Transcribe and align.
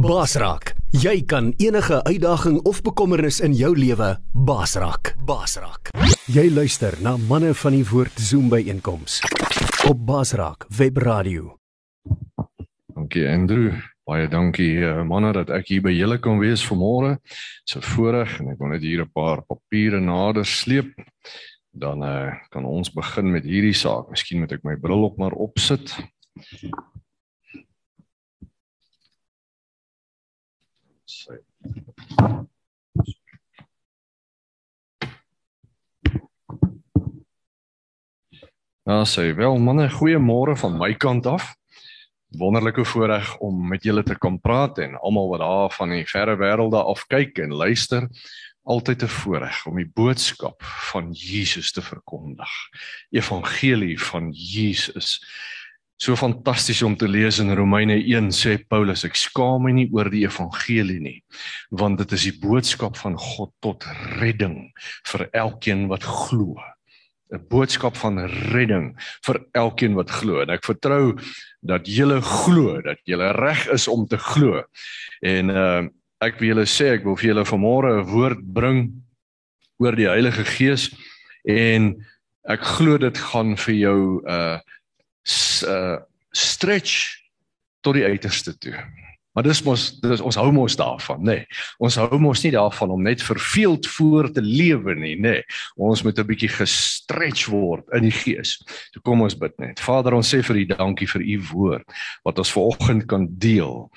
Basraak, 0.00 0.70
jy 0.96 1.18
kan 1.28 1.50
enige 1.60 1.98
uitdaging 2.08 2.60
of 2.64 2.78
bekommernis 2.80 3.40
in 3.44 3.52
jou 3.52 3.74
lewe 3.76 4.14
basraak. 4.32 5.10
Basraak. 5.28 5.90
Jy 6.32 6.46
luister 6.54 6.94
na 7.04 7.18
manne 7.28 7.50
van 7.52 7.74
die 7.76 7.84
woord 7.84 8.16
Zoom 8.16 8.48
by 8.48 8.62
einkoms 8.72 9.18
op 9.90 10.00
Basraak 10.08 10.64
Webradio. 10.72 11.58
Dankie 12.96 13.26
Andrew. 13.28 13.74
Baie 14.08 14.30
dankie 14.32 14.78
uh, 14.80 15.02
manne 15.04 15.34
dat 15.36 15.52
ek 15.52 15.68
hier 15.68 15.84
by 15.84 15.92
julle 15.92 16.16
kan 16.24 16.40
wees 16.40 16.64
vanmôre. 16.64 17.18
Dis 17.68 17.76
'n 17.76 17.84
voorreg 17.92 18.38
en 18.40 18.54
ek 18.54 18.58
wil 18.62 18.72
net 18.72 18.86
hier 18.86 19.04
'n 19.04 19.12
paar 19.12 19.44
papiere 19.44 20.00
nader 20.00 20.48
sleep. 20.48 20.96
Dan 21.76 22.00
uh, 22.00 22.32
kan 22.48 22.64
ons 22.64 22.88
begin 22.88 23.32
met 23.36 23.44
hierdie 23.44 23.76
saak. 23.76 24.08
Miskien 24.08 24.40
moet 24.40 24.52
ek 24.52 24.64
my 24.64 24.80
bril 24.80 25.04
op 25.04 25.18
maar 25.20 25.36
opsit. 25.36 25.92
Nou 38.90 39.04
sê 39.06 39.28
wel 39.38 39.58
manne, 39.62 39.86
goeiemôre 39.92 40.56
van 40.58 40.78
my 40.78 40.94
kant 40.98 41.26
af. 41.30 41.52
Wonderlike 42.38 42.84
voorreg 42.84 43.36
om 43.38 43.68
met 43.68 43.84
julle 43.86 44.02
te 44.02 44.16
kan 44.18 44.40
praat 44.40 44.78
en 44.82 44.96
almal 44.98 45.28
wat 45.28 45.42
daar 45.44 45.70
van 45.74 45.92
die 45.94 46.06
verre 46.08 46.34
wêrelde 46.40 46.80
af 46.82 47.04
kyk 47.06 47.38
en 47.44 47.54
luister. 47.54 48.08
Altyd 48.62 49.02
'n 49.02 49.14
voorreg 49.20 49.66
om 49.66 49.76
die 49.76 49.90
boodskap 49.94 50.62
van 50.62 51.12
Jesus 51.12 51.72
te 51.72 51.82
verkondig. 51.82 52.50
Evangelie 53.10 54.00
van 54.00 54.30
Jesus. 54.32 55.22
So 56.00 56.16
fantasties 56.16 56.80
om 56.80 56.94
te 56.96 57.04
lees 57.08 57.42
in 57.42 57.52
Romeine 57.52 57.98
1 58.00 58.30
sê 58.32 58.54
Paulus 58.72 59.02
ek 59.04 59.18
skaam 59.20 59.66
my 59.66 59.72
nie 59.76 59.88
oor 59.92 60.08
die 60.08 60.22
evangelie 60.24 60.96
nie 60.96 61.18
want 61.76 62.00
dit 62.00 62.14
is 62.16 62.24
die 62.30 62.38
boodskap 62.40 62.96
van 62.96 63.18
God 63.20 63.52
tot 63.60 63.84
redding 64.16 64.70
vir 65.10 65.26
elkeen 65.36 65.90
wat 65.92 66.06
glo. 66.08 66.56
'n 67.30 67.44
boodskap 67.52 68.00
van 68.00 68.16
redding 68.50 68.94
vir 69.26 69.38
elkeen 69.52 69.94
wat 69.94 70.10
glo. 70.10 70.40
En 70.40 70.50
ek 70.50 70.64
vertrou 70.64 71.20
dat 71.60 71.84
julle 71.84 72.22
glo 72.24 72.80
dat 72.80 72.98
julle 73.04 73.30
reg 73.36 73.68
is 73.68 73.86
om 73.88 74.08
te 74.08 74.16
glo. 74.16 74.64
En 75.20 75.52
uh, 75.52 75.84
ek 76.24 76.40
wil 76.40 76.54
julle 76.54 76.66
sê 76.66 76.96
ek 76.96 77.04
wil 77.04 77.20
vir 77.20 77.34
julle 77.34 77.44
vanmôre 77.44 77.92
'n 78.00 78.08
woord 78.08 78.40
bring 78.40 78.80
oor 79.78 79.92
die 79.92 80.08
Heilige 80.08 80.48
Gees. 80.48 80.88
En 81.44 81.92
ek 82.48 82.64
glo 82.64 82.96
dit 82.96 83.16
gaan 83.30 83.56
vir 83.56 83.76
jou 83.84 84.00
uh 84.24 84.58
uh 85.66 85.98
stretch 86.30 87.18
tot 87.82 87.96
die 87.96 88.04
uiterste 88.06 88.54
toe. 88.58 88.76
Maar 89.32 89.46
dis 89.46 89.62
mos 89.62 89.84
dis 90.02 90.22
ons 90.26 90.36
hou 90.40 90.48
mos 90.52 90.74
daarvan, 90.78 91.20
nê. 91.22 91.36
Nee. 91.38 91.58
Ons 91.78 91.96
hou 92.00 92.18
mos 92.18 92.42
nie 92.42 92.50
daarvan 92.54 92.90
om 92.90 93.02
net 93.06 93.22
verveeld 93.22 93.86
voor 93.86 94.30
te 94.34 94.42
lewe 94.42 94.94
nie, 94.98 95.14
nê. 95.14 95.36
Nee. 95.38 95.44
Ons 95.76 96.02
moet 96.02 96.18
'n 96.18 96.26
bietjie 96.26 96.50
gestretch 96.50 97.46
word 97.46 97.86
in 97.94 98.08
die 98.08 98.14
gees. 98.14 98.58
So 98.92 99.00
kom 99.00 99.22
ons 99.22 99.38
bid 99.38 99.58
net. 99.58 99.80
Vader, 99.80 100.14
ons 100.14 100.34
sê 100.34 100.42
vir 100.42 100.56
U 100.56 100.64
dankie 100.66 101.06
vir 101.06 101.22
U 101.22 101.40
woord 101.52 101.86
wat 102.24 102.38
ons 102.38 102.52
vanoggend 102.52 103.06
kan 103.06 103.26
deel. 103.38 103.90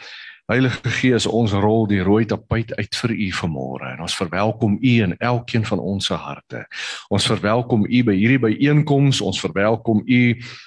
Heilige 0.52 0.90
Gees, 0.92 1.24
ons 1.24 1.54
rol 1.56 1.86
die 1.88 2.02
rooi 2.04 2.26
tapuit 2.28 2.74
uit 2.76 2.98
vir 3.00 3.12
U 3.16 3.28
vanmôre 3.38 3.94
en 3.94 4.02
ons 4.04 4.16
verwelkom 4.20 4.74
U 4.76 4.92
in 5.06 5.14
elkeen 5.24 5.64
van 5.64 5.80
ons 5.80 6.10
se 6.10 6.18
harte. 6.20 6.66
Ons 7.08 7.30
verwelkom 7.32 7.86
U 7.88 8.02
by 8.10 8.16
hierdie 8.18 8.42
byeenkoms, 8.44 9.22
ons 9.24 9.40
verwelkom 9.40 10.02
U 10.04 10.20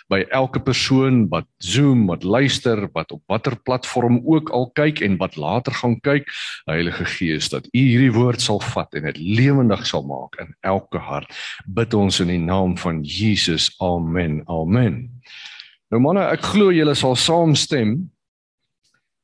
by 0.08 0.22
elke 0.32 0.62
persoon 0.64 1.26
wat 1.28 1.44
Zoom, 1.60 2.06
wat 2.08 2.24
luister, 2.24 2.86
wat 2.96 3.12
op 3.12 3.20
watter 3.28 3.58
platform 3.68 4.22
ook 4.24 4.48
al 4.56 4.70
kyk 4.80 5.04
en 5.04 5.20
wat 5.20 5.36
later 5.36 5.76
gaan 5.76 6.00
kyk. 6.00 6.32
Heilige 6.64 7.04
Gees, 7.12 7.52
dat 7.52 7.68
U 7.68 7.76
hierdie 7.76 8.14
woord 8.16 8.40
sal 8.40 8.64
vat 8.72 8.96
en 8.96 9.10
dit 9.10 9.20
lewendig 9.20 9.84
sal 9.84 10.08
maak 10.08 10.40
in 10.40 10.56
elke 10.64 11.04
hart. 11.04 11.36
Bid 11.68 11.92
ons 11.92 12.24
in 12.24 12.32
die 12.32 12.40
naam 12.40 12.78
van 12.80 13.04
Jesus. 13.04 13.68
Amen. 13.84 14.40
Amen. 14.48 15.02
Nou 15.92 16.00
manne, 16.00 16.30
ek 16.32 16.48
glo 16.56 16.72
julle 16.72 16.96
sal 16.96 17.12
saamstem 17.20 17.98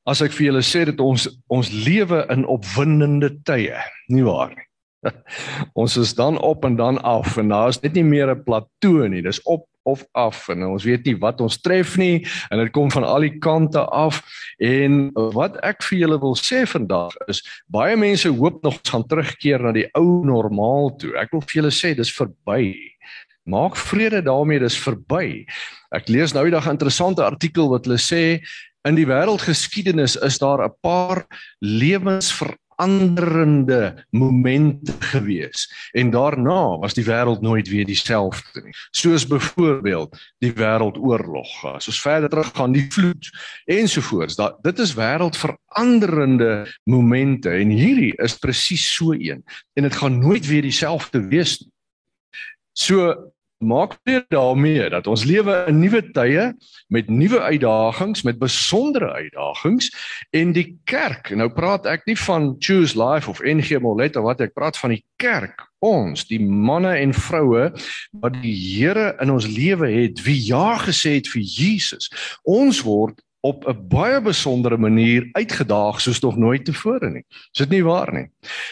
as 0.09 0.23
ek 0.23 0.35
vir 0.37 0.47
julle 0.51 0.63
sê 0.67 0.85
dat 0.89 1.01
ons 1.01 1.29
ons 1.53 1.73
lewe 1.87 2.25
in 2.35 2.47
opwindende 2.51 3.31
tye, 3.47 3.79
nie 4.09 4.25
waar 4.27 4.55
nie? 4.55 4.69
ons 5.83 5.97
is 5.99 6.15
dan 6.15 6.39
op 6.39 6.65
en 6.65 6.77
dan 6.79 6.99
af 7.03 7.37
en 7.39 7.49
daar 7.51 7.73
is 7.73 7.81
net 7.83 7.95
nie 7.99 8.07
meer 8.07 8.31
'n 8.31 8.45
plateau 8.45 9.09
nie, 9.09 9.23
dis 9.23 9.43
op 9.43 9.67
of 9.83 10.05
af 10.15 10.49
en 10.49 10.63
ons 10.67 10.85
weet 10.87 11.05
nie 11.05 11.17
wat 11.19 11.41
ons 11.43 11.59
tref 11.61 11.97
nie 11.99 12.23
en 12.51 12.61
dit 12.63 12.71
kom 12.75 12.91
van 12.91 13.05
al 13.05 13.27
die 13.27 13.39
kante 13.43 13.83
af 13.91 14.23
en 14.63 15.11
wat 15.35 15.59
ek 15.67 15.83
vir 15.89 16.05
julle 16.05 16.19
wil 16.23 16.37
sê 16.39 16.63
vandag 16.71 17.17
is 17.33 17.43
baie 17.67 17.97
mense 17.99 18.31
hoop 18.31 18.63
nog 18.63 18.79
gaan 18.87 19.07
terugkeer 19.11 19.63
na 19.63 19.73
die 19.75 19.89
ou 19.99 20.23
normaal 20.27 20.95
toe. 21.03 21.17
Ek 21.19 21.34
wil 21.34 21.43
vir 21.43 21.63
julle 21.63 21.75
sê 21.75 21.95
dis 21.99 22.15
verby. 22.15 22.75
Maak 23.43 23.75
vrede 23.75 24.23
daarmee, 24.23 24.63
dis 24.63 24.79
verby. 24.79 25.43
Ek 25.91 26.07
lees 26.07 26.34
nou 26.34 26.45
eendag 26.47 26.67
'n 26.67 26.79
interessante 26.79 27.25
artikel 27.25 27.69
wat 27.69 27.87
hulle 27.87 27.99
sê 27.99 28.39
In 28.82 28.97
die 28.98 29.06
wêreldgeskiedenis 29.06 30.16
is 30.26 30.41
daar 30.43 30.59
'n 30.65 30.75
paar 30.81 31.26
lewensveranderende 31.59 34.06
momente 34.10 34.93
gewees 34.98 35.91
en 35.93 36.10
daarna 36.10 36.78
was 36.78 36.94
die 36.94 37.04
wêreld 37.04 37.41
nooit 37.41 37.69
weer 37.69 37.87
dieselfde 37.87 38.62
nie. 38.62 38.75
Soos 38.91 39.26
byvoorbeeld 39.26 40.32
die 40.38 40.53
wêreldoorlog, 40.53 41.65
as 41.65 41.87
ons 41.87 42.00
verder 42.00 42.28
terug 42.28 42.50
gaan 42.54 42.72
die 42.72 42.91
vloed 42.91 43.31
ensovoorts. 43.65 44.34
Dat 44.34 44.62
dit 44.62 44.78
is 44.78 44.94
wêreldveranderende 44.94 46.66
momente 46.84 47.50
en 47.50 47.69
hierdie 47.69 48.16
is 48.16 48.38
presies 48.38 48.94
so 48.94 49.12
een 49.12 49.44
en 49.72 49.82
dit 49.82 49.97
gaan 49.97 50.19
nooit 50.19 50.47
weer 50.47 50.62
dieselfde 50.62 51.28
wees 51.28 51.60
nie. 51.60 51.71
So 52.72 53.31
maak 53.62 53.97
dit 54.05 54.25
daarmee 54.28 54.89
dat 54.91 55.06
ons 55.06 55.25
lewe 55.25 55.55
in 55.71 55.81
nuwe 55.81 56.03
tye 56.15 56.50
met 56.93 57.09
nuwe 57.11 57.41
uitdagings, 57.41 58.23
met 58.23 58.39
besondere 58.39 59.12
uitdagings 59.12 59.91
en 60.31 60.53
die 60.53 60.78
kerk. 60.84 61.33
Nou 61.37 61.49
praat 61.53 61.87
ek 61.87 62.06
nie 62.11 62.19
van 62.19 62.53
Choose 62.59 62.99
Life 62.99 63.31
of 63.31 63.43
NG 63.43 63.78
Molet 63.81 64.17
of 64.17 64.27
wat 64.28 64.43
ek 64.45 64.55
praat 64.55 64.78
van 64.78 64.97
die 64.97 65.05
kerk. 65.22 65.67
Ons, 65.83 66.27
die 66.31 66.41
manne 66.43 66.95
en 67.01 67.15
vroue 67.15 67.71
wat 68.22 68.39
die 68.43 68.55
Here 68.55 69.12
in 69.22 69.33
ons 69.34 69.49
lewe 69.51 69.91
het, 69.91 70.22
wie 70.27 70.39
ja 70.47 70.77
gesê 70.83 71.19
het 71.19 71.31
vir 71.33 71.43
Jesus. 71.43 72.11
Ons 72.47 72.84
word 72.87 73.19
op 73.42 73.66
'n 73.66 73.88
baie 73.88 74.20
besondere 74.22 74.78
manier 74.78 75.28
uitgedaag 75.32 76.00
soos 76.00 76.20
nog 76.20 76.36
nooit 76.36 76.64
tevore 76.64 77.10
nie. 77.10 77.25
Is 77.53 77.58
dit 77.58 77.70
nie 77.70 77.84
waar 77.84 78.12
nie? 78.14 78.28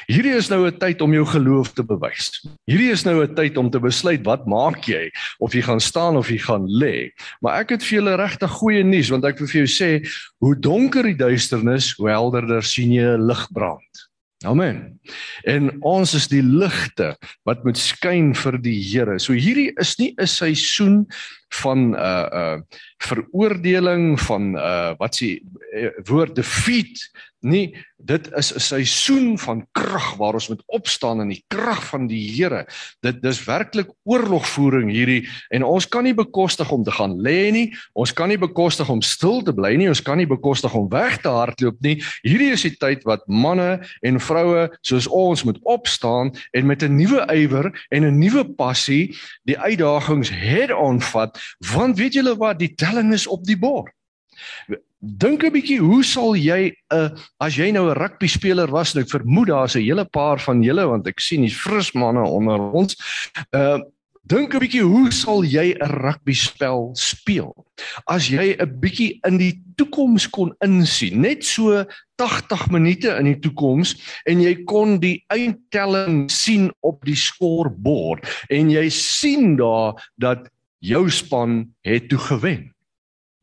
Hierdie 0.07 0.37
is 0.37 0.49
nou 0.49 0.67
'n 0.67 0.79
tyd 0.79 1.01
om 1.01 1.13
jou 1.13 1.27
geloof 1.27 1.73
te 1.73 1.85
bewys. 1.85 2.47
Hierdie 2.65 2.91
is 2.91 3.05
nou 3.05 3.23
'n 3.23 3.35
tyd 3.35 3.57
om 3.57 3.71
te 3.71 3.81
besluit 3.81 4.25
wat 4.25 4.47
maak 4.47 4.85
jy 4.85 5.11
of 5.39 5.53
jy 5.53 5.63
gaan 5.63 5.81
staan 5.81 6.17
of 6.17 6.29
jy 6.29 6.39
gaan 6.39 6.67
lê. 6.67 7.11
Maar 7.41 7.61
ek 7.61 7.71
het 7.71 7.83
vir 7.83 7.99
julle 7.99 8.17
regtig 8.17 8.51
goeie 8.51 8.85
nuus 8.85 9.11
want 9.11 9.25
ek 9.25 9.39
wil 9.39 9.49
vir 9.49 9.67
jou 9.67 9.71
sê 9.71 10.09
hoe 10.39 10.55
donker 10.55 11.03
die 11.03 11.17
duisternis, 11.17 11.93
hoe 11.99 12.09
helderder 12.09 12.63
sien 12.63 12.93
jy 12.93 13.03
'n 13.03 13.27
lig 13.27 13.49
brand. 13.53 14.10
Amen. 14.47 15.01
En 15.45 15.67
ons 15.85 16.15
is 16.17 16.25
die 16.33 16.41
ligte 16.41 17.11
wat 17.45 17.65
moet 17.67 17.77
skyn 17.77 18.31
vir 18.33 18.57
die 18.65 18.79
Here. 18.81 19.19
So 19.21 19.37
hierdie 19.37 19.69
is 19.77 19.99
nie 20.01 20.15
'n 20.17 20.27
seisoen 20.27 21.05
van 21.61 21.93
uh 21.93 22.29
uh 22.33 22.59
veroordeling 23.05 24.17
van 24.21 24.57
uh 24.57 24.95
wat 24.97 25.15
s'ie 25.15 25.43
uh, 25.77 25.93
woord 26.09 26.35
defeat 26.41 27.05
nie 27.43 27.77
dit 28.01 28.29
is 28.37 28.53
'n 28.55 28.61
seisoen 28.61 29.39
van 29.39 29.67
krag 29.73 30.17
waar 30.17 30.35
ons 30.35 30.49
moet 30.49 30.63
opstaan 30.67 31.21
in 31.21 31.29
die 31.29 31.45
krag 31.49 31.85
van 31.85 32.07
die 32.07 32.33
Here 32.33 32.67
dit 33.01 33.23
dis 33.23 33.45
werklik 33.45 33.91
oorlogvoering 34.05 34.91
hierdie 34.91 35.29
en 35.51 35.65
ons 35.65 35.89
kan 35.89 36.05
nie 36.05 36.15
bekostig 36.15 36.71
om 36.71 36.85
te 36.85 36.91
gaan 36.91 37.21
lê 37.21 37.51
nie. 37.53 37.77
Ons 37.93 38.13
kan 38.13 38.29
nie 38.29 38.39
bekostig 38.39 38.89
om 38.89 39.03
stil 39.03 39.43
te 39.43 39.53
bly 39.53 39.75
nie. 39.77 39.89
Ons 39.89 40.03
kan 40.03 40.17
nie 40.17 40.27
bekostig 40.27 40.75
om 40.75 40.89
weg 40.89 41.21
te 41.21 41.29
hardloop 41.29 41.81
nie. 41.81 42.03
Hierdie 42.23 42.53
is 42.53 42.63
die 42.63 42.77
tyd 42.77 43.05
wat 43.05 43.27
manne 43.27 43.81
en 44.03 44.21
vroue 44.21 44.69
soos 44.81 45.07
ons 45.07 45.45
moet 45.45 45.59
opstaan 45.63 46.33
en 46.53 46.67
met 46.67 46.83
'n 46.83 46.97
nuwe 46.97 47.27
ywer 47.35 47.73
en 47.91 48.05
'n 48.05 48.19
nuwe 48.19 48.45
passie 48.45 49.17
die 49.45 49.59
uitdagings 49.59 50.31
head-on 50.31 51.01
vat. 51.01 51.39
Want 51.75 51.99
weet 51.99 52.15
julle 52.15 52.37
wat? 52.37 52.59
Die 52.59 52.75
telling 52.75 53.13
is 53.13 53.27
op 53.27 53.45
die 53.45 53.59
bord 53.59 53.93
Dink 55.01 55.45
'n 55.45 55.53
bietjie, 55.53 55.79
hoe 55.81 56.03
sal 56.05 56.35
jy 56.37 56.69
'n 56.69 56.75
uh, 56.93 57.09
as 57.41 57.57
jy 57.57 57.71
nou 57.73 57.89
'n 57.89 57.97
rugby 57.97 58.29
speler 58.29 58.69
was 58.69 58.93
en 58.95 59.01
ek 59.01 59.09
vermoed 59.09 59.49
daar's 59.49 59.75
'n 59.75 59.81
hele 59.81 60.05
paar 60.05 60.39
van 60.39 60.61
julle 60.63 60.85
want 60.87 61.07
ek 61.09 61.21
sien 61.21 61.41
die 61.41 61.55
fris 61.55 61.95
manne 61.97 62.21
onder 62.21 62.61
ons. 62.61 62.97
Uh 63.57 63.81
dink 64.29 64.53
'n 64.55 64.61
bietjie, 64.61 64.85
hoe 64.85 65.11
sal 65.11 65.41
jy 65.43 65.73
'n 65.73 65.89
rugby 66.05 66.35
spel 66.37 66.91
speel? 66.93 67.57
As 68.05 68.29
jy 68.29 68.53
'n 68.61 68.77
bietjie 68.81 69.19
in 69.25 69.39
die 69.39 69.57
toekoms 69.81 70.29
kon 70.29 70.53
insien, 70.61 71.23
net 71.23 71.45
so 71.45 71.85
80 72.21 72.69
minute 72.71 73.09
in 73.17 73.25
die 73.25 73.41
toekoms 73.41 73.97
en 74.29 74.41
jy 74.45 74.65
kon 74.69 75.01
die 75.01 75.25
eindtelling 75.33 76.29
sien 76.31 76.69
op 76.85 77.01
die 77.09 77.17
scorebord 77.17 78.29
en 78.51 78.69
jy 78.69 78.91
sien 78.91 79.57
daar 79.57 79.97
dat 80.21 80.51
jou 80.85 81.09
span 81.09 81.73
het 81.81 82.09
toe 82.09 82.21
gewen. 82.21 82.69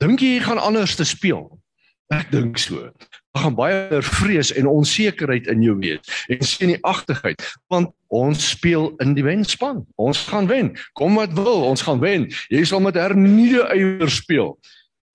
Dink 0.03 0.21
jy 0.21 0.35
jy 0.35 0.41
gaan 0.45 0.61
anders 0.61 0.95
te 0.97 1.05
speel? 1.07 1.47
Ek 2.13 2.29
dink 2.31 2.59
so. 2.61 2.91
gaan 3.37 3.53
baie 3.53 3.99
vrees 4.01 4.49
en 4.57 4.65
onsekerheid 4.65 5.45
in 5.51 5.61
jou 5.61 5.75
wees 5.77 5.99
en 6.33 6.39
senuagtigheid 6.41 7.43
want 7.69 7.91
ons 8.09 8.47
speel 8.55 8.87
in 9.03 9.13
die 9.13 9.25
wenspan. 9.25 9.83
Ons 10.01 10.23
gaan 10.31 10.47
wen. 10.49 10.71
Kom 10.97 11.19
wat 11.19 11.35
wil, 11.37 11.61
ons 11.69 11.83
gaan 11.85 12.01
wen. 12.01 12.25
Jy 12.49 12.63
sal 12.65 12.81
met 12.81 12.97
hernieude 12.97 13.67
ywer 13.77 14.09
speel. 14.09 14.55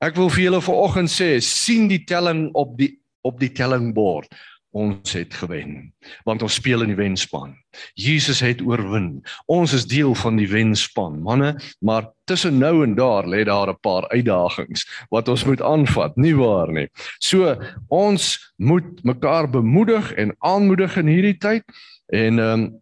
Ek 0.03 0.15
wil 0.19 0.31
vir 0.31 0.45
julle 0.45 0.63
vanoggend 0.63 1.11
sê, 1.11 1.33
sien 1.43 1.89
die 1.91 2.05
telling 2.07 2.49
op 2.55 2.77
die 2.79 2.93
op 3.27 3.39
die 3.39 3.53
tellingbord 3.55 4.31
ons 4.73 5.13
het 5.13 5.35
gewen 5.35 5.93
want 6.25 6.43
ons 6.43 6.55
speel 6.59 6.83
in 6.83 6.93
die 6.93 6.99
wenspan. 6.99 7.53
Jesus 7.95 8.41
het 8.43 8.61
oorwin. 8.65 9.23
Ons 9.47 9.73
is 9.77 9.87
deel 9.89 10.15
van 10.19 10.37
die 10.37 10.49
wenspan, 10.51 11.21
manne, 11.23 11.55
maar 11.81 12.09
tussen 12.29 12.59
nou 12.59 12.83
en 12.85 12.97
daar 12.99 13.29
lê 13.29 13.45
daar 13.45 13.71
'n 13.71 13.81
paar 13.81 14.09
uitdagings 14.09 14.87
wat 15.11 15.29
ons 15.29 15.45
moet 15.45 15.63
aanvat, 15.63 16.17
nie 16.17 16.35
waar 16.37 16.73
nie. 16.73 16.89
So 17.19 17.57
ons 17.89 18.53
moet 18.57 19.05
mekaar 19.05 19.51
bemoedig 19.51 20.13
en 20.13 20.37
aanmoedig 20.39 20.97
in 20.97 21.07
hierdie 21.07 21.39
tyd 21.39 21.65
en 22.07 22.39
ehm 22.39 22.61
um, 22.61 22.81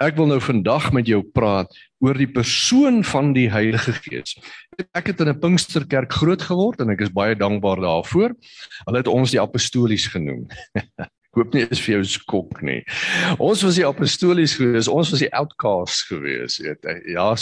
ek 0.00 0.16
wil 0.16 0.30
nou 0.30 0.40
vandag 0.40 0.88
met 0.96 1.08
jou 1.08 1.20
praat 1.36 1.72
oor 2.00 2.16
die 2.16 2.28
persoon 2.30 3.02
van 3.04 3.34
die 3.36 3.48
Heilige 3.52 3.92
Gees. 4.00 4.36
Ek 4.96 5.12
het 5.12 5.20
in 5.20 5.28
'n 5.28 5.40
Pinksterkerk 5.40 6.12
groot 6.12 6.42
geword 6.42 6.80
en 6.80 6.90
ek 6.90 7.02
is 7.04 7.12
baie 7.12 7.36
dankbaar 7.36 7.80
daarvoor. 7.80 8.32
Hulle 8.86 8.96
het 8.96 9.06
ons 9.06 9.30
die 9.30 9.40
apostolies 9.40 10.06
genoem. 10.06 10.48
Ek 11.30 11.36
hoop 11.38 11.54
nie 11.54 11.62
is 11.70 11.78
vir 11.78 11.94
jou 11.94 12.04
skok 12.04 12.62
nie. 12.62 12.82
Ons 13.38 13.62
was 13.62 13.76
die 13.76 13.86
apostolies 13.86 14.56
gewees, 14.58 14.88
ons 14.88 15.12
was 15.12 15.20
die 15.20 15.30
outcasts 15.30 16.02
gewees, 16.08 16.58
weet 16.58 16.82
jy. 16.82 16.96
Ja. 17.14 17.36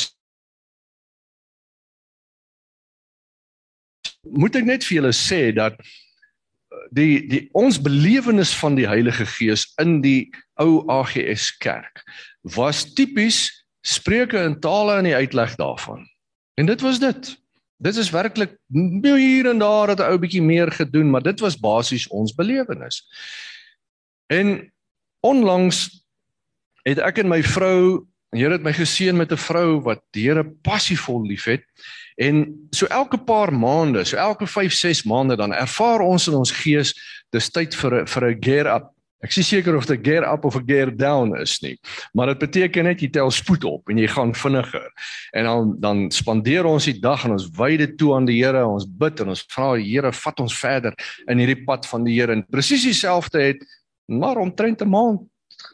Moet 4.29 4.57
ek 4.57 4.69
net 4.69 4.85
vir 4.85 4.97
julle 4.99 5.15
sê 5.17 5.55
dat 5.57 5.81
die 6.93 7.25
die 7.33 7.49
ons 7.57 7.81
belewenis 7.81 8.53
van 8.61 8.77
die 8.77 8.85
Heilige 8.85 9.25
Gees 9.25 9.65
in 9.81 10.03
die 10.05 10.29
ou 10.61 10.85
AGS 10.93 11.57
kerk 11.63 12.05
was 12.55 12.85
tipies 12.95 13.67
spreuke 13.81 14.39
in 14.39 14.61
tale 14.61 14.99
en 14.99 15.05
die 15.05 15.15
uitleg 15.15 15.55
daarvan. 15.57 16.07
En 16.55 16.67
dit 16.67 16.81
was 16.81 16.99
dit. 16.99 17.37
Dit 17.79 17.97
is 17.97 18.11
werklik 18.11 18.57
hier 19.03 19.47
en 19.47 19.59
daar 19.59 19.89
het 19.89 20.01
'n 20.01 20.11
ou 20.11 20.19
bietjie 20.19 20.43
meer 20.43 20.73
gedoen, 20.73 21.11
maar 21.11 21.23
dit 21.23 21.41
was 21.41 21.57
basies 21.57 22.09
ons 22.09 22.35
belewenis. 22.35 23.07
En 24.27 24.73
onlangs 25.21 26.05
het 26.83 26.99
ek 26.99 27.19
en 27.19 27.29
my 27.29 27.43
vrou, 27.43 28.07
die 28.31 28.43
Here 28.43 28.53
het 28.53 28.63
my 28.63 28.73
geseën 28.73 29.17
met 29.17 29.33
'n 29.33 29.37
vrou 29.37 29.81
wat 29.81 30.03
die 30.11 30.29
Here 30.29 30.45
passievol 30.45 31.23
liefhet. 31.23 31.63
En 32.17 32.69
so 32.71 32.87
elke 32.87 33.19
paar 33.19 33.53
maande, 33.53 34.05
so 34.05 34.17
elke 34.17 34.47
5, 34.47 34.73
6 34.73 35.03
maande 35.03 35.37
dan 35.37 35.53
ervaar 35.53 36.01
ons 36.01 36.27
in 36.27 36.35
ons 36.35 36.51
gees 36.51 36.95
dis 37.31 37.51
tyd 37.51 37.75
vir 37.75 38.03
'n 38.03 38.07
vir 38.07 38.31
'n 38.31 38.37
gear 38.41 38.67
up. 38.75 38.98
Ek 39.19 39.33
sê 39.35 39.43
seker 39.43 39.75
of 39.75 39.87
dit 39.89 40.05
gear 40.07 40.23
up 40.33 40.45
of 40.45 40.57
'n 40.57 40.67
gear 40.67 40.91
down 40.95 41.35
is 41.37 41.59
nie. 41.61 41.77
Maar 42.15 42.27
dit 42.27 42.39
beteken 42.39 42.85
net 42.85 43.01
jy 43.01 43.11
tel 43.11 43.31
spoed 43.31 43.65
op 43.65 43.91
en 43.91 43.99
jy 43.99 44.07
gaan 44.07 44.35
vinniger. 44.35 44.91
En 45.33 45.45
dan 45.45 45.75
dan 45.81 46.11
spandeer 46.11 46.65
ons 46.65 46.85
die 46.85 47.01
dag 47.01 47.25
en 47.25 47.33
ons 47.33 47.49
wy 47.59 47.77
dit 47.77 47.99
toe 47.99 48.15
aan 48.15 48.27
die 48.27 48.39
Here, 48.39 48.67
ons 48.67 48.87
bid 48.87 49.21
en 49.21 49.29
ons 49.29 49.45
vra 49.51 49.75
die 49.77 49.91
Here 49.91 50.13
vat 50.13 50.41
ons 50.41 50.55
verder 50.55 50.95
in 51.27 51.39
hierdie 51.39 51.65
pad 51.65 51.87
van 51.87 52.05
die 52.05 52.15
Here. 52.15 52.33
En 52.33 52.47
presies 52.47 52.85
dieselfde 52.85 53.41
het 53.41 53.65
maar 54.07 54.37
omtrent 54.39 54.83
'n 54.83 54.89
maand 54.89 55.21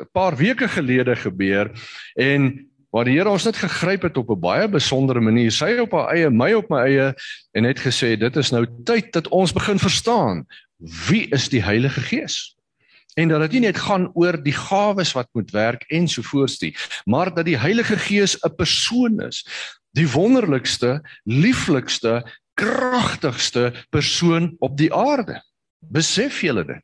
'n 0.00 0.08
paar 0.12 0.36
weke 0.36 0.68
gelede 0.68 1.16
gebeur 1.16 1.70
en 2.16 2.68
waar 2.90 3.04
die 3.04 3.18
Here 3.18 3.30
ons 3.30 3.44
net 3.44 3.56
gegryp 3.56 4.02
het 4.02 4.16
op 4.16 4.30
'n 4.30 4.40
baie 4.40 4.68
besondere 4.68 5.20
manier 5.20 5.50
sy 5.50 5.76
op 5.82 5.92
haar 5.92 6.14
eie 6.14 6.30
my 6.30 6.52
op 6.54 6.70
my 6.70 6.80
eie 6.86 7.14
en 7.52 7.62
net 7.62 7.78
gesê 7.78 8.16
dit 8.16 8.36
is 8.36 8.50
nou 8.50 8.66
tyd 8.84 9.12
dat 9.12 9.28
ons 9.28 9.52
begin 9.52 9.78
verstaan 9.78 10.46
wie 11.08 11.28
is 11.30 11.48
die 11.48 11.62
Heilige 11.62 12.00
Gees 12.00 12.56
en 13.14 13.28
dat 13.28 13.40
dit 13.46 13.56
nie 13.56 13.66
net 13.68 13.78
gaan 13.78 14.08
oor 14.14 14.38
die 14.42 14.56
gawes 14.56 15.14
wat 15.16 15.28
moet 15.32 15.50
werk 15.54 15.84
en 15.88 16.08
so 16.08 16.22
voortstie 16.22 16.74
maar 17.04 17.34
dat 17.34 17.46
die 17.46 17.58
Heilige 17.58 17.96
Gees 17.96 18.36
'n 18.42 18.54
persoon 18.56 19.20
is 19.20 19.44
die 19.94 20.08
wonderlikste 20.10 21.00
lieflikste 21.24 22.22
kragtigste 22.54 23.72
persoon 23.90 24.54
op 24.58 24.76
die 24.78 24.92
aarde 24.94 25.42
Besef 25.92 26.40
julle 26.44 26.64
dit? 26.64 26.82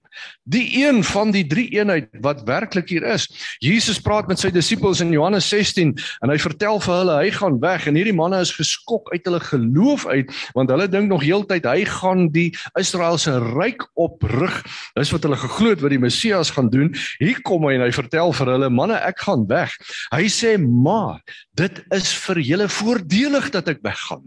Die 0.50 0.82
een 0.82 1.04
van 1.06 1.30
die 1.30 1.44
drie 1.46 1.68
eenheid 1.72 2.08
wat 2.24 2.42
werklik 2.48 2.88
hier 2.90 3.04
is. 3.06 3.26
Jesus 3.62 4.00
praat 4.02 4.28
met 4.28 4.40
sy 4.42 4.50
disippels 4.52 5.00
in 5.04 5.12
Johannes 5.14 5.48
16 5.48 5.92
en 5.94 6.32
hy 6.32 6.38
vertel 6.42 6.80
vir 6.82 6.94
hulle 6.96 7.18
hy 7.20 7.30
gaan 7.36 7.58
weg 7.62 7.86
en 7.88 7.98
hierdie 7.98 8.16
manne 8.16 8.40
is 8.42 8.52
geskok 8.56 9.12
uit 9.14 9.24
hulle 9.28 9.40
geloof 9.46 10.06
uit 10.10 10.34
want 10.56 10.72
hulle 10.74 10.88
dink 10.90 11.10
nog 11.12 11.24
heeltyd 11.24 11.68
hy 11.70 11.84
gaan 11.88 12.26
die 12.34 12.48
Israeliese 12.78 13.38
ryk 13.54 13.86
oprig. 13.94 14.60
Dis 14.98 15.14
wat 15.14 15.28
hulle 15.28 15.38
geglo 15.40 15.74
het 15.74 15.84
wat 15.84 15.94
die 15.94 16.02
Messias 16.02 16.52
gaan 16.56 16.72
doen. 16.72 16.92
Hier 17.22 17.38
kom 17.46 17.68
hy 17.68 17.76
en 17.78 17.86
hy 17.86 17.92
vertel 17.94 18.34
vir 18.36 18.54
hulle 18.56 18.72
manne 18.74 18.98
ek 19.06 19.22
gaan 19.26 19.46
weg. 19.50 19.76
Hy 20.14 20.26
sê 20.32 20.56
maar 20.60 21.22
dit 21.60 21.80
is 21.94 22.12
vir 22.26 22.42
julle 22.44 22.68
voordelig 22.72 23.50
dat 23.54 23.70
ek 23.70 23.82
weggaan. 23.86 24.26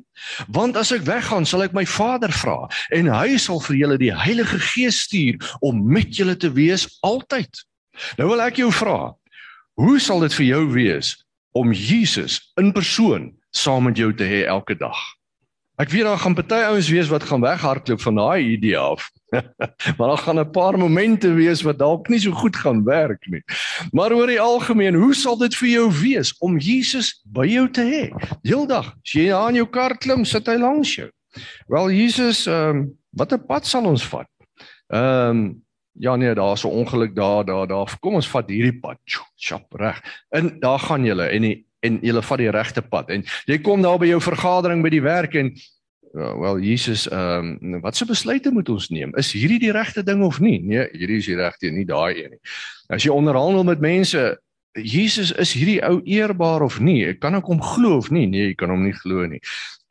Want 0.56 0.78
as 0.80 0.94
ek 0.96 1.06
weggaan 1.08 1.48
sal 1.50 1.66
ek 1.66 1.76
my 1.76 1.86
Vader 1.90 2.32
vra 2.34 2.70
en 2.96 3.10
hy 3.12 3.38
sal 3.42 3.62
vir 3.68 3.80
julle 3.82 4.00
die 4.02 4.14
Heilige 4.14 4.60
Gees 4.64 5.04
stuur 5.08 5.42
om 5.60 5.84
met 5.92 6.16
julle 6.16 6.38
te 6.38 6.52
wees 6.52 6.88
altyd. 7.02 7.66
Nou 8.18 8.30
wil 8.34 8.42
ek 8.46 8.62
jou 8.62 8.72
vra, 8.74 9.14
hoe 9.80 9.98
sal 10.02 10.24
dit 10.26 10.34
vir 10.40 10.46
jou 10.46 10.64
wees 10.74 11.16
om 11.58 11.74
Jesus 11.74 12.40
in 12.62 12.72
persoon 12.74 13.32
saam 13.54 13.90
met 13.90 14.00
jou 14.00 14.14
te 14.14 14.26
hê 14.26 14.46
elke 14.50 14.78
dag? 14.80 14.98
Ek 15.82 15.90
weet 15.90 16.06
daar 16.06 16.20
gaan 16.22 16.36
party 16.38 16.60
ouens 16.70 16.88
wees 16.94 17.10
wat 17.10 17.24
gaan 17.26 17.42
weghardloop 17.42 18.02
van 18.02 18.16
daai 18.16 18.52
idee 18.54 18.78
af. 18.78 19.08
maar 19.98 20.08
daar 20.12 20.22
gaan 20.22 20.40
'n 20.40 20.52
paar 20.52 20.78
momente 20.78 21.34
wees 21.34 21.62
wat 21.62 21.80
dalk 21.80 22.08
nie 22.08 22.20
so 22.20 22.32
goed 22.32 22.56
gaan 22.56 22.84
werk 22.84 23.26
nie. 23.28 23.42
Maar 23.92 24.14
oor 24.14 24.28
die 24.28 24.42
algemeen, 24.42 24.94
hoe 24.94 25.14
sal 25.16 25.38
dit 25.38 25.56
vir 25.56 25.70
jou 25.70 25.92
wees 26.02 26.36
om 26.40 26.58
Jesus 26.58 27.22
by 27.26 27.48
jou 27.48 27.70
te 27.70 27.82
hê? 27.82 28.04
Heeldag, 28.42 28.94
as 29.02 29.12
jy 29.12 29.34
aan 29.34 29.56
jou 29.56 29.66
kar 29.66 29.98
klim, 29.98 30.26
sit 30.26 30.48
hy 30.48 30.56
langs 30.62 30.96
jou. 30.96 31.10
Wel 31.68 31.92
Jesus, 31.92 32.46
ehm 32.46 32.78
um, 32.78 32.94
watter 33.10 33.38
pad 33.38 33.66
sal 33.66 33.86
ons 33.86 34.06
vat? 34.06 34.30
Ehm 34.88 35.30
um, 35.30 35.62
ja 35.94 36.16
nee, 36.16 36.34
daar's 36.34 36.64
'n 36.64 36.68
ongeluk 36.68 37.16
daar, 37.16 37.46
daar, 37.46 37.68
daar. 37.68 37.98
Kom 38.00 38.14
ons 38.14 38.30
vat 38.30 38.50
hierdie 38.50 38.80
pad. 38.80 38.98
Chop 39.36 39.74
reg. 39.74 40.02
En 40.30 40.60
daar 40.60 40.80
gaan 40.80 41.06
julle 41.06 41.24
en 41.24 41.42
die, 41.42 41.66
en 41.80 42.00
julle 42.02 42.22
vat 42.22 42.38
die 42.38 42.50
regte 42.50 42.82
pad. 42.82 43.10
En 43.10 43.24
jy 43.46 43.60
kom 43.62 43.82
daar 43.82 44.00
by 44.00 44.08
jou 44.08 44.22
vergadering 44.22 44.82
by 44.84 44.90
die 44.90 45.02
werk 45.02 45.34
en 45.34 45.54
ja, 46.14 46.40
wel 46.40 46.60
Jesus, 46.60 47.10
ehm 47.10 47.58
um, 47.62 47.82
wat 47.82 47.96
se 47.96 48.06
besluite 48.06 48.52
moet 48.52 48.70
ons 48.70 48.90
neem? 48.90 49.16
Is 49.18 49.32
hierdie 49.34 49.60
die 49.60 49.72
regte 49.72 50.04
ding 50.04 50.24
of 50.24 50.40
nie? 50.40 50.60
Nee, 50.62 50.88
hierdie 50.92 51.18
is 51.18 51.26
die 51.26 51.38
regte, 51.38 51.72
nie 51.72 51.86
daai 51.86 52.24
een 52.24 52.36
nie. 52.36 52.42
As 52.88 53.04
jy 53.04 53.12
onderhandel 53.12 53.64
met 53.64 53.82
mense, 53.82 54.22
Jesus 54.74 55.32
is 55.38 55.54
hierdie 55.54 55.82
ou 55.86 56.02
eerbaar 56.10 56.62
of 56.66 56.80
nie? 56.80 57.04
Ek 57.06 57.20
kan 57.22 57.36
ek 57.38 57.50
hom 57.50 57.62
glo 57.62 57.98
of 58.02 58.10
nie? 58.14 58.26
Nee, 58.30 58.52
jy 58.52 58.56
kan 58.58 58.74
hom 58.74 58.86
nie 58.86 58.96
glo 58.98 59.26
nie. 59.30 59.42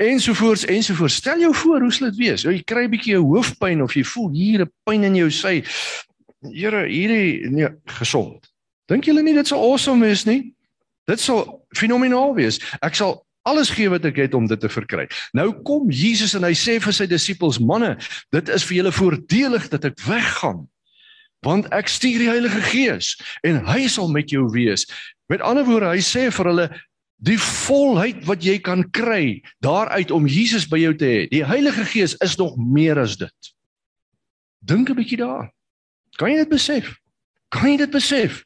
Ensovoorts 0.02 0.64
ensovoorts. 0.64 1.14
Stel 1.14 1.38
jou 1.38 1.54
voor 1.54 1.80
hoe 1.80 1.92
sal 1.92 2.08
dit 2.10 2.16
wees? 2.16 2.42
Jy 2.42 2.62
kry 2.66 2.84
'n 2.84 2.90
bietjie 2.90 3.18
hoofpyn 3.18 3.82
of 3.82 3.94
jy 3.94 4.02
voel 4.04 4.30
hier 4.34 4.62
'n 4.62 4.72
pyn 4.84 5.04
in 5.04 5.14
jou 5.14 5.30
sy. 5.30 5.62
Here, 6.42 6.86
hierdie 6.88 7.50
nee, 7.50 7.68
gesond. 7.86 8.50
Dink 8.88 9.04
julle 9.04 9.22
nie 9.22 9.34
dit 9.34 9.46
sal 9.46 9.62
awesome 9.62 10.04
wees 10.04 10.24
nie? 10.24 10.54
Dit 11.06 11.20
sal 11.20 11.62
fenomenaal 11.76 12.34
wees. 12.34 12.58
Ek 12.82 12.94
sal 12.94 13.26
alles 13.42 13.70
gee 13.70 13.88
wat 13.88 14.04
ek 14.04 14.16
het 14.16 14.34
om 14.34 14.46
dit 14.46 14.60
te 14.60 14.68
verkry. 14.68 15.06
Nou 15.32 15.62
kom 15.62 15.90
Jesus 15.90 16.34
en 16.34 16.42
hy 16.42 16.54
sê 16.54 16.80
vir 16.80 16.92
sy 16.92 17.06
disippels: 17.06 17.58
"Manne, 17.58 17.96
dit 18.30 18.48
is 18.48 18.64
vir 18.64 18.76
julle 18.76 18.92
voordelig 18.92 19.68
dat 19.68 19.84
ek 19.84 20.00
weggaan." 20.00 20.68
want 21.42 21.66
ek 21.74 21.88
stuur 21.90 22.18
die 22.22 22.30
Heilige 22.30 22.60
Gees 22.70 23.16
en 23.42 23.64
hy 23.66 23.88
sal 23.90 24.08
met 24.08 24.30
jou 24.30 24.46
wees. 24.54 24.86
Met 25.26 25.42
ander 25.42 25.64
woorde, 25.66 25.90
hy 25.90 25.98
sê 25.98 26.30
vir 26.30 26.50
hulle 26.50 26.66
die 27.22 27.38
volheid 27.38 28.24
wat 28.26 28.42
jy 28.44 28.58
kan 28.58 28.82
kry 28.90 29.42
daaruit 29.62 30.10
om 30.10 30.26
Jesus 30.26 30.66
by 30.68 30.80
jou 30.82 30.94
te 30.98 31.06
hê. 31.06 31.20
Die 31.30 31.44
Heilige 31.46 31.84
Gees 31.86 32.16
is 32.24 32.36
nog 32.40 32.56
meer 32.58 32.98
as 32.98 33.16
dit. 33.16 33.52
Dink 34.60 34.90
'n 34.90 34.98
bietjie 34.98 35.18
daar. 35.18 35.50
Kan 36.18 36.30
jy 36.30 36.36
dit 36.36 36.48
besef? 36.48 36.96
Kan 37.50 37.70
jy 37.70 37.76
dit 37.76 37.90
besef? 37.90 38.44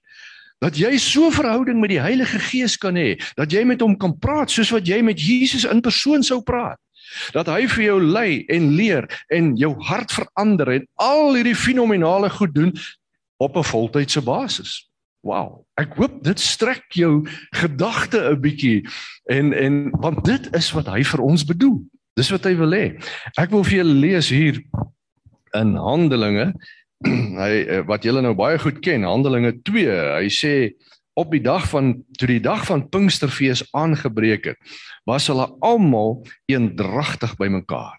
Dat 0.60 0.76
jy 0.76 0.96
so 0.98 1.26
'n 1.26 1.32
verhouding 1.32 1.80
met 1.80 1.90
die 1.90 2.00
Heilige 2.00 2.38
Gees 2.38 2.76
kan 2.76 2.94
hê, 2.94 3.16
dat 3.36 3.52
jy 3.52 3.64
met 3.64 3.80
hom 3.80 3.96
kan 3.96 4.18
praat 4.18 4.50
soos 4.50 4.70
wat 4.70 4.86
jy 4.86 5.02
met 5.02 5.20
Jesus 5.20 5.64
in 5.64 5.80
persoon 5.80 6.22
sou 6.22 6.42
praat 6.42 6.78
dat 7.32 7.46
hy 7.46 7.66
vir 7.70 7.84
jou 7.84 8.00
lei 8.02 8.44
en 8.52 8.74
leer 8.76 9.06
en 9.32 9.54
jou 9.56 9.72
hart 9.88 10.12
verander 10.12 10.72
en 10.74 10.86
al 10.94 11.34
hierdie 11.34 11.56
fenominale 11.56 12.30
goed 12.30 12.54
doen 12.54 12.72
op 13.36 13.56
'n 13.56 13.64
voltydse 13.64 14.20
basis. 14.20 14.88
Wow. 15.26 15.64
Ek 15.74 15.96
hoop 15.98 16.20
dit 16.24 16.40
strek 16.40 16.86
jou 16.94 17.26
gedagte 17.58 18.20
'n 18.30 18.40
bietjie 18.40 18.86
en 19.26 19.52
en 19.52 19.90
want 20.00 20.24
dit 20.24 20.44
is 20.54 20.70
wat 20.72 20.86
hy 20.86 21.02
vir 21.02 21.20
ons 21.20 21.44
bedoel. 21.44 21.82
Dis 22.16 22.30
wat 22.30 22.44
hy 22.46 22.54
wil 22.56 22.72
hê. 22.72 22.86
Ek 23.36 23.50
wil 23.50 23.64
vir 23.64 23.82
julle 23.82 24.00
lees 24.00 24.28
hier 24.30 24.62
in 25.54 25.74
Handelinge 25.76 26.54
hy 27.42 27.82
wat 27.88 28.06
julle 28.06 28.22
nou 28.22 28.34
baie 28.38 28.58
goed 28.58 28.78
ken, 28.80 29.04
Handelinge 29.04 29.52
2. 29.66 29.98
Hy 30.22 30.30
sê 30.32 30.54
op 31.16 31.32
die 31.32 31.42
dag 31.42 31.66
van 31.68 31.94
toe 32.20 32.28
die 32.28 32.40
dag 32.44 32.64
van 32.68 32.86
Pinksterfees 32.88 33.64
aangebreek 33.76 34.52
het, 34.52 34.58
was 35.08 35.28
hulle 35.32 35.48
almal 35.64 36.22
eendragtig 36.46 37.36
bymekaar. 37.40 37.96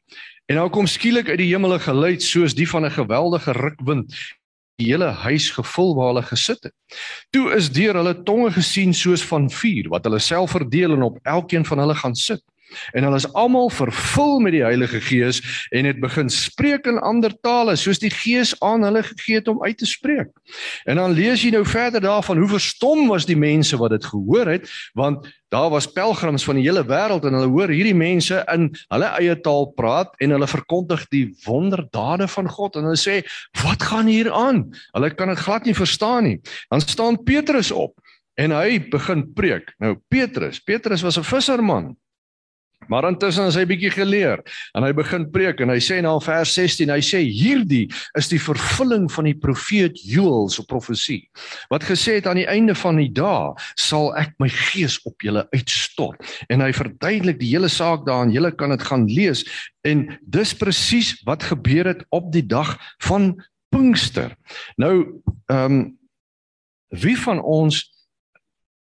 En 0.48 0.62
nou 0.62 0.70
kom 0.72 0.88
skielik 0.88 1.28
uit 1.30 1.42
die 1.42 1.52
hemel 1.52 1.76
'n 1.76 1.88
geluid 1.90 2.22
soos 2.24 2.56
die 2.56 2.70
van 2.70 2.86
'n 2.86 2.96
geweldige 2.96 3.52
rukwind 3.52 4.16
die 4.78 4.92
hele 4.92 5.10
huis 5.26 5.50
gevul 5.56 5.96
waar 5.98 6.12
hulle 6.12 6.24
gesit 6.28 6.68
het. 6.68 6.74
Toe 7.34 7.50
is 7.56 7.72
deur 7.74 7.98
hulle 7.98 8.14
tonge 8.28 8.52
gesien 8.54 8.94
soos 8.94 9.24
van 9.26 9.50
vuur 9.50 9.90
wat 9.94 10.06
hulle 10.06 10.20
self 10.22 10.54
verdeel 10.54 10.94
en 10.94 11.06
op 11.08 11.18
elkeen 11.26 11.66
van 11.66 11.82
hulle 11.82 11.96
gaan 11.98 12.16
sit. 12.16 12.44
En 12.94 13.04
hulle 13.04 13.16
is 13.16 13.28
almal 13.34 13.70
vervul 13.70 14.40
met 14.44 14.56
die 14.56 14.64
Heilige 14.64 15.02
Gees 15.02 15.42
en 15.72 15.86
het 15.86 16.00
begin 16.00 16.30
spreek 16.30 16.88
in 16.88 17.00
ander 17.00 17.34
tale 17.42 17.76
soos 17.76 18.00
die 18.00 18.12
Gees 18.14 18.56
aan 18.60 18.84
hulle 18.84 19.04
gegee 19.04 19.40
het 19.40 19.48
om 19.48 19.64
uit 19.64 19.78
te 19.78 19.86
spreek. 19.86 20.32
En 20.86 20.96
dan 20.96 21.16
lees 21.18 21.44
jy 21.44 21.52
nou 21.56 21.66
verder 21.66 22.02
daarvan 22.02 22.38
hoe 22.38 22.50
verstom 22.58 23.08
was 23.08 23.26
die 23.26 23.38
mense 23.38 23.78
wat 23.78 23.96
dit 23.96 24.06
gehoor 24.06 24.48
het 24.58 24.70
want 24.98 25.28
daar 25.50 25.70
was 25.72 25.88
pelgrims 25.88 26.44
van 26.44 26.58
die 26.60 26.66
hele 26.66 26.84
wêreld 26.84 27.24
en 27.26 27.38
hulle 27.38 27.52
hoor 27.52 27.72
hierdie 27.72 27.96
mense 27.96 28.42
in 28.52 28.68
hulle 28.92 29.12
eie 29.20 29.36
taal 29.44 29.70
praat 29.80 30.12
en 30.24 30.36
hulle 30.36 30.50
verkondig 30.50 31.06
die 31.14 31.26
wonderdade 31.46 32.28
van 32.28 32.50
God 32.52 32.76
en 32.76 32.90
hulle 32.90 33.00
sê 33.00 33.22
wat 33.64 33.84
gaan 33.88 34.12
hier 34.12 34.32
aan? 34.34 34.66
Hulle 34.96 35.14
kan 35.16 35.32
dit 35.32 35.40
glad 35.40 35.66
nie 35.66 35.78
verstaan 35.78 36.28
nie. 36.28 36.38
Dan 36.72 36.84
staan 36.84 37.22
Petrus 37.24 37.72
op 37.72 37.96
en 38.38 38.54
hy 38.54 38.80
begin 38.92 39.24
preek. 39.34 39.72
Nou 39.82 39.96
Petrus, 40.12 40.60
Petrus 40.60 41.02
was 41.02 41.18
'n 41.18 41.24
visserman. 41.24 41.96
Maar 42.88 43.08
intussen 43.10 43.48
het 43.50 43.56
hy 43.58 43.66
bietjie 43.68 43.92
geleer 43.92 44.42
en 44.78 44.86
hy 44.86 44.94
begin 44.96 45.26
preek 45.34 45.60
en 45.64 45.72
hy 45.74 45.80
sê 45.84 45.98
in 46.00 46.08
vers 46.24 46.54
16 46.56 46.92
hy 46.94 47.00
sê 47.04 47.20
hierdie 47.26 47.88
is 48.20 48.30
die 48.32 48.40
vervulling 48.40 49.08
van 49.12 49.28
die 49.28 49.36
profeet 49.36 50.00
Joël 50.08 50.48
se 50.54 50.64
profesie. 50.70 51.26
Wat 51.74 51.84
gesê 51.88 52.20
het 52.20 52.30
aan 52.30 52.40
die 52.40 52.48
einde 52.48 52.76
van 52.78 53.02
die 53.02 53.10
dae 53.12 53.52
sal 53.76 54.14
ek 54.20 54.38
my 54.40 54.50
gees 54.54 55.00
op 55.10 55.26
julle 55.26 55.44
uitstort. 55.56 56.22
En 56.54 56.64
hy 56.64 56.72
verduidelik 56.76 57.42
die 57.42 57.52
hele 57.52 57.72
saak 57.72 58.06
daarin. 58.08 58.32
Julle 58.36 58.54
kan 58.56 58.72
dit 58.76 58.88
gaan 58.88 59.08
lees. 59.12 59.44
En 59.88 60.08
dis 60.22 60.56
presies 60.56 61.16
wat 61.28 61.50
gebeur 61.50 61.92
het 61.92 62.06
op 62.16 62.32
die 62.32 62.46
dag 62.46 62.78
van 63.10 63.34
Pinkster. 63.74 64.36
Nou 64.80 65.22
ehm 65.52 65.80
um, 65.82 65.86
wie 66.96 67.18
van 67.20 67.42
ons 67.44 67.82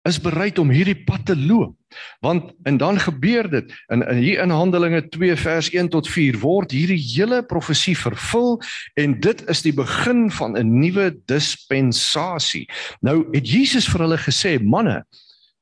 is 0.08 0.20
bereid 0.20 0.58
om 0.58 0.70
hierdie 0.72 0.96
pad 1.04 1.26
te 1.28 1.36
loop. 1.36 1.76
Want 2.24 2.52
en 2.68 2.76
dan 2.80 3.00
gebeur 3.00 3.48
dit 3.50 3.72
in 3.92 4.02
in 4.02 4.22
hier 4.22 4.40
in 4.40 4.50
Handelinge 4.54 5.02
2 5.08 5.36
vers 5.36 5.70
1 5.70 5.88
tot 5.88 6.08
4 6.08 6.38
word 6.40 6.72
hierdie 6.72 7.00
hele 7.00 7.42
profesie 7.42 7.96
vervul 7.98 8.60
en 8.94 9.18
dit 9.20 9.42
is 9.50 9.62
die 9.66 9.74
begin 9.74 10.30
van 10.30 10.56
'n 10.56 10.80
nuwe 10.80 11.10
dispensasie. 11.26 12.68
Nou 13.00 13.26
het 13.32 13.48
Jesus 13.48 13.88
vir 13.88 14.00
hulle 14.00 14.18
gesê, 14.18 14.58
manne, 14.62 15.04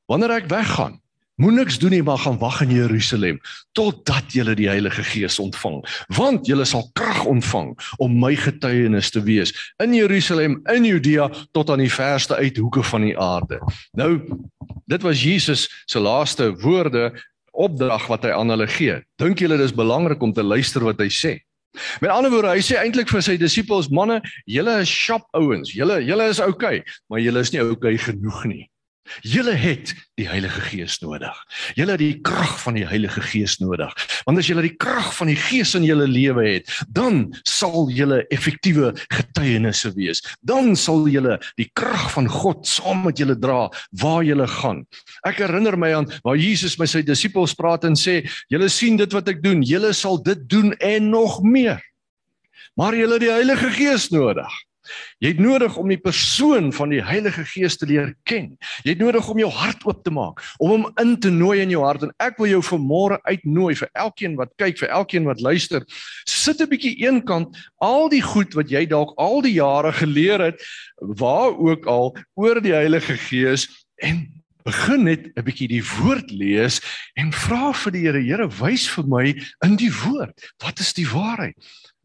wanneer 0.07 0.31
ek 0.31 0.49
weggaan, 0.49 0.99
Moenie 1.39 1.61
niks 1.61 1.77
doen 1.79 1.93
nie, 1.95 2.01
maar 2.03 2.19
gaan 2.19 2.35
wag 2.41 2.57
in 2.65 2.71
Jerusalem 2.75 3.37
totdat 3.71 4.33
julle 4.35 4.57
die 4.59 4.67
Heilige 4.67 5.05
Gees 5.07 5.37
ontvang, 5.39 5.77
want 6.17 6.47
julle 6.49 6.65
sal 6.67 6.89
krag 6.99 7.21
ontvang 7.31 7.69
om 8.03 8.17
my 8.19 8.33
getuienis 8.35 9.07
te 9.15 9.21
wees 9.23 9.53
in 9.79 9.93
Jerusalem, 9.95 10.57
in 10.73 10.83
Judea 10.83 11.29
tot 11.55 11.69
aan 11.71 11.79
die 11.79 11.93
verste 11.93 12.35
uithoeke 12.35 12.83
van 12.83 13.05
die 13.07 13.15
aarde. 13.15 13.61
Nou, 13.95 14.17
dit 14.91 15.05
was 15.07 15.23
Jesus 15.23 15.63
se 15.87 16.01
laaste 16.03 16.49
woorde 16.59 17.13
opdrag 17.55 18.09
wat 18.11 18.27
hy 18.27 18.33
aan 18.35 18.51
hulle 18.51 18.67
gee. 18.67 18.97
Dink 19.23 19.39
julle 19.39 19.61
dis 19.61 19.71
belangrik 19.75 20.19
om 20.19 20.33
te 20.35 20.43
luister 20.43 20.83
wat 20.83 20.99
hy 20.99 21.07
sê? 21.07 21.37
Met 22.03 22.11
ander 22.11 22.33
woorde, 22.33 22.51
hy 22.57 22.65
sê 22.65 22.81
eintlik 22.81 23.07
vir 23.13 23.23
sy 23.23 23.37
disippels, 23.39 23.87
manne, 23.95 24.19
julle 24.43 24.75
is 24.83 24.91
sharp 24.91 25.23
ouens, 25.39 25.71
julle 25.71 26.01
julle 26.03 26.27
is 26.33 26.43
oukei, 26.43 26.81
okay, 26.81 26.99
maar 27.07 27.23
julle 27.23 27.45
is 27.47 27.53
nie 27.55 27.63
oukei 27.63 27.95
okay 27.95 28.03
genoeg 28.09 28.43
nie. 28.51 28.65
Julle 29.25 29.53
het 29.57 29.93
die 30.19 30.27
Heilige 30.29 30.61
Gees 30.61 30.99
nodig. 31.03 31.35
Julle 31.77 31.95
het 31.95 32.01
die 32.01 32.21
krag 32.25 32.55
van 32.63 32.77
die 32.77 32.85
Heilige 32.87 33.21
Gees 33.23 33.57
nodig. 33.61 33.93
Want 34.27 34.41
as 34.41 34.49
julle 34.49 34.63
die 34.65 34.75
krag 34.75 35.11
van 35.17 35.31
die 35.31 35.37
Gees 35.39 35.75
in 35.77 35.85
julle 35.87 36.07
lewe 36.09 36.45
het, 36.45 36.71
dan 36.95 37.27
sal 37.47 37.89
julle 37.93 38.21
effektiewe 38.35 38.93
getuienisse 39.13 39.93
wees. 39.97 40.23
Dan 40.41 40.75
sal 40.79 41.07
julle 41.11 41.39
die 41.59 41.69
krag 41.77 42.09
van 42.15 42.29
God 42.31 42.67
saam 42.67 43.05
met 43.07 43.19
julle 43.21 43.37
dra 43.39 43.67
waar 44.01 44.23
julle 44.27 44.47
gaan. 44.59 44.85
Ek 45.27 45.41
herinner 45.43 45.77
my 45.79 45.93
aan 45.97 46.09
waar 46.25 46.39
Jesus 46.39 46.77
met 46.79 46.91
sy 46.91 47.03
disippels 47.05 47.55
praat 47.57 47.85
en 47.87 47.95
sê, 47.95 48.21
"Julle 48.49 48.69
sien 48.69 48.97
dit 48.97 49.11
wat 49.13 49.29
ek 49.29 49.43
doen, 49.43 49.63
julle 49.63 49.93
sal 49.93 50.17
dit 50.17 50.49
doen 50.49 50.73
en 50.73 51.09
nog 51.09 51.41
meer." 51.43 51.81
Maar 52.75 52.95
julle 52.95 53.13
het 53.13 53.21
die 53.21 53.31
Heilige 53.31 53.69
Gees 53.71 54.09
nodig. 54.09 54.68
Jy 55.19 55.33
het 55.33 55.39
nodig 55.39 55.77
om 55.77 55.89
die 55.91 55.99
persoon 56.01 56.71
van 56.73 56.89
die 56.93 57.01
Heilige 57.03 57.45
Gees 57.45 57.77
te 57.77 57.85
leer 57.89 58.13
ken. 58.23 58.57
Jy 58.83 58.95
het 58.95 59.03
nodig 59.03 59.29
om 59.29 59.39
jou 59.41 59.49
hart 59.51 59.83
oop 59.85 60.03
te 60.03 60.13
maak, 60.13 60.43
om 60.59 60.69
hom 60.69 60.87
in 61.01 61.15
te 61.19 61.31
nooi 61.33 61.59
in 61.61 61.73
jou 61.73 61.83
hart 61.83 62.03
en 62.07 62.13
ek 62.19 62.39
wil 62.41 62.51
jou 62.53 62.61
vanmôre 62.71 63.19
uitnooi 63.27 63.75
vir 63.75 63.89
elkeen 63.93 64.35
wat 64.39 64.53
kyk, 64.61 64.79
vir 64.79 64.89
elkeen 64.89 65.27
wat 65.29 65.41
luister. 65.41 65.85
Sit 66.25 66.61
'n 66.61 66.69
bietjie 66.69 66.95
eenkant 67.05 67.57
al 67.79 68.09
die 68.09 68.21
goed 68.21 68.53
wat 68.53 68.69
jy 68.69 68.85
dalk 68.85 69.13
al 69.17 69.41
die 69.41 69.57
jare 69.59 69.91
geleer 69.91 70.39
het, 70.39 70.63
waar 70.99 71.55
ook 71.57 71.85
al 71.85 72.15
oor 72.35 72.61
die 72.61 72.73
Heilige 72.73 73.17
Gees 73.17 73.67
en 74.01 74.27
begin 74.69 75.03
net 75.03 75.31
'n 75.35 75.43
bietjie 75.43 75.67
die 75.67 75.83
woord 75.83 76.31
lees 76.31 76.81
en 77.15 77.31
vra 77.31 77.73
vir 77.73 77.91
die 77.91 78.03
Here, 78.05 78.21
Here, 78.21 78.47
wys 78.47 78.87
vir 78.87 79.05
my 79.07 79.25
in 79.65 79.75
die 79.75 79.91
woord, 79.91 80.35
wat 80.63 80.79
is 80.79 80.93
die 80.93 81.07
waarheid? 81.07 81.55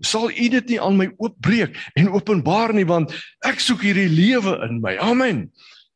Sal 0.00 0.30
u 0.30 0.48
dit 0.48 0.68
nie 0.68 0.80
aan 0.80 0.96
my 0.96 1.08
oopbreek 1.16 1.76
en 1.94 2.10
openbaar 2.10 2.74
nie 2.74 2.86
want 2.88 3.14
ek 3.46 3.60
soek 3.62 3.84
hierdie 3.86 4.08
lewe 4.10 4.58
in 4.68 4.80
my. 4.82 4.96
Amen. 4.98 5.50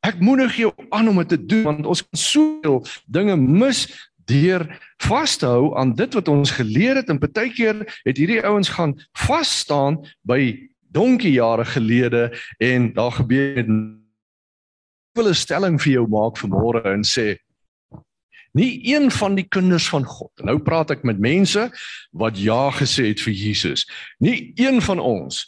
Ek 0.07 0.21
moedig 0.23 0.55
jou 0.57 0.73
aan 0.95 1.09
om 1.11 1.19
dit 1.23 1.35
te 1.35 1.41
doen 1.41 1.65
want 1.67 1.87
ons 1.87 2.05
kan 2.07 2.21
soveel 2.21 2.85
dinge 3.07 3.37
mis 3.37 3.87
deur 4.29 4.65
vas 5.09 5.37
te 5.41 5.49
hou 5.49 5.73
aan 5.81 5.95
dit 5.97 6.15
wat 6.15 6.29
ons 6.29 6.51
geleer 6.59 7.01
het 7.01 7.11
en 7.11 7.21
baie 7.23 7.51
keer 7.55 7.83
het 8.05 8.19
hierdie 8.21 8.43
ouens 8.45 8.71
gaan 8.77 8.95
vas 9.25 9.51
staan 9.65 9.99
by 10.29 10.53
donkie 10.93 11.35
jare 11.37 11.65
gelede 11.65 12.29
en 12.63 12.93
daar 12.95 13.13
gebeur 13.13 13.65
'n 13.65 13.99
wil 15.17 15.29
'n 15.29 15.35
stelling 15.35 15.81
vir 15.83 15.93
jou 15.93 16.07
maak 16.07 16.39
vanmôre 16.39 16.85
en 16.85 17.03
sê 17.03 17.37
Nie 18.59 18.73
een 18.91 19.11
van 19.15 19.37
die 19.39 19.47
kinders 19.47 19.87
van 19.93 20.05
God. 20.09 20.33
Nou 20.43 20.59
praat 20.63 20.91
ek 20.97 21.05
met 21.07 21.21
mense 21.23 21.69
wat 22.11 22.39
ja 22.43 22.69
gesê 22.75 23.13
het 23.13 23.23
vir 23.23 23.37
Jesus. 23.37 23.87
Nie 24.19 24.53
een 24.59 24.83
van 24.83 24.99
ons 24.99 25.45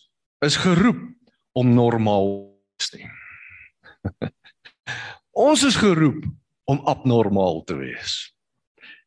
is 0.46 0.58
geroep 0.62 1.00
om 1.58 1.74
normaal 1.74 2.30
te 2.78 3.00
wees. 3.00 3.16
ons 5.48 5.64
is 5.66 5.78
geroep 5.80 6.22
om 6.70 6.78
abnormaal 6.86 7.64
te 7.66 7.74
wees. 7.74 8.30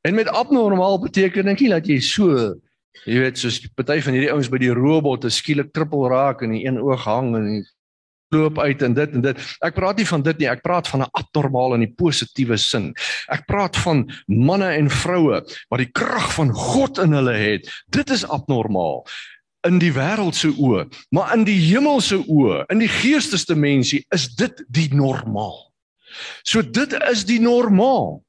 En 0.03 0.15
met 0.15 0.27
abnormaal 0.27 0.99
beteken 0.99 1.45
dit 1.45 1.63
nie 1.63 1.71
dat 1.71 1.87
jy 1.87 1.99
so, 2.03 2.35
jy 3.07 3.21
weet, 3.23 3.39
soos 3.39 3.61
party 3.77 4.01
van 4.03 4.17
hierdie 4.17 4.31
ouens 4.33 4.49
by 4.51 4.59
die 4.59 4.73
robotte 4.75 5.31
skielik 5.31 5.71
trippel 5.71 6.09
raak 6.11 6.43
en 6.43 6.51
die 6.57 6.65
een 6.67 6.81
oog 6.81 7.07
hang 7.07 7.31
en 7.39 7.47
die 7.47 7.63
loop 8.33 8.59
uit 8.59 8.81
en 8.85 8.95
dit 8.97 9.17
en 9.17 9.25
dit. 9.25 9.43
Ek 9.65 9.77
praat 9.77 10.01
nie 10.01 10.07
van 10.09 10.25
dit 10.25 10.41
nie, 10.41 10.49
ek 10.51 10.63
praat 10.65 10.89
van 10.91 11.05
'n 11.05 11.11
abnormaal 11.13 11.77
in 11.77 11.85
die 11.85 11.93
positiewe 11.93 12.57
sin. 12.57 12.93
Ek 13.29 13.45
praat 13.45 13.77
van 13.77 14.09
manne 14.27 14.73
en 14.73 14.89
vroue 14.89 15.43
wat 15.69 15.79
die 15.79 15.91
krag 15.91 16.33
van 16.33 16.51
God 16.53 16.97
in 16.97 17.13
hulle 17.13 17.37
het. 17.37 17.69
Dit 17.89 18.09
is 18.09 18.25
abnormaal 18.25 19.05
in 19.67 19.79
die 19.79 19.93
wêreld 19.95 20.35
se 20.35 20.51
oë, 20.51 20.87
maar 21.15 21.33
in 21.33 21.45
die 21.47 21.59
hemel 21.71 22.01
se 22.01 22.19
oë, 22.19 22.65
in 22.73 22.83
die 22.83 22.91
geestesdimensie 22.91 24.03
is 24.11 24.27
dit 24.35 24.63
die 24.67 24.89
normaal. 24.93 25.71
So 26.43 26.61
dit 26.61 26.93
is 27.09 27.25
die 27.25 27.39
normaal 27.39 28.21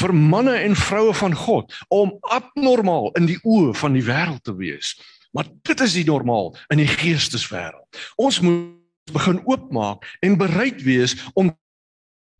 vir 0.00 0.14
manne 0.16 0.56
en 0.64 0.76
vroue 0.76 1.14
van 1.14 1.34
God 1.36 1.72
om 1.92 2.14
abnormaal 2.32 3.10
in 3.20 3.28
die 3.28 3.38
oë 3.44 3.74
van 3.76 3.96
die 3.96 4.04
wêreld 4.04 4.42
te 4.44 4.54
wees. 4.56 4.94
Maar 5.32 5.48
dit 5.64 5.80
is 5.80 5.96
die 5.96 6.04
normaal 6.08 6.52
in 6.72 6.82
die 6.82 6.88
geesteswêreld. 6.88 8.00
Ons 8.20 8.40
moet 8.44 8.80
begin 9.10 9.40
oopmaak 9.46 10.16
en 10.20 10.38
bereid 10.38 10.82
wees 10.82 11.16
om 11.34 11.58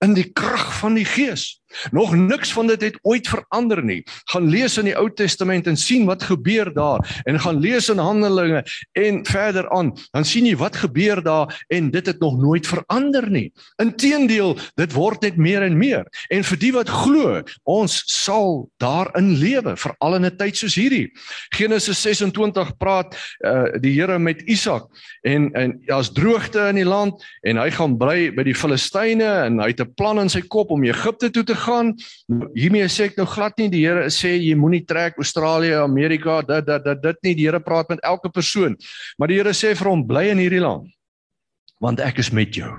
in 0.05 0.15
die 0.15 0.33
krag 0.33 0.79
van 0.79 0.95
die 0.95 1.07
Gees. 1.07 1.62
Nog 1.91 2.15
niks 2.15 2.53
van 2.53 2.67
dit 2.67 2.81
het 2.81 2.99
ooit 3.03 3.29
verander 3.29 3.85
nie. 3.85 4.03
Gaan 4.33 4.49
lees 4.49 4.79
in 4.79 4.91
die 4.91 4.97
Ou 4.97 5.09
Testament 5.11 5.67
en 5.67 5.77
sien 5.77 6.07
wat 6.07 6.23
gebeur 6.23 6.73
daar 6.75 7.23
en 7.25 7.41
gaan 7.41 7.61
lees 7.61 7.89
in 7.89 7.99
Handelinge 7.99 8.65
en 8.93 9.25
verder 9.27 9.71
aan, 9.71 9.93
dan 10.13 10.25
sien 10.25 10.47
jy 10.47 10.57
wat 10.57 10.77
gebeur 10.77 11.23
daar 11.23 11.65
en 11.69 11.91
dit 11.91 12.07
het 12.07 12.21
nog 12.21 12.39
nooit 12.41 12.67
verander 12.67 13.31
nie. 13.31 13.53
Inteendeel, 13.83 14.57
dit 14.75 14.93
word 14.93 15.23
net 15.23 15.37
meer 15.37 15.63
en 15.63 15.77
meer. 15.79 16.07
En 16.29 16.45
vir 16.45 16.59
die 16.59 16.73
wat 16.73 16.89
glo, 16.89 17.43
ons 17.65 18.03
sal 18.07 18.69
daarin 18.83 19.35
lewe, 19.41 19.77
veral 19.77 20.19
in 20.19 20.27
'n 20.27 20.37
tyd 20.37 20.57
soos 20.57 20.75
hierdie. 20.75 21.11
Genesis 21.55 22.03
26 22.03 22.77
praat 22.77 23.17
uh, 23.45 23.65
die 23.81 23.93
Here 23.93 24.19
met 24.19 24.43
Isak 24.43 24.89
en 25.23 25.51
en 25.53 25.81
daar's 25.87 26.13
droogte 26.13 26.69
in 26.69 26.81
die 26.81 26.89
land 26.89 27.23
en 27.43 27.57
hy 27.57 27.71
gaan 27.71 27.97
bly 27.99 28.31
by 28.35 28.45
die 28.47 28.57
Filistyne 28.57 29.29
en 29.47 29.61
hy 29.61 29.71
het 29.73 29.81
'n 29.81 29.95
plan 29.95 30.19
in 30.19 30.29
sy 30.29 30.41
kop 30.41 30.71
om 30.71 30.85
Egipte 30.85 31.31
toe 31.31 31.45
te 31.45 31.55
gaan. 31.63 31.93
Hiermee 32.57 32.89
sê 32.91 33.09
ek 33.11 33.19
nou 33.21 33.27
glad 33.31 33.59
nie 33.61 33.71
die 33.73 33.85
Here 33.85 34.11
sê 34.13 34.35
jy 34.37 34.57
moenie 34.59 34.83
trek 34.87 35.19
Australië, 35.23 35.79
Amerika, 35.83 36.41
dit 36.47 36.67
dit 36.67 36.89
dit 36.89 37.03
dit 37.03 37.23
nie. 37.29 37.35
Die 37.39 37.47
Here 37.49 37.63
praat 37.63 37.91
met 37.93 38.03
elke 38.07 38.31
persoon. 38.33 38.77
Maar 39.19 39.33
die 39.33 39.41
Here 39.41 39.55
sê 39.57 39.75
vir 39.79 39.91
hom 39.91 40.07
bly 40.09 40.29
in 40.35 40.43
hierdie 40.43 40.63
land 40.63 40.91
want 41.83 41.99
ek 41.99 42.21
is 42.23 42.31
met 42.31 42.55
jou. 42.55 42.71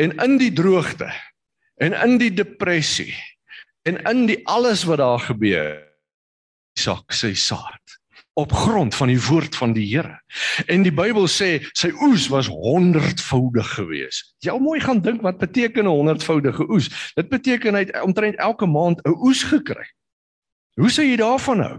En 0.00 0.14
in 0.24 0.38
die 0.40 0.52
droogte 0.56 1.10
en 1.76 1.92
in 1.92 2.16
die 2.16 2.32
depressie 2.32 3.12
en 3.84 4.00
in 4.08 4.24
die 4.30 4.38
alles 4.48 4.86
wat 4.88 5.02
daar 5.02 5.20
gebeur 5.20 5.76
Isak 6.78 7.12
sy 7.12 7.34
saad 7.38 7.98
op 8.34 8.52
grond 8.52 8.94
van 8.94 9.08
die 9.08 9.20
woord 9.28 9.56
van 9.56 9.72
die 9.72 9.86
Here. 9.86 10.18
En 10.66 10.82
die 10.82 10.92
Bybel 10.92 11.28
sê 11.30 11.62
sy 11.72 11.92
oes 12.02 12.26
was 12.32 12.50
honderdvoudig 12.50 13.74
gewees. 13.76 14.22
Jy 14.42 14.56
mooi 14.58 14.80
gaan 14.82 15.02
dink 15.02 15.22
wat 15.22 15.38
beteken 15.38 15.84
'n 15.84 15.94
honderdvoudige 15.94 16.70
oes? 16.70 16.90
Dit 17.14 17.28
beteken 17.28 17.74
hy 17.74 17.86
het 17.86 18.02
omtrent 18.02 18.36
elke 18.36 18.66
maand 18.66 19.00
'n 19.04 19.14
oes 19.22 19.42
gekry. 19.42 19.86
Hoe 20.74 20.90
sê 20.90 21.04
jy 21.06 21.16
daarvan 21.16 21.60
nou? 21.62 21.74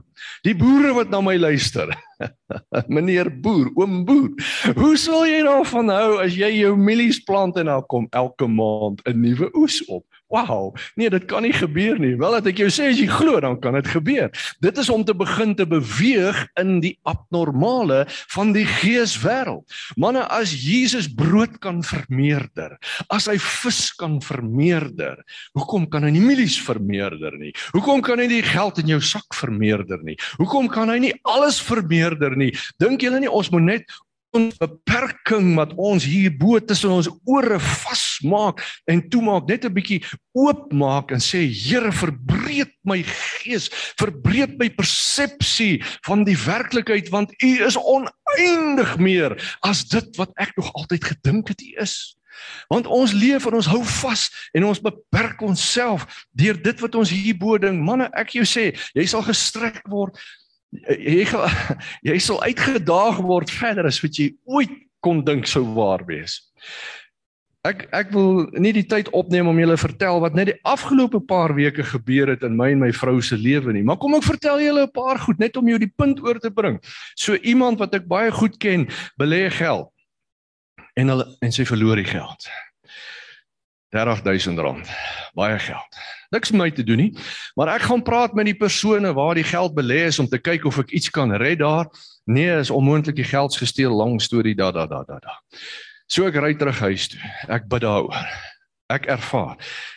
Die 0.48 0.56
boere 0.56 0.94
wat 0.96 1.10
na 1.10 1.20
my 1.22 1.36
luister. 1.36 1.90
Meneer 2.96 3.28
boer, 3.42 3.68
oom 3.76 4.06
boer. 4.08 4.32
Hoe 4.78 4.96
sal 4.98 5.26
jy 5.28 5.42
daarvan 5.44 5.92
hou 5.92 6.22
as 6.24 6.38
jy 6.40 6.48
jou 6.62 6.78
mielies 6.80 7.20
plant 7.20 7.58
en 7.58 7.66
dan 7.66 7.84
kom 7.92 8.08
elke 8.16 8.48
maand 8.48 9.02
'n 9.04 9.20
nuwe 9.20 9.52
oes 9.54 9.84
op? 9.92 10.06
Wow, 10.34 10.74
nee, 10.98 11.10
dit 11.10 11.26
kan 11.30 11.46
nie 11.46 11.54
gebeur 11.54 12.00
nie. 12.02 12.16
Wel 12.18 12.38
dat 12.40 12.48
ek 12.50 12.58
jou 12.64 12.70
sê 12.74 12.90
as 12.90 12.98
jy 12.98 13.06
glo, 13.12 13.38
dan 13.44 13.60
kan 13.62 13.76
dit 13.78 13.88
gebeur. 13.94 14.32
Dit 14.64 14.80
is 14.82 14.90
om 14.90 15.04
te 15.06 15.14
begin 15.14 15.54
te 15.58 15.68
beweeg 15.70 16.40
in 16.58 16.80
die 16.82 16.96
abnormale 17.06 18.04
van 18.34 18.54
die 18.56 18.66
geeswêreld. 18.66 19.70
Manne, 20.02 20.24
as 20.34 20.56
Jesus 20.66 21.06
brood 21.14 21.60
kan 21.62 21.84
vermeerder, 21.86 22.74
as 23.14 23.30
hy 23.30 23.38
vis 23.38 23.92
kan 24.00 24.18
vermeerder, 24.26 25.22
hoekom 25.54 25.86
kan 25.94 26.08
hy 26.08 26.16
nie 26.16 26.26
mielies 26.26 26.58
vermeerder 26.66 27.38
nie? 27.38 27.54
Hoekom 27.78 28.02
kan 28.06 28.22
hy 28.24 28.26
nie 28.32 28.42
geld 28.46 28.82
in 28.82 28.96
jou 28.96 29.02
sak 29.06 29.38
vermeerder 29.38 30.02
nie? 30.08 30.18
Hoekom 30.40 30.72
kan 30.74 30.90
hy 30.90 30.98
nie 31.06 31.14
alles 31.30 31.62
vermeerder 31.62 32.34
nie? 32.40 32.50
Dink 32.82 33.06
julle 33.06 33.22
nie 33.22 33.30
ons 33.32 33.54
moet 33.54 33.70
net 33.70 34.02
ons 34.36 34.58
beperking 34.60 35.54
wat 35.60 35.74
ons 35.80 36.06
hier 36.08 36.34
bo 36.36 36.60
tussen 36.60 36.94
ons 36.94 37.10
ore 37.30 37.60
vasmaak 37.62 38.62
en 38.92 39.04
toemaak 39.10 39.48
net 39.50 39.66
'n 39.66 39.74
bietjie 39.74 40.02
oopmaak 40.36 41.12
en 41.12 41.24
sê 41.24 41.46
Here 41.46 41.92
verbreek 41.92 42.74
my 42.84 43.04
gees 43.04 43.70
verbreek 44.00 44.58
my 44.60 44.70
persepsie 44.70 45.84
van 46.06 46.24
die 46.24 46.38
werklikheid 46.38 47.10
want 47.10 47.32
u 47.44 47.52
is 47.66 47.78
oneindig 47.78 48.98
meer 48.98 49.32
as 49.62 49.86
dit 49.88 50.18
wat 50.18 50.32
ek 50.38 50.56
nog 50.58 50.74
altyd 50.74 51.04
gedink 51.04 51.48
het 51.48 51.62
u 51.62 51.72
is. 51.82 52.18
Want 52.68 52.88
ons 52.88 53.14
leef 53.14 53.46
en 53.48 53.56
ons 53.56 53.70
hou 53.72 53.84
vas 53.84 54.30
en 54.54 54.66
ons 54.66 54.82
beperk 54.82 55.42
onsself 55.42 56.04
deur 56.36 56.58
dit 56.62 56.80
wat 56.80 56.96
ons 56.96 57.10
hier 57.10 57.38
bo 57.38 57.58
ding. 57.58 57.80
Manne 57.80 58.10
ek 58.14 58.36
jou 58.36 58.44
sê 58.44 58.74
jy 58.94 59.06
sal 59.08 59.24
gestrek 59.24 59.84
word 59.88 60.20
jy 60.72 61.26
jy 62.10 62.20
sal 62.20 62.42
uitgedaag 62.44 63.22
word 63.24 63.52
verder 63.52 63.90
as 63.90 64.02
wat 64.04 64.20
jy 64.20 64.34
ooit 64.46 64.74
kon 65.06 65.24
dink 65.26 65.48
sou 65.48 65.64
waar 65.76 66.06
wees. 66.08 66.42
Ek 67.66 67.88
ek 67.98 68.12
wil 68.14 68.44
nie 68.62 68.76
die 68.76 68.86
tyd 68.86 69.10
opneem 69.18 69.48
om 69.50 69.58
julle 69.58 69.78
vertel 69.82 70.20
wat 70.22 70.36
net 70.38 70.52
die 70.52 70.60
afgelope 70.70 71.22
paar 71.26 71.56
weke 71.58 71.86
gebeur 71.86 72.30
het 72.34 72.46
in 72.46 72.58
my 72.58 72.70
en 72.76 72.84
my 72.84 72.92
vrou 72.94 73.18
se 73.26 73.38
lewe 73.42 73.74
nie, 73.74 73.82
maar 73.86 73.98
kom 74.02 74.14
ek 74.18 74.28
vertel 74.28 74.62
julle 74.62 74.86
'n 74.86 74.94
paar 74.94 75.18
goed 75.18 75.42
net 75.42 75.58
om 75.58 75.68
jou 75.68 75.80
die 75.82 75.90
punt 75.90 76.22
oor 76.22 76.40
te 76.40 76.52
bring. 76.52 76.78
So 77.16 77.34
iemand 77.42 77.80
wat 77.80 77.96
ek 77.96 78.08
baie 78.08 78.32
goed 78.32 78.60
ken, 78.60 78.88
belê 79.18 79.50
geld 79.50 79.90
en 80.96 81.10
hulle 81.10 81.26
en 81.42 81.52
sy 81.52 81.66
verloor 81.66 81.98
die 81.98 82.12
geld. 82.12 82.50
30000 83.90 84.60
rand. 84.60 84.90
Baie 85.34 85.60
geld. 85.60 86.00
Niks 86.30 86.52
met 86.52 86.62
my 86.62 86.70
te 86.72 86.84
doen 86.84 86.98
nie. 86.98 87.12
Maar 87.56 87.76
ek 87.76 87.88
gaan 87.90 88.04
praat 88.04 88.34
met 88.34 88.50
die 88.50 88.58
persone 88.58 89.14
waar 89.14 89.36
die 89.38 89.46
geld 89.46 89.76
belê 89.78 90.06
is 90.10 90.20
om 90.20 90.28
te 90.28 90.40
kyk 90.42 90.66
of 90.66 90.80
ek 90.84 90.96
iets 90.98 91.10
kan 91.14 91.32
red 91.42 91.60
daar. 91.60 91.90
Nee, 92.26 92.58
is 92.60 92.74
onmoontlik 92.74 93.16
die 93.16 93.28
geld 93.28 93.56
gesteel, 93.58 93.94
lang 93.94 94.18
storie 94.22 94.56
da 94.56 94.72
da 94.72 94.88
da 94.90 95.04
da 95.08 95.20
da. 95.22 95.40
So 96.08 96.28
ek 96.28 96.38
ry 96.42 96.54
terug 96.58 96.80
huis 96.80 97.08
toe. 97.14 97.22
Ek 97.50 97.70
bid 97.70 97.86
daaroor. 97.86 98.18
Ek 98.94 99.08
ervaar. 99.10 99.56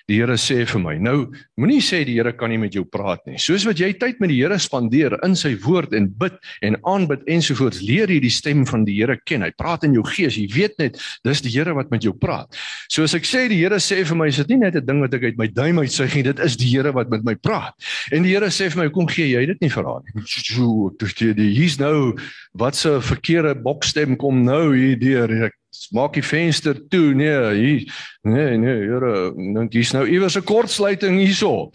Die 0.09 0.16
Here 0.16 0.38
sê 0.40 0.62
vir 0.64 0.80
my, 0.80 0.95
nou 0.97 1.26
moenie 1.61 1.83
sê 1.85 1.99
die 2.09 2.14
Here 2.16 2.30
kan 2.33 2.49
nie 2.49 2.57
met 2.61 2.73
jou 2.73 2.87
praat 2.88 3.21
nie. 3.28 3.37
Soos 3.37 3.66
wat 3.68 3.76
jy 3.83 3.90
tyd 4.00 4.16
met 4.23 4.30
die 4.33 4.38
Here 4.38 4.57
spandeer 4.57 5.18
in 5.26 5.35
sy 5.37 5.50
woord 5.61 5.92
en 5.92 6.07
bid 6.09 6.38
en 6.64 6.78
aanbid 6.88 7.26
ensovoorts, 7.28 7.83
leer 7.85 8.09
jy 8.09 8.23
die 8.25 8.33
stem 8.33 8.64
van 8.71 8.87
die 8.88 8.95
Here 8.97 9.18
ken. 9.28 9.45
Hy 9.45 9.50
praat 9.61 9.85
in 9.85 9.99
jou 9.99 10.07
gees. 10.09 10.38
Jy 10.40 10.47
weet 10.54 10.80
net 10.80 10.97
dis 11.28 11.45
die 11.45 11.52
Here 11.52 11.76
wat 11.76 11.92
met 11.92 12.07
jou 12.09 12.14
praat. 12.16 12.49
Soos 12.88 13.12
ek 13.18 13.28
sê 13.28 13.45
die 13.52 13.61
Here 13.61 13.76
sê 13.76 14.00
vir 14.08 14.17
my, 14.23 14.30
is 14.32 14.41
dit 14.41 14.54
nie 14.54 14.62
net 14.65 14.80
'n 14.80 14.86
ding 14.86 15.04
wat 15.04 15.12
ek 15.12 15.28
uit 15.28 15.36
my 15.36 15.49
duim 15.52 15.84
uit 15.84 15.93
sê 15.93 16.08
nie, 16.15 16.25
dit 16.25 16.41
is 16.41 16.56
die 16.56 16.73
Here 16.73 16.93
wat 16.97 17.10
met 17.10 17.25
my 17.25 17.34
praat. 17.36 17.76
En 18.10 18.23
die 18.25 18.32
Here 18.32 18.49
sê 18.49 18.73
vir 18.73 18.84
my, 18.84 18.89
kom 18.89 19.06
gee 19.06 19.36
jy 19.36 19.45
dit 19.52 19.60
nie 19.60 19.69
vir 19.69 19.84
haar 19.84 20.00
nie. 20.00 20.25
So, 20.25 20.97
dis 20.99 21.12
die 21.12 21.52
hier's 21.52 21.78
nou 21.78 22.17
wat 22.56 22.75
se 22.75 23.00
verkeerde 23.04 23.54
bokstem 23.54 24.17
kom 24.17 24.45
nou 24.45 24.73
hier 24.73 24.97
deur. 24.97 25.50
Maak 25.95 26.14
die 26.19 26.25
venster 26.25 26.76
toe. 26.88 27.14
Nee, 27.14 27.54
hier. 27.54 27.95
Nee, 28.23 28.56
nee, 28.56 28.76
Here, 28.88 29.32
dink 29.36 29.73
hier's 29.73 29.93
nou 29.93 30.04
iewers 30.06 30.36
'n 30.36 30.45
kortsluiting 30.45 31.19
hierso. 31.19 31.71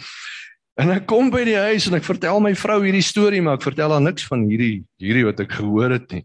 En 0.76 0.90
ek 0.90 1.06
kom 1.06 1.30
by 1.30 1.44
die 1.46 1.58
huis 1.58 1.88
en 1.88 1.96
ek 2.00 2.04
vertel 2.04 2.40
my 2.40 2.56
vrou 2.58 2.82
hierdie 2.82 3.06
storie, 3.06 3.42
maar 3.42 3.60
ek 3.60 3.68
vertel 3.68 3.92
haar 3.94 4.02
niks 4.02 4.26
van 4.26 4.48
hierdie 4.50 4.84
hierdie 4.98 5.26
wat 5.26 5.40
ek 5.40 5.52
gehoor 5.60 5.92
het 5.92 6.12
nie. 6.12 6.24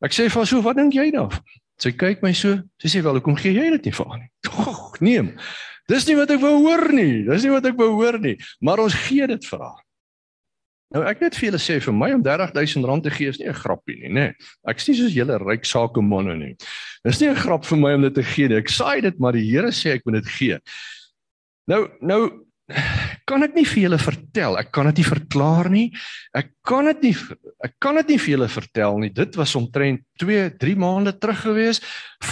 Ek 0.00 0.12
sê 0.12 0.30
vir 0.30 0.40
haar 0.40 0.46
so, 0.46 0.62
"Wat 0.62 0.76
dink 0.76 0.94
jy 0.94 1.10
daarvan?" 1.10 1.42
Sy 1.80 1.92
kyk 1.92 2.22
my 2.22 2.32
so. 2.32 2.60
Sy 2.78 2.88
sê, 2.88 3.02
"Wel, 3.02 3.20
hoekom 3.20 3.36
gee 3.36 3.52
jy 3.52 3.70
dit 3.70 3.84
nie 3.84 3.92
vir 3.92 4.06
haar 4.06 4.18
nie?" 4.18 4.30
Ag, 4.68 5.00
nee. 5.00 5.34
Dis 5.88 6.06
nie 6.06 6.16
wat 6.16 6.30
ek 6.30 6.40
wou 6.40 6.56
hoor 6.62 6.92
nie. 6.92 7.24
Dis 7.24 7.42
nie 7.42 7.50
wat 7.50 7.66
ek 7.66 7.76
wou 7.76 7.90
hoor 7.98 8.18
nie, 8.18 8.36
maar 8.60 8.78
ons 8.78 8.94
gee 8.94 9.26
dit 9.26 9.44
vir 9.44 9.58
haar. 9.58 9.80
Nou 10.90 11.04
ek 11.06 11.20
net 11.22 11.36
vir 11.38 11.50
julle 11.50 11.60
sê 11.62 11.76
vir 11.84 11.94
my 11.94 12.08
om 12.16 12.22
R30000 12.26 13.04
te 13.04 13.12
gee 13.14 13.30
is 13.30 13.38
nie 13.38 13.46
'n 13.46 13.54
grappie 13.54 13.96
nie, 14.00 14.10
nê. 14.10 14.34
Ek 14.66 14.78
is 14.78 14.88
nie 14.88 14.96
soos 14.98 15.14
julle 15.14 15.38
ryk 15.38 15.64
sake 15.64 16.02
manne 16.02 16.34
nie. 16.36 16.56
Dis 17.04 17.20
nie 17.20 17.30
'n 17.30 17.36
grap 17.38 17.64
vir 17.64 17.78
my 17.78 17.94
om 17.94 18.02
dit 18.02 18.14
te 18.14 18.22
gee 18.22 18.48
nie. 18.48 18.58
Ek 18.58 18.68
saai 18.68 19.00
dit 19.00 19.20
maar 19.20 19.32
die 19.32 19.46
Here 19.46 19.70
sê 19.70 19.94
ek 19.94 20.02
moet 20.04 20.22
dit 20.22 20.26
gee. 20.26 20.58
Nou 21.68 21.88
nou 22.02 22.46
kan 23.26 23.42
ek 23.42 23.54
nie 23.54 23.64
vir 23.64 23.82
julle 23.84 23.98
vertel. 23.98 24.58
Ek 24.58 24.72
kan 24.72 24.86
dit 24.86 24.98
nie 24.98 25.04
verklaar 25.04 25.70
nie. 25.70 25.92
Ek 26.34 26.50
kan 26.66 26.84
dit 26.86 27.02
nie 27.02 27.16
ek 27.64 27.74
kan 27.78 27.94
dit 27.94 28.08
nie 28.08 28.18
vir 28.18 28.36
julle 28.36 28.48
vertel 28.48 28.98
nie. 28.98 29.10
Dit 29.10 29.36
was 29.36 29.54
omtrent 29.54 30.02
2, 30.18 30.50
3 30.58 30.74
maande 30.74 31.12
terug 31.12 31.40
gewees 31.46 31.80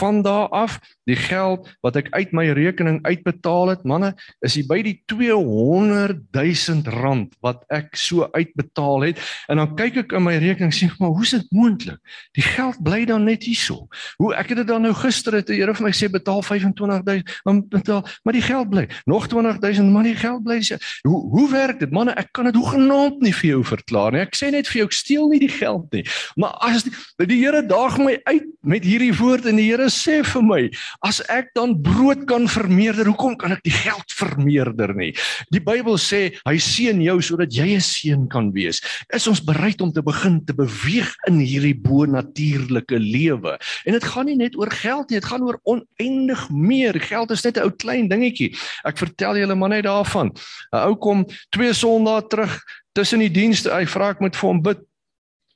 van 0.01 0.23
daar 0.23 0.49
af. 0.51 0.81
Die 1.09 1.17
geld 1.19 1.69
wat 1.85 1.97
ek 2.01 2.11
uit 2.15 2.35
my 2.37 2.47
rekening 2.57 3.01
uitbetaal 3.07 3.75
het, 3.75 3.85
manne, 3.89 4.13
is 4.45 4.59
hier 4.59 4.69
by 4.69 4.81
die 4.85 4.99
200 5.11 6.21
000 6.37 6.99
rand 7.01 7.35
wat 7.45 7.65
ek 7.73 7.97
so 7.99 8.29
uitbetaal 8.35 9.09
het. 9.09 9.23
En 9.49 9.61
dan 9.63 9.75
kyk 9.79 10.03
ek 10.05 10.15
in 10.19 10.27
my 10.27 10.37
rekening 10.41 10.75
sê, 10.75 10.91
maar 11.01 11.15
hoe 11.17 11.25
is 11.25 11.35
dit 11.37 11.49
moontlik? 11.55 12.01
Die 12.37 12.45
geld 12.45 12.81
bly 12.85 13.05
dan 13.09 13.25
net 13.29 13.47
hierso. 13.49 13.87
Hoe 14.21 14.35
ek 14.37 14.53
het 14.53 14.63
dit 14.63 14.69
dan 14.69 14.85
nou 14.85 14.95
gister 14.97 15.39
het 15.39 15.49
die 15.49 15.59
Here 15.59 15.75
vir 15.75 15.89
my 15.89 15.95
sê 15.97 16.11
betaal 16.13 16.43
25 16.45 17.03
000, 17.05 17.23
maar 17.45 17.63
betaal, 17.73 18.05
maar 18.25 18.37
die 18.37 18.45
geld 18.45 18.71
bly. 18.71 18.85
Nog 19.11 19.27
20 19.33 19.59
000, 19.65 19.91
maar 19.93 20.07
die 20.07 20.17
geld 20.19 20.45
bly. 20.45 20.61
Hoe 21.09 21.21
hoe 21.33 21.47
werk 21.51 21.81
dit? 21.81 21.91
Manne, 21.95 22.15
ek 22.21 22.31
kan 22.37 22.49
dit 22.49 22.57
hoegenaamd 22.59 23.23
nie 23.25 23.35
vir 23.35 23.51
jou 23.51 23.63
verklaar 23.67 24.15
nie. 24.15 24.23
Ek 24.27 24.37
sê 24.39 24.51
net 24.55 24.69
vir 24.71 24.83
jou, 24.83 24.89
ek 24.89 24.97
steel 24.97 25.29
nie 25.33 25.41
die 25.43 25.53
geld 25.53 25.89
nie. 25.95 26.05
Maar 26.41 26.57
as 26.69 26.87
die, 26.87 26.95
die 27.27 27.39
Here 27.39 27.63
daag 27.67 27.99
my 28.03 28.17
uit 28.27 28.49
met 28.67 28.87
hierdie 28.87 29.13
woord 29.17 29.47
en 29.49 29.59
die 29.61 29.69
Here 29.71 29.89
sê 29.93 30.21
vir 30.27 30.45
my, 30.45 30.63
as 31.07 31.21
ek 31.31 31.53
dan 31.55 31.77
brood 31.83 32.25
kan 32.27 32.49
vermeerder, 32.51 33.07
hoekom 33.07 33.37
kan 33.39 33.55
ek 33.55 33.63
die 33.67 33.75
geld 33.75 34.15
vermeerder 34.19 34.95
nie? 34.99 35.13
Die 35.55 35.63
Bybel 35.63 35.99
sê 36.01 36.35
hy 36.43 36.57
seën 36.63 36.99
jou 37.05 37.19
sodat 37.23 37.55
jy 37.55 37.77
'n 37.77 37.85
seën 37.85 38.29
kan 38.29 38.51
wees. 38.53 38.83
Is 39.15 39.29
ons 39.29 39.41
bereid 39.41 39.81
om 39.81 39.93
te 39.93 40.03
begin 40.03 40.45
te 40.45 40.55
beweeg 40.55 41.15
in 41.29 41.39
hierdie 41.39 41.77
bo-natuurlike 41.77 42.99
lewe? 42.99 43.59
En 43.87 43.93
dit 43.93 44.05
gaan 44.05 44.27
nie 44.27 44.37
net 44.37 44.57
oor 44.57 44.71
geld 44.71 45.11
nie, 45.11 45.21
dit 45.21 45.31
gaan 45.31 45.43
oor 45.43 45.61
oneindig 45.65 46.51
meer. 46.51 46.99
Geld 47.01 47.31
is 47.31 47.45
net 47.45 47.59
'n 47.59 47.63
ou 47.63 47.71
klein 47.71 48.09
dingetjie. 48.09 48.57
Ek 48.85 48.99
vertel 48.99 49.39
julle 49.39 49.55
maar 49.55 49.71
net 49.71 49.85
daarvan. 49.85 50.33
'n 50.73 50.89
Ou 50.89 50.97
kom 50.97 51.27
twee 51.51 51.73
Sondae 51.73 52.27
terug 52.29 52.59
tussen 52.93 53.21
die 53.21 53.31
dienste, 53.31 53.71
hy 53.71 53.87
vra 53.87 54.11
ek 54.11 54.21
moet 54.21 54.37
vir 54.37 54.49
hom 54.49 54.63
bid. 54.63 54.88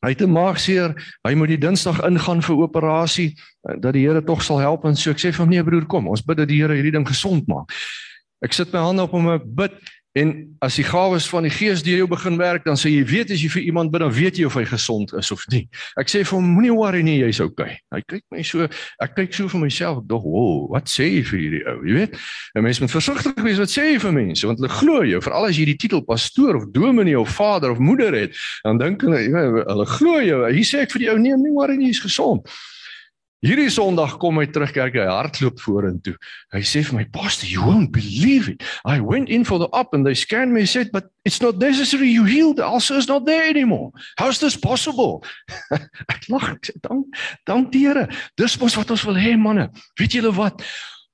Hy 0.03 0.11
het 0.11 0.23
'n 0.23 0.33
maagseer. 0.33 0.95
Hy 1.23 1.35
moet 1.35 1.49
die 1.49 1.59
Dinsdag 1.59 2.03
ingaan 2.03 2.43
vir 2.43 2.57
operasie 2.57 3.39
eh, 3.69 3.77
dat 3.79 3.93
die 3.93 4.07
Here 4.07 4.23
tog 4.25 4.43
sal 4.43 4.59
help 4.59 4.85
en 4.85 4.97
so 4.97 5.11
ek 5.11 5.19
sê 5.19 5.31
vir 5.31 5.45
hom 5.45 5.51
nee 5.51 5.63
broer 5.63 5.87
kom, 5.87 6.09
ons 6.09 6.25
bid 6.25 6.37
dat 6.37 6.49
die 6.49 6.59
Here 6.59 6.75
hierdie 6.75 6.93
ding 6.93 7.07
gesond 7.07 7.47
maak. 7.47 7.71
Ek 8.43 8.53
sit 8.53 8.73
my 8.73 8.81
hande 8.81 9.03
op 9.03 9.13
hom 9.13 9.29
en 9.29 9.39
ek 9.39 9.47
bid 9.47 9.73
En 10.13 10.57
as 10.61 10.77
die 10.77 10.85
gawes 10.85 11.25
van 11.33 11.47
die 11.47 11.51
Gees 11.53 11.81
deur 11.83 12.03
jou 12.03 12.07
begin 12.11 12.37
werk, 12.37 12.67
dan 12.69 12.77
sê 12.77 12.91
jy 12.93 13.05
weet 13.09 13.31
as 13.33 13.41
jy 13.41 13.49
vir 13.55 13.63
iemand 13.71 13.93
bid, 13.95 14.03
dan 14.05 14.13
weet 14.13 14.37
jy 14.37 14.45
of 14.45 14.57
hy 14.59 14.65
gesond 14.69 15.15
is 15.17 15.31
of 15.33 15.41
nie. 15.49 15.63
Ek 16.01 16.11
sê 16.13 16.21
vir 16.21 16.37
hom 16.37 16.51
moenie 16.53 16.75
worry 16.77 17.01
nie, 17.07 17.17
jy's 17.23 17.41
okay. 17.41 17.79
Hy 17.95 18.03
kyk 18.05 18.25
my 18.35 18.45
so, 18.45 18.67
ek 19.01 19.15
kyk 19.17 19.33
so 19.39 19.49
vir 19.49 19.63
myself, 19.63 20.03
dog, 20.11 20.27
"Wow, 20.29 20.69
wat 20.75 20.93
sê 20.93 21.09
jy 21.09 21.23
vir 21.25 21.39
hierdie 21.41 21.65
ou?" 21.65 21.79
Jy 21.89 21.95
weet? 21.97 22.19
'n 22.57 22.63
Mens 22.63 22.81
moet 22.81 22.93
versigtig 22.93 23.41
wees 23.41 23.59
wat 23.59 23.73
sê 23.73 23.93
jy 23.93 23.99
vir 23.99 24.13
mense, 24.13 24.47
want 24.47 24.59
hulle 24.59 24.69
glo 24.69 25.03
jou, 25.03 25.21
veral 25.21 25.47
as 25.47 25.57
jy 25.57 25.65
die 25.65 25.81
titel 25.81 26.05
pastoor 26.05 26.57
of 26.57 26.69
dominee 26.73 27.19
of 27.19 27.33
vader 27.33 27.71
of 27.71 27.79
moeder 27.79 28.13
het, 28.13 28.37
dan 28.65 28.79
dink 28.79 29.01
hulle, 29.01 29.17
hulle 29.65 29.87
glo 29.87 30.21
jou. 30.21 30.53
Hier 30.53 30.65
sê 30.65 30.83
ek 30.83 30.93
vir 30.93 30.99
die 30.99 31.11
ou, 31.11 31.19
"Nee, 31.19 31.37
moenie 31.37 31.57
worry 31.57 31.77
nie, 31.77 31.87
jy's 31.87 32.05
gesond." 32.05 32.47
Hierdie 33.43 33.73
Sondag 33.75 34.21
kom 34.23 34.37
hy 34.39 34.45
terug 34.55 34.71
kerk, 34.71 34.95
hy 34.95 35.03
hardloop 35.09 35.59
vorentoe. 35.59 36.15
Hy 36.55 36.61
sê 36.63 36.85
vir 36.87 36.95
my, 36.95 37.05
"Pastor, 37.11 37.49
you 37.51 37.65
won't 37.67 37.91
believe 37.91 38.49
it. 38.49 38.63
I 38.87 39.01
went 39.01 39.29
in 39.29 39.45
for 39.45 39.59
the 39.59 39.67
op 39.73 39.95
and 39.95 40.07
they 40.07 40.15
scanned 40.15 40.53
me 40.53 40.61
and 40.61 40.69
said, 40.69 40.93
but 40.93 41.11
it's 41.25 41.43
not 41.43 41.59
necessary 41.59 42.07
you 42.07 42.23
healed. 42.23 42.59
The 42.59 42.65
ulcer 42.65 42.95
is 42.95 43.09
not 43.09 43.27
there 43.27 43.49
anymore. 43.49 43.91
How 44.17 44.29
is 44.29 44.39
this 44.39 44.57
possible?" 44.57 45.25
ek 46.09 46.29
lag, 46.29 46.55
ek 46.55 46.71
sê, 46.71 46.81
"Dank, 46.87 47.07
dank 47.45 47.73
die 47.73 47.83
Here. 47.83 48.07
Dis 48.37 48.57
mos 48.61 48.77
wat 48.77 48.91
ons 48.95 49.03
wil 49.05 49.19
hê, 49.19 49.37
manne. 49.37 49.71
Weet 49.99 50.13
julle 50.13 50.31
wat? 50.37 50.63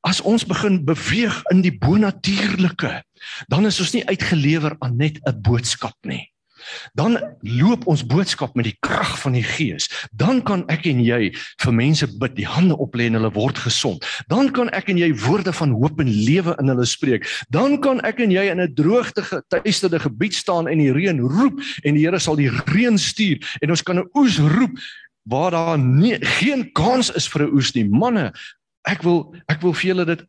As 0.04 0.20
ons 0.20 0.44
begin 0.44 0.84
beweeg 0.84 1.42
in 1.50 1.62
die 1.62 1.72
bonatuurlike, 1.72 3.02
dan 3.48 3.66
is 3.66 3.80
ons 3.80 3.94
nie 3.94 4.04
uitgelewer 4.04 4.76
aan 4.84 4.96
net 4.98 5.16
'n 5.24 5.40
boodskap 5.40 5.96
nie. 6.04 6.28
Dan 6.94 7.18
loop 7.40 7.86
ons 7.86 8.04
boodskap 8.06 8.54
met 8.58 8.64
die 8.64 8.76
krag 8.84 9.14
van 9.22 9.32
die 9.32 9.44
Gees. 9.44 9.88
Dan 10.12 10.42
kan 10.42 10.64
ek 10.68 10.86
en 10.90 11.00
jy 11.04 11.32
vir 11.62 11.74
mense 11.74 12.06
bid, 12.18 12.36
die 12.36 12.46
hande 12.48 12.76
oplê 12.76 13.08
en 13.08 13.18
hulle 13.18 13.32
word 13.34 13.58
gesond. 13.58 14.04
Dan 14.28 14.52
kan 14.52 14.70
ek 14.76 14.90
en 14.92 15.00
jy 15.00 15.10
woorde 15.24 15.52
van 15.52 15.74
hoop 15.76 16.00
en 16.00 16.10
lewe 16.10 16.54
in 16.58 16.72
hulle 16.72 16.86
spreek. 16.86 17.26
Dan 17.54 17.78
kan 17.84 18.00
ek 18.06 18.20
en 18.24 18.30
jy 18.30 18.48
in 18.50 18.60
'n 18.60 18.74
droogte 18.74 19.22
getuisterde 19.22 20.00
gebied 20.00 20.34
staan 20.34 20.68
en 20.68 20.78
die 20.78 20.92
reën 20.92 21.20
roep 21.20 21.60
en 21.84 21.94
die 21.94 22.04
Here 22.08 22.18
sal 22.18 22.36
die 22.36 22.50
reën 22.50 22.98
stuur 22.98 23.38
en 23.60 23.70
ons 23.70 23.82
kan 23.82 23.98
'n 23.98 24.08
oes 24.14 24.38
roep 24.38 24.78
waar 25.28 25.50
daar 25.50 25.78
nie, 25.78 26.16
geen 26.40 26.72
kans 26.72 27.10
is 27.12 27.28
vir 27.28 27.42
'n 27.42 27.52
oes 27.52 27.74
nie. 27.74 27.84
Manne, 27.84 28.32
ek 28.84 29.02
wil 29.02 29.34
ek 29.48 29.60
wil 29.60 29.74
vir 29.74 29.86
julle 29.90 30.04
dit 30.04 30.24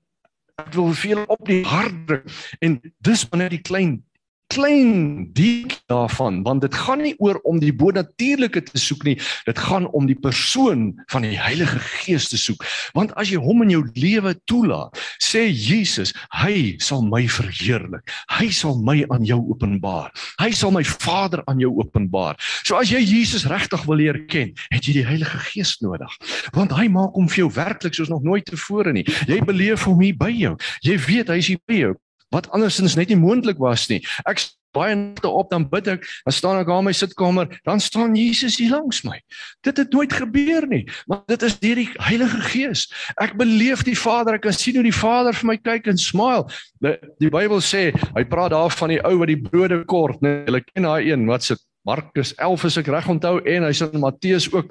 ek 0.59 0.73
wil 0.73 0.93
vir 0.93 1.09
julle 1.09 1.27
op 1.27 1.45
die 1.47 1.63
hart 1.63 2.07
druk 2.07 2.25
en 2.59 2.79
dis 3.05 3.23
wanneer 3.29 3.49
die 3.49 3.63
klein 3.63 4.03
klein 4.49 5.29
diek 5.37 5.75
daarvan 5.91 6.41
want 6.43 6.63
dit 6.65 6.75
gaan 6.75 7.03
nie 7.05 7.13
oor 7.21 7.37
om 7.49 7.59
die 7.61 7.73
bonatuurlike 7.73 8.63
te 8.65 8.81
soek 8.81 9.03
nie 9.05 9.15
dit 9.45 9.59
gaan 9.61 9.85
om 9.97 10.07
die 10.09 10.17
persoon 10.17 10.91
van 11.13 11.25
die 11.25 11.37
Heilige 11.37 11.79
Gees 11.79 12.29
te 12.31 12.37
soek. 12.37 12.63
Want 12.97 13.13
as 13.19 13.29
jy 13.31 13.39
hom 13.41 13.63
in 13.65 13.73
jou 13.73 13.83
lewe 13.95 14.33
toelaat 14.49 14.97
sê 15.21 15.45
Jesus 15.49 16.13
hy 16.41 16.75
sal 16.83 17.03
my 17.05 17.25
verheerlik. 17.29 18.09
Hy 18.33 18.49
sal 18.55 18.79
my 18.85 19.01
aan 19.13 19.25
jou 19.27 19.39
openbaar. 19.53 20.11
Hy 20.41 20.51
sal 20.55 20.73
my 20.75 20.83
Vader 20.83 21.43
aan 21.51 21.61
jou 21.61 21.71
openbaar. 21.81 22.39
So 22.63 22.79
as 22.79 22.91
jy 22.93 23.01
Jesus 23.03 23.47
regtig 23.49 23.85
wil 23.87 24.01
leer 24.01 24.23
ken 24.31 24.53
het 24.73 24.85
jy 24.85 24.99
die 24.99 25.07
Heilige 25.07 25.41
Gees 25.49 25.77
nodig. 25.85 26.11
Want 26.57 26.73
hy 26.77 26.89
maak 26.91 27.17
hom 27.17 27.29
vir 27.29 27.45
jou 27.45 27.53
werklik 27.55 27.97
soos 27.97 28.11
nog 28.11 28.25
nooit 28.25 28.47
tevore 28.49 28.93
nie. 28.95 29.05
Jy 29.29 29.41
beleef 29.45 29.85
hom 29.89 30.01
hier 30.03 30.17
by 30.17 30.33
jou. 30.33 30.55
Jy 30.85 30.99
weet 31.05 31.33
hy 31.33 31.41
is 31.41 31.53
hier 31.53 31.65
by 31.69 31.83
jou 31.83 31.97
wat 32.33 32.49
andersins 32.55 32.95
net 32.99 33.09
nie 33.09 33.19
moontlik 33.19 33.59
was 33.61 33.87
nie. 33.89 33.99
Ek 34.29 34.41
baie 34.75 34.95
nagte 34.95 35.29
op 35.33 35.49
dan 35.49 35.65
bid 35.69 35.87
ek, 35.89 36.03
dan 36.25 36.35
staan 36.35 36.59
ek 36.61 36.69
aan 36.69 36.85
my 36.85 36.93
sitkamer, 36.93 37.49
dan 37.65 37.81
staan 37.81 38.17
Jesus 38.17 38.59
hier 38.61 38.75
langs 38.75 39.01
my. 39.05 39.17
Dit 39.65 39.81
het 39.81 39.93
nooit 39.95 40.13
gebeur 40.13 40.67
nie, 40.69 40.83
maar 41.09 41.23
dit 41.31 41.45
is 41.47 41.57
deur 41.61 41.81
die 41.81 41.87
Heilige 42.05 42.41
Gees. 42.51 42.85
Ek 43.21 43.33
beleef 43.39 43.81
die 43.87 43.97
Vader, 43.97 44.37
ek 44.37 44.45
kan 44.45 44.57
sien 44.57 44.77
hoe 44.77 44.85
die 44.85 44.95
Vader 44.95 45.33
vir 45.37 45.49
my 45.49 45.57
kyk 45.57 45.89
en 45.89 46.01
smile. 46.01 46.45
Die, 46.85 46.95
die 47.23 47.33
Bybel 47.33 47.63
sê, 47.65 47.89
hy 48.13 48.25
praat 48.29 48.53
daar 48.53 48.73
van 48.77 48.93
die 48.93 49.01
ou 49.07 49.15
wat 49.23 49.33
die 49.33 49.41
brode 49.41 49.81
kort, 49.89 50.21
nee, 50.25 50.45
jy 50.45 50.61
ken 50.69 50.89
daai 50.89 51.09
een 51.09 51.25
wat 51.29 51.49
sit 51.49 51.65
Markus 51.89 52.35
11 52.37 52.65
as 52.69 52.77
ek 52.81 52.89
reg 52.93 53.07
onthou 53.09 53.39
en 53.41 53.65
hy 53.65 53.71
sê 53.73 53.87
in 53.89 54.03
Matteus 54.03 54.45
ook. 54.53 54.69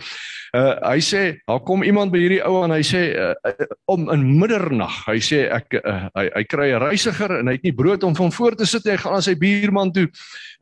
Uh 0.57 0.75
hy 0.87 1.01
sê 1.05 1.23
daar 1.49 1.61
kom 1.67 1.83
iemand 1.85 2.13
by 2.15 2.21
hierdie 2.23 2.41
ou 2.47 2.63
en 2.65 2.73
hy 2.73 2.81
sê 2.87 3.03
uh, 3.13 3.33
uh, 3.45 3.67
om 3.91 4.07
in 4.15 4.23
middernag. 4.39 4.95
Hy 5.09 5.19
sê 5.25 5.43
ek 5.53 5.77
uh, 5.81 6.07
hy 6.17 6.29
hy 6.37 6.45
kry 6.49 6.69
'n 6.73 6.83
reisiger 6.87 7.35
en 7.41 7.51
hy 7.51 7.59
het 7.59 7.67
nie 7.67 7.75
brood 7.77 8.07
om 8.07 8.17
van 8.17 8.33
voor 8.33 8.57
te 8.57 8.69
sit. 8.69 8.87
Hy 8.87 8.97
gaan 9.03 9.19
aan 9.19 9.27
sy 9.27 9.35
buurman 9.37 9.93
toe 9.93 10.07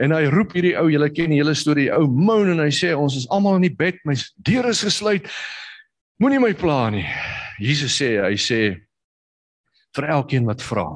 en 0.02 0.16
hy 0.16 0.24
roep 0.32 0.56
hierdie 0.56 0.74
ou, 0.80 0.88
julle 0.92 1.10
ken 1.12 1.32
die 1.32 1.40
hele 1.40 1.54
storie, 1.54 1.90
ou 1.94 2.08
moan 2.08 2.50
en 2.56 2.64
hy 2.64 2.72
sê 2.74 2.92
ons 2.96 3.14
is 3.16 3.28
almal 3.32 3.60
in 3.60 3.68
die 3.68 3.76
bed, 3.76 4.00
my 4.04 4.16
deur 4.48 4.68
is 4.72 4.82
gesluit. 4.84 5.28
Moenie 6.20 6.40
my 6.40 6.52
pla 6.56 6.90
nie. 6.90 7.06
Jesus 7.60 7.96
sê 8.00 8.16
hy 8.20 8.36
sê 8.40 8.60
vir 9.96 10.08
elkeen 10.12 10.48
wat 10.48 10.64
vra 10.64 10.88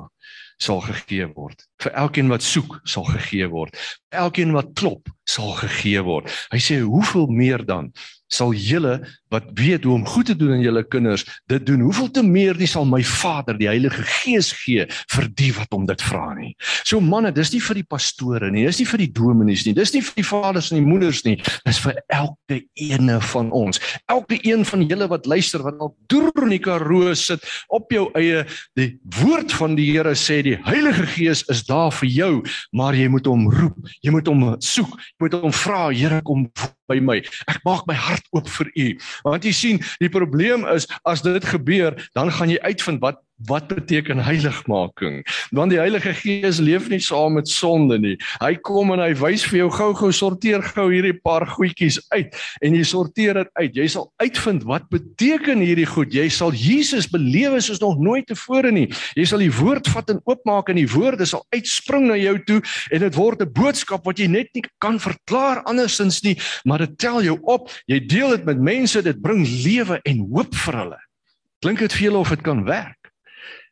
sal 0.60 0.82
gegee 0.84 1.26
word. 1.34 1.64
Vir 1.82 1.94
elkeen 2.04 2.30
wat 2.32 2.44
soek, 2.44 2.80
sal 2.84 3.06
gegee 3.08 3.48
word. 3.50 3.76
Vir 4.10 4.24
elkeen 4.26 4.52
wat 4.56 4.74
klop, 4.78 5.08
sal 5.28 5.54
gegee 5.58 6.02
word. 6.04 6.28
Hy 6.52 6.60
sê 6.62 6.80
hoeveel 6.84 7.30
meer 7.32 7.64
dan 7.66 7.90
sal 8.32 8.54
julle 8.54 9.00
wat 9.30 9.46
weet 9.58 9.84
hoe 9.86 9.94
om 9.94 10.06
goed 10.06 10.26
te 10.30 10.36
doen 10.36 10.56
aan 10.56 10.64
julle 10.64 10.82
kinders 10.86 11.24
dit 11.50 11.66
doen 11.66 11.82
hoeveel 11.86 12.10
te 12.10 12.22
meer 12.26 12.58
nie 12.58 12.68
sal 12.70 12.86
my 12.88 13.02
Vader 13.06 13.58
die 13.58 13.68
Heilige 13.70 14.02
Gees 14.06 14.50
gee 14.62 14.86
vir 15.14 15.28
die 15.38 15.50
wat 15.56 15.70
hom 15.74 15.86
dit 15.88 16.02
vra 16.02 16.32
nie. 16.36 16.52
So 16.86 17.00
manne, 17.02 17.32
dis 17.34 17.52
nie 17.54 17.62
vir 17.62 17.80
die 17.80 17.86
pastore 17.86 18.50
nie, 18.52 18.64
dis 18.68 18.80
nie 18.82 18.88
vir 18.90 19.04
die 19.04 19.10
dominees 19.20 19.64
nie, 19.66 19.74
dis 19.76 19.94
nie 19.94 20.02
vir 20.04 20.18
die 20.20 20.26
vaders 20.26 20.70
en 20.70 20.80
die 20.80 20.86
moeders 20.86 21.22
nie, 21.26 21.36
dis 21.66 21.80
vir 21.84 22.00
elke 22.14 22.60
ene 22.80 23.18
van 23.32 23.50
ons. 23.56 23.80
Elke 24.10 24.38
een 24.46 24.64
van 24.68 24.84
julle 24.86 25.10
wat 25.10 25.28
luister 25.30 25.64
wat 25.66 25.80
al 25.82 25.94
deur 26.12 26.44
in 26.44 26.54
die 26.54 26.62
karoo 26.62 27.14
sit 27.18 27.44
op 27.68 27.90
jou 27.94 28.08
eie 28.18 28.44
die 28.78 28.90
woord 29.20 29.54
van 29.58 29.76
die 29.78 29.88
Here 29.90 30.14
sê 30.18 30.40
die 30.46 30.58
Heilige 30.66 31.06
Gees 31.16 31.42
is 31.52 31.64
daar 31.66 31.90
vir 32.00 32.10
jou, 32.10 32.32
maar 32.76 32.94
jy 32.94 33.08
moet 33.10 33.26
hom 33.26 33.48
roep, 33.50 33.78
jy 34.04 34.14
moet 34.14 34.28
hom 34.30 34.44
soek, 34.62 34.94
jy 35.16 35.26
moet 35.26 35.40
hom 35.42 35.54
vra, 35.54 35.88
Here 35.90 36.20
kom 36.26 36.46
by 36.90 36.98
my. 37.00 37.20
Ek 37.50 37.62
maak 37.66 37.86
my 37.88 37.96
hart 37.96 38.26
oop 38.36 38.50
vir 38.58 38.70
u. 38.74 38.86
Want 39.26 39.46
jy 39.46 39.54
sien, 39.54 39.82
die 40.02 40.12
probleem 40.12 40.66
is 40.74 40.88
as 41.08 41.24
dit 41.26 41.50
gebeur, 41.54 41.96
dan 42.18 42.32
gaan 42.34 42.52
jy 42.52 42.60
uitvind 42.66 43.02
wat 43.04 43.22
wat 43.48 43.68
beteken 43.68 44.20
heiligmaking? 44.22 45.20
Want 45.56 45.72
die 45.72 45.80
Heilige 45.80 46.12
Gees 46.14 46.58
leef 46.60 46.88
nie 46.90 47.00
saam 47.00 47.38
met 47.38 47.48
sonde 47.48 47.98
nie. 47.98 48.16
Hy 48.42 48.54
kom 48.66 48.92
en 48.94 49.02
hy 49.02 49.12
wys 49.20 49.44
vir 49.48 49.62
jou 49.62 49.70
gou-gou 49.74 50.10
sorteer 50.12 50.64
gou 50.74 50.88
hierdie 50.92 51.16
paar 51.16 51.46
goedjies 51.48 52.00
uit 52.12 52.36
en 52.64 52.76
jy 52.76 52.84
sorteer 52.86 53.40
dit 53.40 53.52
uit. 53.60 53.80
Jy 53.82 53.88
sal 53.94 54.08
uitvind 54.22 54.66
wat 54.68 54.88
beteken 54.92 55.62
hierdie 55.64 55.88
goed. 55.88 56.12
Jy 56.14 56.28
sal 56.34 56.54
Jesus 56.56 57.08
belewe 57.10 57.60
soos 57.64 57.80
nog 57.82 57.98
nooit 58.02 58.28
tevore 58.28 58.72
nie. 58.74 58.88
Jy 59.18 59.26
sal 59.30 59.44
die 59.44 59.52
woord 59.60 59.88
vat 59.94 60.12
en 60.12 60.22
oopmaak 60.28 60.70
en 60.72 60.80
die 60.80 60.88
woorde 60.90 61.28
sal 61.28 61.44
uitspring 61.54 62.10
na 62.10 62.18
jou 62.20 62.36
toe 62.48 62.60
en 62.90 63.04
dit 63.06 63.18
word 63.18 63.42
'n 63.42 63.52
boodskap 63.52 64.04
wat 64.04 64.18
jy 64.18 64.28
net 64.28 64.48
nie 64.54 64.64
kan 64.80 64.98
verklaar 64.98 65.62
andersins 65.64 66.22
nie, 66.22 66.36
maar 66.64 66.78
dit 66.78 66.98
tel 66.98 67.22
jou 67.22 67.38
op. 67.42 67.70
Jy 67.86 68.00
deel 68.06 68.30
dit 68.36 68.44
met 68.44 68.58
mense, 68.58 69.02
dit 69.02 69.22
bring 69.22 69.46
lewe 69.46 70.00
en 70.04 70.18
hoop 70.32 70.54
vir 70.54 70.74
hulle. 70.74 71.00
Klink 71.60 71.78
dit 71.78 71.92
vir 71.92 72.02
julle 72.08 72.18
of 72.18 72.28
dit 72.28 72.42
kan 72.42 72.64
werk? 72.64 72.99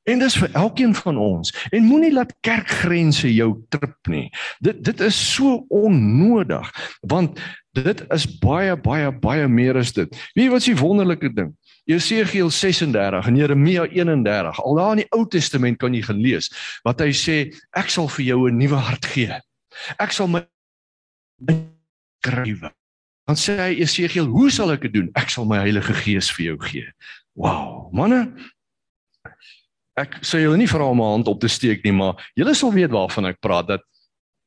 En 0.09 0.23
dis 0.23 0.37
vir 0.41 0.51
elkeen 0.57 0.95
van 0.97 1.19
ons. 1.21 1.53
En 1.71 1.85
moenie 1.85 2.13
laat 2.13 2.33
kerkgrense 2.47 3.29
jou 3.35 3.51
trip 3.73 4.09
nie. 4.09 4.27
Dit 4.65 4.81
dit 4.87 5.01
is 5.05 5.19
so 5.35 5.65
onnodig 5.69 6.71
want 7.01 7.41
dit 7.77 8.01
is 8.15 8.25
baie 8.41 8.75
baie 8.77 9.11
baie 9.13 9.49
meer 9.49 9.77
as 9.79 9.93
dit. 9.93 10.15
Wie 10.35 10.49
wat 10.51 10.65
is 10.65 10.71
die 10.73 10.79
wonderlike 10.81 11.31
ding? 11.37 11.53
Jesegiel 11.89 12.51
36 12.53 13.29
en 13.31 13.37
Jeremia 13.37 13.87
31. 13.89 14.63
Al 14.65 14.81
daar 14.81 14.97
in 14.97 15.05
die 15.05 15.11
Ou 15.17 15.25
Testament 15.29 15.79
kan 15.81 15.95
jy 15.95 16.03
gelees 16.09 16.51
wat 16.89 17.01
hy 17.05 17.13
sê 17.17 17.39
ek 17.77 17.93
sal 17.93 18.09
vir 18.17 18.25
jou 18.33 18.49
'n 18.49 18.59
nuwe 18.59 18.81
hart 18.89 19.07
gee. 19.07 19.41
Ek 19.99 20.13
sal 20.13 20.29
my 20.29 20.45
skrywe. 22.21 22.73
Dan 23.29 23.37
sê 23.37 23.57
hy 23.61 23.73
Jesegiel, 23.83 24.27
hoe 24.33 24.51
sal 24.51 24.73
ek 24.73 24.87
dit 24.89 24.93
doen? 24.93 25.11
Ek 25.15 25.29
sal 25.31 25.45
my 25.45 25.59
Heilige 25.61 25.93
Gees 25.93 26.31
vir 26.33 26.45
jou 26.45 26.59
gee. 26.65 26.87
Wow, 27.37 27.91
manne, 27.93 28.33
ek 29.99 30.19
sê 30.23 30.43
julle 30.43 30.59
nie 30.61 30.71
vra 30.71 30.85
om 30.89 31.01
'n 31.01 31.13
hand 31.13 31.29
op 31.29 31.41
te 31.41 31.49
steek 31.49 31.85
nie, 31.85 31.93
maar 31.93 32.15
julle 32.35 32.55
sal 32.55 32.73
weet 32.73 32.91
waarvan 32.91 33.27
ek 33.27 33.41
praat 33.41 33.67
dat 33.67 33.83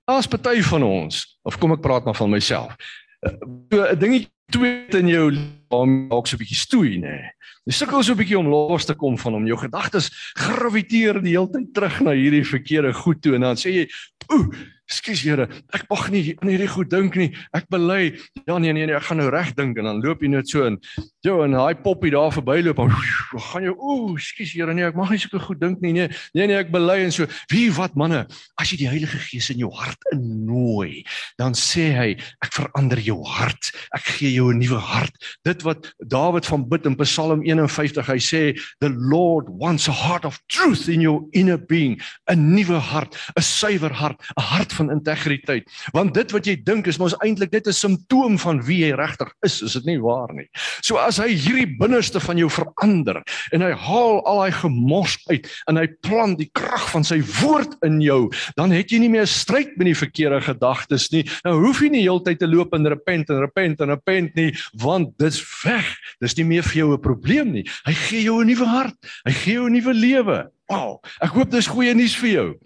as 0.07 0.27
party 0.27 0.61
van 0.61 0.83
ons 0.83 1.39
of 1.43 1.57
kom 1.59 1.71
ek 1.71 1.81
praat 1.81 2.05
maar 2.05 2.15
van 2.15 2.29
myself. 2.29 2.75
Eh, 3.21 3.93
'n 3.93 3.99
dingetjie 3.99 4.31
twee 4.51 4.99
in 4.99 5.07
jou 5.07 5.27
om 5.69 6.09
dalk 6.09 6.27
so 6.27 6.35
'n 6.35 6.41
bietjie 6.43 6.57
stoei 6.57 6.97
nê. 6.99 7.31
Jy 7.65 7.73
sukkel 7.73 8.03
so 8.03 8.13
'n 8.13 8.17
bietjie 8.17 8.39
om 8.39 8.47
los 8.47 8.85
te 8.85 8.95
kom 8.95 9.17
van 9.17 9.33
hom. 9.33 9.47
Jou 9.47 9.57
gedagtes 9.57 10.09
graviteer 10.35 11.21
die 11.21 11.37
hele 11.37 11.49
tyd 11.49 11.73
terug 11.73 12.01
na 12.01 12.11
hierdie 12.11 12.43
verkeerde 12.43 12.93
goed 12.93 13.21
toe 13.21 13.35
en 13.35 13.41
dan 13.41 13.55
sê 13.55 13.71
jy, 13.71 13.87
"Ooh, 14.33 14.51
Skus 14.91 15.21
Here, 15.23 15.47
ek 15.75 15.85
mag 15.91 16.09
nie 16.11 16.35
aan 16.41 16.51
hierdie 16.51 16.69
goed 16.71 16.89
dink 16.91 17.15
nie. 17.19 17.29
Ek 17.55 17.69
bely. 17.71 18.17
Ja 18.47 18.57
nee 18.59 18.73
nee 18.75 18.87
nee, 18.89 18.95
ek 18.97 19.07
gaan 19.07 19.21
nou 19.21 19.29
reg 19.31 19.53
dink 19.55 19.79
en 19.79 19.87
dan 19.87 20.01
loop 20.03 20.23
jy 20.23 20.31
net 20.33 20.51
so 20.51 20.65
in. 20.67 20.77
Jo 21.25 21.41
en 21.45 21.55
daai 21.55 21.79
poppie 21.79 22.11
daar 22.11 22.33
verbyloop 22.35 22.81
en 22.83 22.91
gaan 23.51 23.67
jy 23.67 23.75
ooh, 23.75 24.17
skus 24.19 24.51
Here, 24.51 24.73
nee, 24.75 24.87
ek 24.89 24.99
mag 24.99 25.13
nie 25.13 25.21
sulke 25.21 25.39
goed 25.45 25.61
dink 25.61 25.79
nie. 25.83 25.93
Nee, 25.95 26.09
nee 26.35 26.49
nee, 26.51 26.59
ek 26.59 26.73
bely 26.73 26.99
en 27.05 27.15
so. 27.15 27.27
Wie 27.53 27.69
wat 27.77 27.95
manne, 27.99 28.25
as 28.59 28.73
jy 28.73 28.81
die 28.83 28.91
Heilige 28.91 29.21
Gees 29.29 29.51
in 29.53 29.63
jou 29.63 29.71
hart 29.79 30.11
innooi, 30.51 31.03
dan 31.37 31.55
sê 31.57 31.91
hy, 31.95 32.09
ek 32.43 32.53
verander 32.55 32.99
jou 33.01 33.19
hart. 33.25 33.71
Ek 33.95 34.03
gee 34.17 34.33
jou 34.33 34.51
'n 34.51 34.59
nuwe 34.59 34.79
hart. 34.79 35.13
Dit 35.43 35.63
wat 35.63 35.93
Dawid 36.07 36.45
van 36.45 36.67
bid 36.67 36.85
in 36.85 36.95
Psalm 36.95 37.43
51, 37.43 38.05
hy 38.05 38.17
sê, 38.17 38.59
"The 38.79 38.89
Lord 38.89 39.47
wants 39.49 39.87
a 39.87 39.91
heart 39.91 40.25
of 40.25 40.39
truth 40.47 40.87
in 40.87 41.01
your 41.01 41.23
inner 41.31 41.57
being." 41.57 42.01
'n 42.29 42.55
Nuwe 42.55 42.79
hart, 42.79 43.15
'n 43.37 43.41
suiwer 43.41 43.91
hart, 43.91 44.21
'n 44.37 44.41
hart 44.41 44.73
van 44.73 44.91
integriteit. 44.91 45.67
Want 45.93 46.13
dit 46.13 46.31
wat 46.31 46.45
jy 46.45 46.55
dink 46.63 46.87
is 46.87 46.97
mos 46.97 47.15
eintlik 47.23 47.51
net 47.51 47.67
'n 47.67 47.73
simptoom 47.73 48.37
van 48.37 48.61
wie 48.63 48.85
jy 48.85 48.95
regtig 48.95 49.31
is, 49.43 49.61
is 49.61 49.73
dit 49.73 49.85
nie 49.85 49.99
waar 49.99 50.33
nie? 50.33 50.49
So 50.81 50.97
as 50.97 51.17
hy 51.17 51.29
hierdie 51.29 51.77
binneste 51.77 52.19
van 52.19 52.37
jou 52.37 52.49
verander 52.49 53.23
en 53.51 53.61
hy 53.61 53.71
haal 53.71 54.21
al 54.25 54.41
daai 54.41 54.51
gemors 54.51 55.17
uit 55.29 55.47
en 55.67 55.77
hy 55.77 55.87
plant 56.01 56.37
die 56.37 56.49
krag 56.53 56.89
van 56.91 57.03
sy 57.03 57.21
woord 57.41 57.75
in 57.83 58.01
jou, 58.01 58.31
dan 58.55 58.71
het 58.71 58.91
jy 58.91 58.99
nie 58.99 59.09
meer 59.09 59.27
stryd 59.27 59.77
met 59.77 59.85
die 59.85 59.95
verkeerde 59.95 60.40
gedagtes 60.41 61.09
nie. 61.11 61.23
Nou 61.45 61.55
hoef 61.65 61.81
jy 61.81 61.89
nie 61.89 62.03
heeltyd 62.05 62.39
te 62.39 62.47
loop 62.47 62.73
en 62.73 62.87
repent 62.87 63.29
en 63.29 63.41
repent 63.43 63.81
en 63.81 63.93
repent 63.95 64.35
nie, 64.35 64.51
want 64.81 65.17
dit's 65.21 65.41
weg. 65.63 65.87
Dis 66.19 66.37
nie 66.37 66.45
meer 66.45 66.63
vir 66.63 66.77
jou 66.83 66.93
'n 66.93 67.01
probleem 67.01 67.51
nie. 67.51 67.65
Hy 67.85 67.93
gee 67.93 68.23
jou 68.23 68.41
'n 68.41 68.47
nuwe 68.47 68.65
hart. 68.65 68.97
Hy 69.25 69.31
gee 69.31 69.53
jou 69.53 69.69
'n 69.69 69.73
nuwe 69.73 69.93
lewe. 69.93 70.49
Wow, 70.69 71.01
ek 71.21 71.31
hoop 71.31 71.51
dis 71.51 71.67
goeie 71.67 71.93
nuus 71.93 72.15
vir 72.15 72.29
jou. 72.29 72.59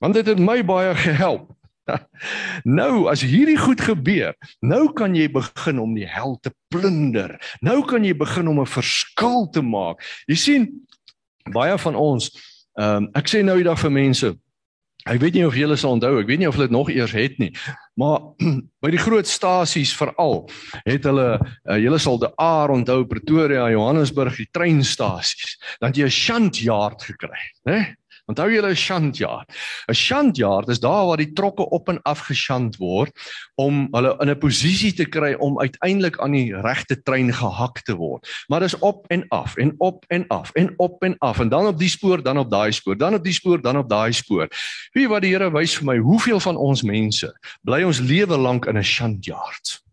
Want 0.00 0.14
dit 0.14 0.26
het 0.26 0.38
my 0.38 0.62
baie 0.62 0.94
gehelp. 0.94 1.52
Nou 2.64 3.06
as 3.10 3.22
hierdie 3.22 3.58
goed 3.58 3.80
gebeur, 3.80 4.34
nou 4.60 4.92
kan 4.92 5.14
jy 5.14 5.28
begin 5.30 5.78
om 5.78 5.94
die 5.94 6.08
hel 6.08 6.38
te 6.42 6.50
plunder. 6.74 7.36
Nou 7.62 7.84
kan 7.86 8.04
jy 8.04 8.14
begin 8.16 8.48
om 8.48 8.60
'n 8.60 8.66
verskil 8.66 9.48
te 9.50 9.62
maak. 9.62 10.02
Jy 10.26 10.36
sien 10.36 10.86
baie 11.52 11.78
van 11.78 11.94
ons, 11.94 12.30
ehm 12.78 13.06
um, 13.06 13.10
ek 13.14 13.28
sê 13.28 13.42
nou 13.44 13.56
die 13.56 13.64
dag 13.64 13.78
vir 13.78 13.90
mense, 13.90 14.34
Ek 15.06 15.20
weet 15.22 15.36
nie 15.38 15.44
of 15.46 15.54
julle 15.54 15.76
sal 15.78 15.94
onthou, 15.94 16.16
ek 16.18 16.26
weet 16.26 16.40
nie 16.42 16.48
of 16.50 16.56
hulle 16.56 16.66
dit 16.66 16.74
nog 16.74 16.88
eers 16.90 17.12
het 17.14 17.36
nie. 17.38 17.52
Maar 18.00 18.24
by 18.82 18.90
die 18.90 19.02
groot 19.02 19.28
stasies 19.30 19.92
veral 19.94 20.48
het 20.82 21.06
hulle 21.06 21.28
uh, 21.38 21.76
julle 21.78 22.00
sal 22.02 22.18
die 22.22 22.32
Aar 22.42 22.74
onthou 22.74 23.04
Pretoria, 23.06 23.68
Johannesburg, 23.70 24.40
die 24.40 24.48
treinstasies. 24.50 25.56
Dan 25.82 25.94
jy 25.94 26.10
'n 26.10 26.16
shantjaard 26.16 27.06
gekry, 27.06 27.44
né? 27.70 27.78
Onthou 28.26 28.48
julle 28.50 28.70
'n 28.70 28.74
shantjaar. 28.74 29.44
'n 29.88 29.94
Shantjaar 29.94 30.68
is 30.68 30.80
daar 30.80 31.06
waar 31.06 31.16
die 31.16 31.32
trokke 31.32 31.62
op 31.70 31.88
en 31.88 32.02
af 32.02 32.26
geshant 32.26 32.76
word 32.76 33.12
om 33.54 33.86
hulle 33.92 34.16
in 34.20 34.30
'n 34.30 34.38
posisie 34.38 34.92
te 34.92 35.04
kry 35.04 35.34
om 35.38 35.60
uiteindelik 35.60 36.18
aan 36.18 36.32
die 36.32 36.50
regte 36.60 37.02
trein 37.02 37.32
gehak 37.32 37.80
te 37.86 37.94
word. 37.94 38.26
Maar 38.48 38.60
dis 38.60 38.78
op 38.78 39.06
en 39.06 39.24
af 39.28 39.56
en 39.56 39.74
op 39.78 40.04
en 40.08 40.26
af 40.28 40.50
en 40.54 40.74
op 40.76 41.02
en 41.02 41.14
af 41.18 41.38
en 41.38 41.48
dan 41.48 41.66
op 41.66 41.78
die 41.78 41.88
spoor, 41.88 42.22
dan 42.22 42.38
op 42.38 42.50
daai 42.50 42.72
spoor, 42.72 42.96
dan 42.96 43.14
op 43.14 43.24
die 43.24 43.32
spoor, 43.32 43.62
dan 43.62 43.76
op 43.76 43.88
daai 43.88 44.12
spoor. 44.12 44.48
Wie 44.92 45.08
wat 45.08 45.22
die 45.22 45.30
Here 45.30 45.50
wys 45.50 45.76
vir 45.76 45.84
my, 45.84 45.98
hoeveel 45.98 46.40
van 46.40 46.56
ons 46.56 46.82
mense 46.82 47.30
bly 47.62 47.82
ons 47.82 48.00
lewe 48.00 48.36
lank 48.36 48.66
in 48.66 48.76
'n 48.76 48.82
shantjaar? 48.82 49.85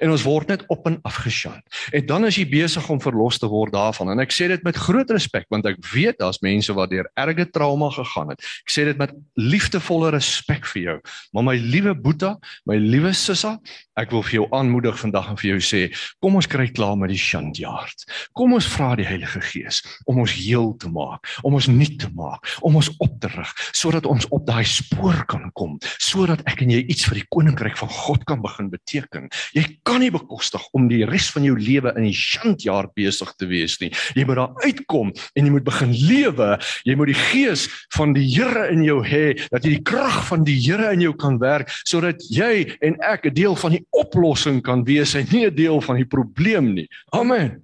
En 0.00 0.12
ons 0.14 0.24
word 0.26 0.50
net 0.52 0.64
op 0.72 0.86
en 0.88 0.98
af 1.06 1.20
gesjaan. 1.24 1.62
En 1.92 2.06
dan 2.06 2.26
is 2.28 2.38
jy 2.38 2.46
besig 2.50 2.88
om 2.90 3.00
verlos 3.02 3.38
te 3.38 3.48
word 3.50 3.74
daarvan. 3.74 4.12
En 4.14 4.22
ek 4.22 4.34
sê 4.34 4.48
dit 4.50 4.62
met 4.66 4.76
groot 4.76 5.10
respek 5.10 5.48
want 5.52 5.66
ek 5.68 5.80
weet 5.92 6.20
daar's 6.22 6.40
mense 6.44 6.72
wat 6.76 6.92
deur 6.92 7.08
erge 7.20 7.46
trauma 7.50 7.90
gegaan 7.94 8.34
het. 8.34 8.44
Ek 8.64 8.74
sê 8.74 8.86
dit 8.88 9.00
met 9.00 9.12
liefdevolle 9.40 10.14
respek 10.14 10.68
vir 10.74 10.82
jou. 10.82 10.98
Maar 11.34 11.48
my 11.50 11.56
liewe 11.58 11.94
Boeta, 11.94 12.34
my 12.68 12.78
liewe 12.80 13.14
Sissa, 13.16 13.56
ek 14.00 14.10
wil 14.14 14.24
vir 14.26 14.40
jou 14.40 14.46
aanmoedig 14.56 14.98
vandag 14.98 15.30
en 15.30 15.38
vir 15.38 15.52
jou 15.52 15.60
sê, 15.62 15.82
kom 16.22 16.38
ons 16.38 16.48
kry 16.50 16.66
klaar 16.74 16.96
met 16.98 17.12
die 17.12 17.20
sjandjaard. 17.20 18.06
Kom 18.34 18.56
ons 18.56 18.68
vra 18.74 18.94
die 18.98 19.06
Heilige 19.06 19.42
Gees 19.44 19.82
om 20.10 20.20
ons 20.24 20.34
heel 20.34 20.72
te 20.80 20.90
maak, 20.90 21.28
om 21.46 21.54
ons 21.58 21.68
nuut 21.70 21.98
te 22.00 22.10
maak, 22.16 22.48
om 22.66 22.78
ons 22.80 22.90
op 22.98 23.18
te 23.22 23.30
rig 23.34 23.52
sodat 23.74 24.06
ons 24.08 24.26
op 24.34 24.44
daai 24.46 24.64
spoor 24.68 25.22
kan 25.30 25.48
kom, 25.58 25.76
sodat 26.02 26.42
ek 26.50 26.64
en 26.64 26.72
jy 26.74 26.82
iets 26.90 27.06
vir 27.08 27.20
die 27.20 27.26
koninkryk 27.34 27.78
van 27.78 27.90
God 27.92 28.24
kan 28.28 28.42
begin 28.44 28.70
beteken. 28.72 29.28
Jy 29.56 29.63
kan 29.82 30.00
nie 30.00 30.10
bekostig 30.10 30.62
om 30.76 30.88
die 30.88 31.04
res 31.08 31.30
van 31.34 31.44
jou 31.46 31.54
lewe 31.58 31.92
in 31.96 32.06
die 32.08 32.16
sjandjaar 32.16 32.88
besig 32.96 33.30
te 33.38 33.48
wees 33.50 33.78
nie. 33.80 33.90
Jy 34.16 34.24
moet 34.28 34.40
daar 34.40 34.54
uitkom 34.64 35.12
en 35.12 35.46
jy 35.46 35.52
moet 35.54 35.66
begin 35.66 35.92
lewe. 36.08 36.50
Jy 36.88 36.96
moet 36.98 37.12
die 37.12 37.18
gees 37.18 37.66
van 37.96 38.14
die 38.16 38.26
Here 38.34 38.66
in 38.72 38.82
jou 38.84 39.00
hê 39.06 39.36
dat 39.52 39.64
jy 39.64 39.76
die 39.76 39.86
krag 39.86 40.24
van 40.28 40.44
die 40.46 40.56
Here 40.58 40.92
in 40.94 41.04
jou 41.04 41.14
kan 41.16 41.38
werk 41.42 41.70
sodat 41.84 42.22
jy 42.30 42.76
en 42.80 42.98
ek 43.02 43.26
'n 43.26 43.34
deel 43.34 43.56
van 43.56 43.72
die 43.72 43.84
oplossing 43.90 44.62
kan 44.62 44.84
wees 44.84 45.14
en 45.14 45.26
nie 45.32 45.46
'n 45.46 45.54
deel 45.54 45.80
van 45.80 45.96
die 45.96 46.08
probleem 46.08 46.74
nie. 46.74 46.88
Amen. 47.12 47.62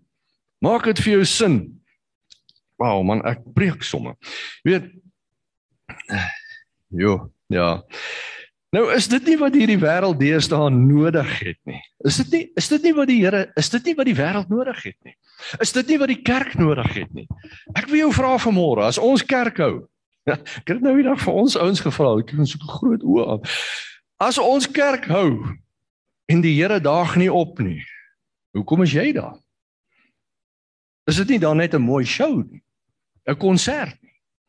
Maak 0.61 0.85
dit 0.85 0.99
vir 0.99 1.13
jou 1.13 1.25
sin. 1.25 1.81
Wow 2.79 3.03
man, 3.03 3.23
ek 3.27 3.41
breek 3.55 3.83
somme. 3.83 4.15
Jy 4.65 4.71
weet 4.73 4.87
Jo, 6.91 7.31
ja. 7.47 7.83
Nou 8.71 8.85
is 8.95 9.09
dit 9.11 9.25
nie 9.27 9.37
wat 9.41 9.57
hierdie 9.59 9.81
wêreld 9.83 10.21
deesdae 10.21 10.69
nodig 10.71 11.31
het 11.43 11.59
nie. 11.67 11.81
Is 12.07 12.21
dit 12.23 12.35
nie 12.35 12.43
is 12.61 12.69
dit 12.71 12.85
nie 12.87 12.93
wat 12.95 13.09
die 13.11 13.19
Here 13.19 13.41
is 13.59 13.71
dit 13.73 13.89
nie 13.91 13.95
wat 13.99 14.07
die 14.07 14.15
wêreld 14.15 14.53
nodig 14.53 14.83
het 14.85 14.99
nie. 15.07 15.17
Is 15.59 15.75
dit 15.75 15.91
nie 15.91 15.99
wat 15.99 16.13
die 16.13 16.21
kerk 16.23 16.55
nodig 16.59 16.93
het 16.95 17.11
nie. 17.17 17.27
Ek 17.75 17.89
wil 17.91 18.05
jou 18.05 18.13
vra 18.15 18.37
vanmôre, 18.39 18.87
as 18.87 19.01
ons 19.03 19.25
kerk 19.27 19.59
hou. 19.59 19.75
Ek 20.31 20.71
het 20.71 20.85
nou 20.85 20.95
eendag 21.01 21.19
vir 21.25 21.41
ons 21.43 21.57
ouens 21.59 21.83
gevra, 21.83 22.13
ek 22.21 22.31
het 22.37 22.51
so 22.53 22.61
'n 22.61 22.71
groot 22.77 23.03
oë 23.03 23.27
aan. 23.33 23.43
As 24.23 24.39
ons 24.39 24.69
kerk 24.71 25.09
hou 25.11 25.43
en 26.31 26.43
die 26.45 26.55
Here 26.55 26.79
daag 26.79 27.17
nie 27.17 27.33
op 27.33 27.59
nie. 27.59 27.83
Hoekom 28.55 28.83
is 28.87 28.95
jy 28.95 29.11
daar? 29.17 29.35
Is 31.11 31.17
dit 31.17 31.35
nie 31.35 31.43
dan 31.43 31.57
net 31.57 31.75
'n 31.75 31.83
mooi 31.83 32.05
show 32.05 32.45
nie? 32.47 32.63
'n 33.27 33.35
Konsert? 33.37 34.00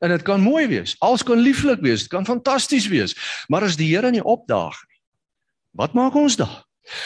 En 0.02 0.10
dit 0.10 0.24
kan 0.26 0.42
mooi 0.42 0.66
wees. 0.68 0.96
Alles 1.00 1.24
kan 1.24 1.38
lieflik 1.38 1.82
wees, 1.86 2.08
dit 2.08 2.10
kan 2.14 2.26
fantasties 2.26 2.88
wees. 2.90 3.14
Maar 3.48 3.68
as 3.70 3.78
die 3.78 3.92
Here 3.94 4.10
nie 4.12 4.24
opdaag 4.24 4.78
nie, 4.90 5.00
wat 5.78 5.94
maak 5.94 6.18
ons 6.18 6.36
da? 6.40 6.50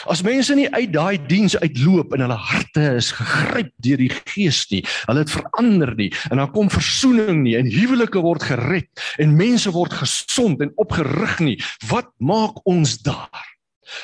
As 0.08 0.22
mense 0.24 0.54
nie 0.56 0.68
uit 0.72 0.92
daai 0.94 1.18
diens 1.28 1.54
uitloop 1.60 2.14
en 2.16 2.24
hulle 2.24 2.38
harte 2.40 2.84
is 2.96 3.10
gegryp 3.14 3.68
deur 3.84 4.00
die 4.00 4.08
Gees 4.32 4.62
nie, 4.72 4.80
hulle 5.04 5.22
het 5.22 5.34
verander 5.34 5.92
nie 5.98 6.08
en 6.30 6.40
dan 6.40 6.50
kom 6.54 6.70
verzoening 6.72 7.42
nie 7.44 7.54
en 7.58 7.68
huwelike 7.70 8.22
word 8.24 8.46
gered 8.48 9.04
en 9.22 9.36
mense 9.36 9.70
word 9.76 9.92
gesond 10.00 10.64
en 10.64 10.72
opgerig 10.80 11.36
nie, 11.44 11.58
wat 11.90 12.08
maak 12.16 12.64
ons 12.64 12.96
daar? 13.04 13.55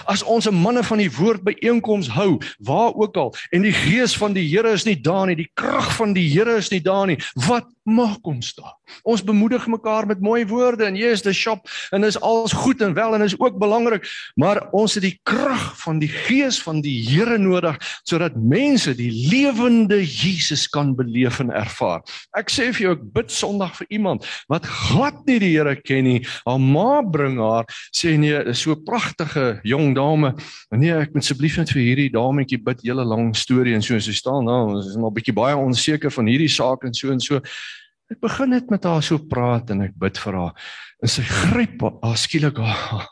As 0.07 0.23
ons 0.23 0.47
'n 0.49 0.55
manne 0.55 0.83
van 0.83 0.99
die 0.99 1.11
woord 1.11 1.42
by 1.45 1.55
einkoms 1.61 2.09
hou, 2.09 2.38
waar 2.59 2.95
ook 2.95 3.16
al, 3.16 3.35
en 3.51 3.62
die 3.62 3.73
gees 3.73 4.16
van 4.16 4.33
die 4.33 4.49
Here 4.49 4.73
is 4.73 4.85
nie 4.85 5.01
daar 5.01 5.27
nie, 5.27 5.37
die 5.37 5.51
krag 5.55 5.97
van 5.97 6.12
die 6.12 6.29
Here 6.29 6.57
is 6.57 6.71
nie 6.71 6.81
daar 6.81 7.07
nie, 7.07 7.18
wat 7.47 7.66
maak 7.83 8.27
ons 8.27 8.55
daar? 8.55 8.77
Ons 9.03 9.25
bemoedig 9.25 9.66
mekaar 9.66 10.07
met 10.07 10.21
mooi 10.21 10.45
woorde 10.47 10.85
en 10.85 10.97
yes, 10.97 11.23
the 11.23 11.33
shop 11.33 11.66
en 11.90 12.05
is 12.05 12.21
alles 12.21 12.53
goed 12.53 12.83
en 12.83 12.95
wel 12.95 13.14
en 13.14 13.23
is 13.23 13.35
ook 13.38 13.59
belangrik, 13.59 14.07
maar 14.35 14.68
ons 14.71 14.95
het 14.95 15.03
die 15.03 15.18
krag 15.23 15.73
van 15.83 15.99
die 15.99 16.11
gees 16.12 16.61
van 16.62 16.83
die 16.85 17.01
Here 17.03 17.38
nodig 17.38 17.79
sodat 18.09 18.37
mense 18.37 18.95
die 18.95 19.11
lewende 19.31 19.99
Jesus 20.05 20.68
kan 20.71 20.95
beleef 20.97 21.40
en 21.42 21.51
ervaar. 21.51 22.03
Ek 22.38 22.53
sê 22.53 22.71
vir 22.73 22.87
jou, 22.87 22.95
ek 22.99 23.07
bid 23.16 23.33
Sondag 23.33 23.75
vir 23.81 23.88
iemand 23.99 24.27
wat 24.53 24.66
glad 24.68 25.23
nie 25.27 25.40
die 25.42 25.55
Here 25.57 25.75
ken 25.81 26.07
nie. 26.07 26.21
Haar 26.47 26.61
ma 26.62 27.03
bring 27.03 27.40
haar, 27.42 27.66
sê 27.95 28.14
nee, 28.21 28.37
is 28.53 28.62
so 28.62 28.77
pragtige 28.77 29.61
jong 29.72 29.94
dame. 29.96 30.32
Nee, 30.76 30.94
ek 30.94 31.14
moet 31.14 31.24
asseblief 31.24 31.58
net 31.61 31.72
vir 31.74 31.82
hierdie 31.82 32.11
dametjie 32.14 32.61
bid, 32.62 32.85
hele 32.87 33.04
lang 33.08 33.32
storie 33.37 33.74
en 33.76 33.85
so 33.85 33.96
en 33.96 34.04
sy 34.04 34.14
staan 34.16 34.46
nou, 34.48 34.61
ons 34.76 34.90
is 34.90 34.96
maar 34.96 35.11
'n 35.11 35.18
bietjie 35.18 35.37
baie 35.37 35.56
onseker 35.56 36.12
van 36.12 36.28
hierdie 36.30 36.50
saak 36.52 36.85
en 36.85 36.94
so 36.94 37.12
en 37.12 37.20
so. 37.20 37.40
Ek 38.12 38.20
begin 38.20 38.50
net 38.52 38.68
met 38.70 38.85
haar 38.85 39.02
so 39.02 39.16
praat 39.18 39.70
en 39.72 39.82
ek 39.87 39.94
bid 39.96 40.18
vir 40.20 40.37
haar. 40.37 40.52
En 41.02 41.08
sy 41.08 41.22
gryp 41.24 41.80
haar 42.02 42.18
skielik 42.20 42.58
haar, 42.61 43.06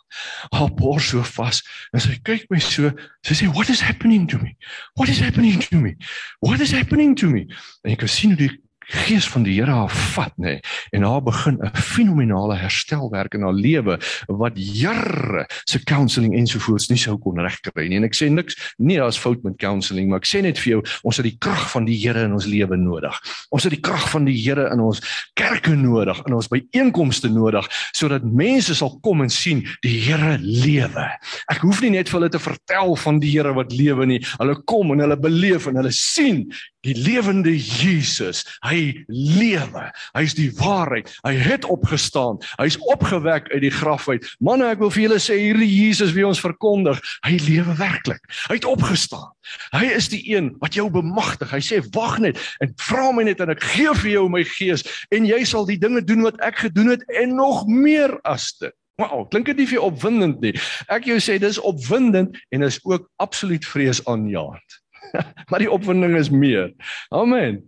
haar 0.53 0.73
bors 0.77 1.09
so 1.11 1.23
vas 1.25 1.63
en 1.95 2.03
sy 2.05 2.19
kyk 2.23 2.45
my 2.53 2.61
so. 2.61 2.93
Sy 3.25 3.35
sê, 3.35 3.49
"What 3.55 3.71
is 3.71 3.81
happening 3.81 4.29
to 4.29 4.39
me? 4.39 4.57
What 4.97 5.09
is 5.09 5.21
happening 5.21 5.59
to 5.71 5.77
me? 5.77 5.97
What 6.41 6.61
is 6.61 6.73
happening 6.73 7.17
to 7.17 7.27
me?" 7.27 7.47
En 7.85 7.93
ek 7.93 7.99
kan 7.99 8.09
sien 8.09 8.37
hoe 8.37 8.49
die 8.49 8.61
gees 8.91 9.29
van 9.31 9.45
die 9.47 9.57
Here 9.61 9.73
haar 9.75 9.93
vat 10.15 10.35
nê 10.37 10.57
nee, 10.57 10.61
en 10.97 11.05
haar 11.07 11.23
begin 11.23 11.59
'n 11.63 11.71
fenominale 11.75 12.57
herstelwerk 12.57 13.35
in 13.35 13.43
haar 13.43 13.55
lewe 13.55 13.99
wat 14.27 14.53
jare 14.57 15.47
se 15.65 15.79
counselling 15.85 16.35
ensovoorts 16.35 16.89
nie 16.89 16.99
sou 16.99 17.19
kon 17.19 17.39
regkry 17.39 17.89
nie. 17.89 17.97
En 17.97 18.05
ek 18.05 18.15
sê 18.15 18.31
niks 18.31 18.57
nie 18.79 18.97
daar's 18.97 19.19
fout 19.19 19.43
met 19.43 19.59
counselling 19.59 20.09
maar 20.09 20.19
ek 20.19 20.27
sê 20.27 20.43
net 20.43 20.59
vir 20.59 20.73
jou 20.73 20.83
ons 21.03 21.17
het 21.17 21.25
die 21.25 21.39
krag 21.39 21.71
van 21.71 21.85
die 21.85 21.99
Here 22.01 22.25
in 22.25 22.33
ons 22.33 22.47
lewe 22.47 22.77
nodig. 22.77 23.15
Ons 23.51 23.65
het 23.65 23.73
die 23.73 23.81
krag 23.81 24.09
van 24.11 24.25
die 24.25 24.37
Here 24.37 24.71
in 24.73 24.81
ons 24.81 25.01
kerke 25.35 25.75
nodig 25.77 26.23
in 26.27 26.35
ons 26.35 26.49
byeenkomste 26.49 27.29
nodig 27.29 27.69
sodat 27.93 28.25
mense 28.25 28.75
sal 28.75 28.99
kom 29.01 29.23
en 29.23 29.31
sien 29.31 29.65
die 29.83 29.99
Here 30.01 30.39
lewe. 30.41 31.07
Ek 31.51 31.63
hoef 31.65 31.83
nie 31.83 31.91
net 31.91 32.09
vir 32.09 32.21
hulle 32.21 32.33
te 32.33 32.43
vertel 32.43 32.97
van 32.97 33.21
die 33.21 33.31
Here 33.31 33.55
wat 33.55 33.73
lewe 33.73 34.07
nie. 34.07 34.21
Hulle 34.39 34.57
kom 34.65 34.93
en 34.95 35.05
hulle 35.05 35.19
beleef 35.21 35.69
en 35.71 35.81
hulle 35.81 35.93
sien 35.95 36.47
die 36.87 36.95
lewende 36.97 37.53
Jesus. 37.53 38.43
Hy 38.65 39.05
lewe. 39.09 39.87
Hy's 40.17 40.35
die 40.39 40.49
waarheid. 40.59 41.11
Hy 41.27 41.35
het 41.37 41.67
opgestaan. 41.69 42.41
Hy's 42.61 42.79
opgewek 42.93 43.51
uit 43.53 43.63
die 43.67 43.75
graf 43.75 44.09
uit. 44.09 44.27
Manne, 44.41 44.71
ek 44.73 44.83
wil 44.83 44.93
vir 44.95 45.07
julle 45.09 45.21
sê 45.23 45.37
hierdie 45.41 45.69
Jesus 45.69 46.15
wie 46.17 46.27
ons 46.27 46.41
verkondig, 46.43 47.01
hy 47.27 47.37
lewe 47.45 47.77
werklik. 47.79 48.25
Hy 48.49 48.59
het 48.61 48.69
opgestaan. 48.69 49.29
Hy 49.75 49.87
is 49.97 50.11
die 50.13 50.23
een 50.31 50.53
wat 50.63 50.77
jou 50.79 50.89
bemagtig. 50.93 51.53
Hy 51.53 51.63
sê 51.65 51.81
wag 51.95 52.19
net 52.23 52.41
en 52.65 52.75
vra 52.81 53.11
my 53.15 53.25
net 53.29 53.41
en 53.43 53.53
ek 53.53 53.65
gee 53.75 53.95
vir 54.03 54.13
jou 54.15 54.27
my 54.33 54.45
gees 54.57 54.85
en 55.15 55.29
jy 55.29 55.41
sal 55.49 55.69
die 55.69 55.79
dinge 55.81 56.03
doen 56.07 56.25
wat 56.27 56.41
ek 56.45 56.65
gedoen 56.67 56.95
het 56.95 57.05
en 57.21 57.37
nog 57.39 57.67
meer 57.69 58.17
as 58.29 58.53
dit. 58.61 58.75
Wow, 59.01 59.25
klink 59.33 59.49
dit 59.49 59.63
nie 59.63 59.69
vir 59.71 59.81
opwindend 59.87 60.43
nie. 60.45 60.53
Ek 60.93 61.09
jou 61.09 61.17
sê 61.25 61.39
dis 61.41 61.61
opwindend 61.65 62.37
en 62.53 62.67
is 62.67 62.77
ook 62.85 63.09
absoluut 63.23 63.65
vreesaanjaend. 63.65 64.80
maar 65.51 65.63
die 65.63 65.71
opwinding 65.71 66.17
is 66.19 66.31
meer. 66.31 66.73
Amen. 67.11 67.63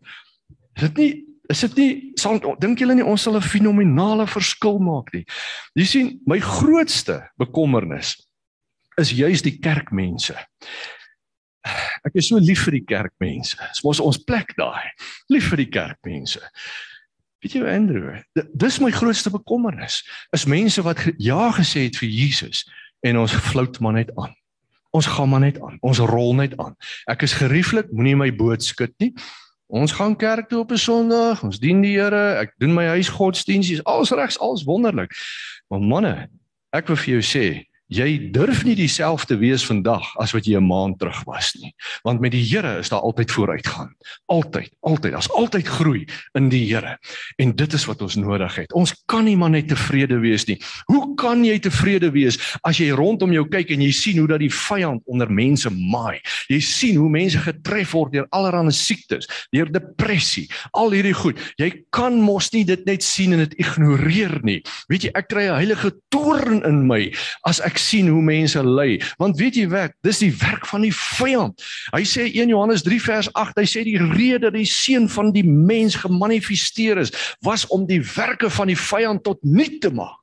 Is 0.76 0.88
dit 0.88 0.96
nie 0.96 1.12
is 1.52 1.60
dit 1.66 1.76
nie 1.76 1.90
sal 2.20 2.38
dink 2.62 2.80
julle 2.80 2.94
nie 2.96 3.04
ons 3.04 3.22
sal 3.26 3.36
'n 3.36 3.44
fenominale 3.44 4.26
verskil 4.26 4.78
maak 4.78 5.12
nie. 5.12 5.24
Jy 5.76 5.86
sien, 5.86 6.20
my 6.26 6.38
grootste 6.38 7.28
bekommernis 7.38 8.16
is 9.00 9.12
juis 9.12 9.42
die 9.42 9.58
kerkmense. 9.58 10.36
Ek 12.02 12.16
is 12.18 12.28
so 12.28 12.38
lief 12.38 12.64
vir 12.66 12.78
die 12.80 12.86
kerkmense. 12.86 13.56
Dis 13.56 13.84
mos 13.84 14.00
ons 14.00 14.18
plek 14.18 14.56
daai. 14.56 14.90
Lief 15.30 15.50
vir 15.52 15.62
die 15.62 15.70
kerkmense. 15.70 16.40
Weet 17.42 17.56
jy 17.56 17.62
Andrew, 17.66 18.18
dis 18.54 18.78
my 18.80 18.90
grootste 18.94 19.30
bekommernis. 19.30 20.02
Is 20.32 20.46
mense 20.46 20.82
wat 20.82 21.02
ja 21.18 21.50
gesê 21.54 21.88
het 21.88 21.98
vir 21.98 22.08
Jesus 22.08 22.64
en 23.02 23.18
ons 23.18 23.34
flout 23.50 23.80
maar 23.80 23.98
net 23.98 24.10
aan. 24.16 24.34
Ons 24.92 25.06
gaan 25.08 25.28
maar 25.28 25.40
net 25.40 25.60
aan. 25.60 25.78
Ons 25.80 25.98
rol 26.04 26.34
net 26.36 26.52
aan. 26.60 26.74
Ek 27.08 27.24
is 27.24 27.32
gerieflik, 27.32 27.88
moenie 27.96 28.16
my 28.16 28.28
boot 28.36 28.64
skud 28.64 28.92
nie. 29.00 29.14
Ons 29.72 29.94
gaan 29.96 30.12
kerk 30.20 30.50
toe 30.50 30.60
op 30.60 30.72
'n 30.72 30.76
Sondag. 30.76 31.42
Ons 31.42 31.58
dien 31.58 31.80
die 31.80 31.96
Here. 31.96 32.36
Ek 32.44 32.52
doen 32.60 32.74
my 32.74 32.84
huisgodsdiensies. 32.92 33.84
Alles 33.84 34.10
regs, 34.10 34.38
alles 34.38 34.64
wonderlik. 34.64 35.10
Maar 35.68 35.80
manne, 35.80 36.28
ek 36.72 36.86
wil 36.86 36.96
vir 36.96 37.14
jou 37.14 37.22
sê, 37.24 37.64
jy 37.92 38.30
durf 38.32 38.64
nie 38.64 38.74
dieselfde 38.76 39.36
wees 39.40 39.64
vandag 39.64 40.04
as 40.20 40.32
wat 40.32 40.46
jy 40.46 40.56
'n 40.56 40.66
maand 40.66 40.98
terug 40.98 41.24
was 41.24 41.54
nie. 41.54 41.74
Want 42.04 42.20
met 42.20 42.32
die 42.32 42.44
Here 42.44 42.78
is 42.78 42.88
daar 42.88 43.00
altyd 43.00 43.30
vooruitgaan. 43.30 43.94
Altyd, 44.26 44.70
altyd. 44.80 45.12
Daar's 45.12 45.30
altyd 45.30 45.66
groei 45.66 46.06
in 46.34 46.48
die 46.48 46.66
Here. 46.68 46.98
En 47.36 47.56
dit 47.56 47.72
is 47.72 47.84
wat 47.84 48.02
ons 48.02 48.16
nodig 48.16 48.54
het. 48.54 48.72
Ons 48.72 49.02
kan 49.06 49.24
nie 49.24 49.36
maar 49.36 49.50
net 49.50 49.68
tevrede 49.68 50.18
wees 50.18 50.44
nie. 50.44 50.60
Hoe 50.84 51.11
kan 51.22 51.44
jy 51.46 51.58
tevrede 51.62 52.10
wees 52.14 52.38
as 52.66 52.80
jy 52.82 52.90
rondom 52.98 53.32
jou 53.34 53.44
kyk 53.50 53.70
en 53.74 53.84
jy 53.84 53.92
sien 53.94 54.18
hoe 54.20 54.28
dat 54.30 54.42
die 54.42 54.50
vyand 54.52 55.02
onder 55.10 55.30
mense 55.30 55.70
maai? 55.70 56.18
Jy 56.50 56.60
sien 56.66 56.98
hoe 57.00 57.10
mense 57.12 57.38
getref 57.44 57.94
word 57.94 58.16
deur 58.16 58.28
allerlei 58.34 58.74
siektes, 58.74 59.28
deur 59.54 59.70
depressie, 59.72 60.48
al 60.78 60.92
hierdie 60.94 61.14
goed. 61.16 61.38
Jy 61.60 61.70
kan 61.94 62.18
mos 62.22 62.50
nie 62.54 62.64
dit 62.68 62.82
net 62.88 63.04
sien 63.06 63.34
en 63.36 63.44
dit 63.44 63.54
ignoreer 63.62 64.38
nie. 64.46 64.60
Weet 64.90 65.06
jy, 65.06 65.12
ek 65.18 65.30
kry 65.30 65.46
'n 65.48 65.60
heilige 65.60 65.92
toorn 66.10 66.62
in 66.66 66.86
my 66.86 67.12
as 67.46 67.60
ek 67.60 67.78
sien 67.78 68.08
hoe 68.08 68.22
mense 68.22 68.58
ly. 68.62 69.00
Want 69.18 69.38
weet 69.38 69.56
jy 69.56 69.68
wat? 69.68 69.92
Dis 70.02 70.18
die 70.18 70.32
werk 70.32 70.66
van 70.66 70.82
die 70.82 70.92
vyand. 70.94 71.62
Hy 71.92 72.02
sê 72.02 72.26
1 72.26 72.48
Johannes 72.48 72.82
3 72.82 73.00
vers 73.00 73.28
8, 73.34 73.58
hy 73.58 73.66
sê 73.66 73.84
die 73.84 73.98
rede 73.98 74.50
dat 74.50 74.54
die 74.54 74.66
seun 74.66 75.08
van 75.08 75.32
die 75.32 75.44
mens 75.44 75.94
gemanifesteer 75.94 76.98
is, 76.98 77.12
was 77.42 77.66
om 77.68 77.86
die 77.86 78.02
werke 78.16 78.50
van 78.50 78.66
die 78.66 78.78
vyand 78.78 79.22
tot 79.22 79.38
nul 79.42 79.78
te 79.80 79.90
maak. 79.90 80.21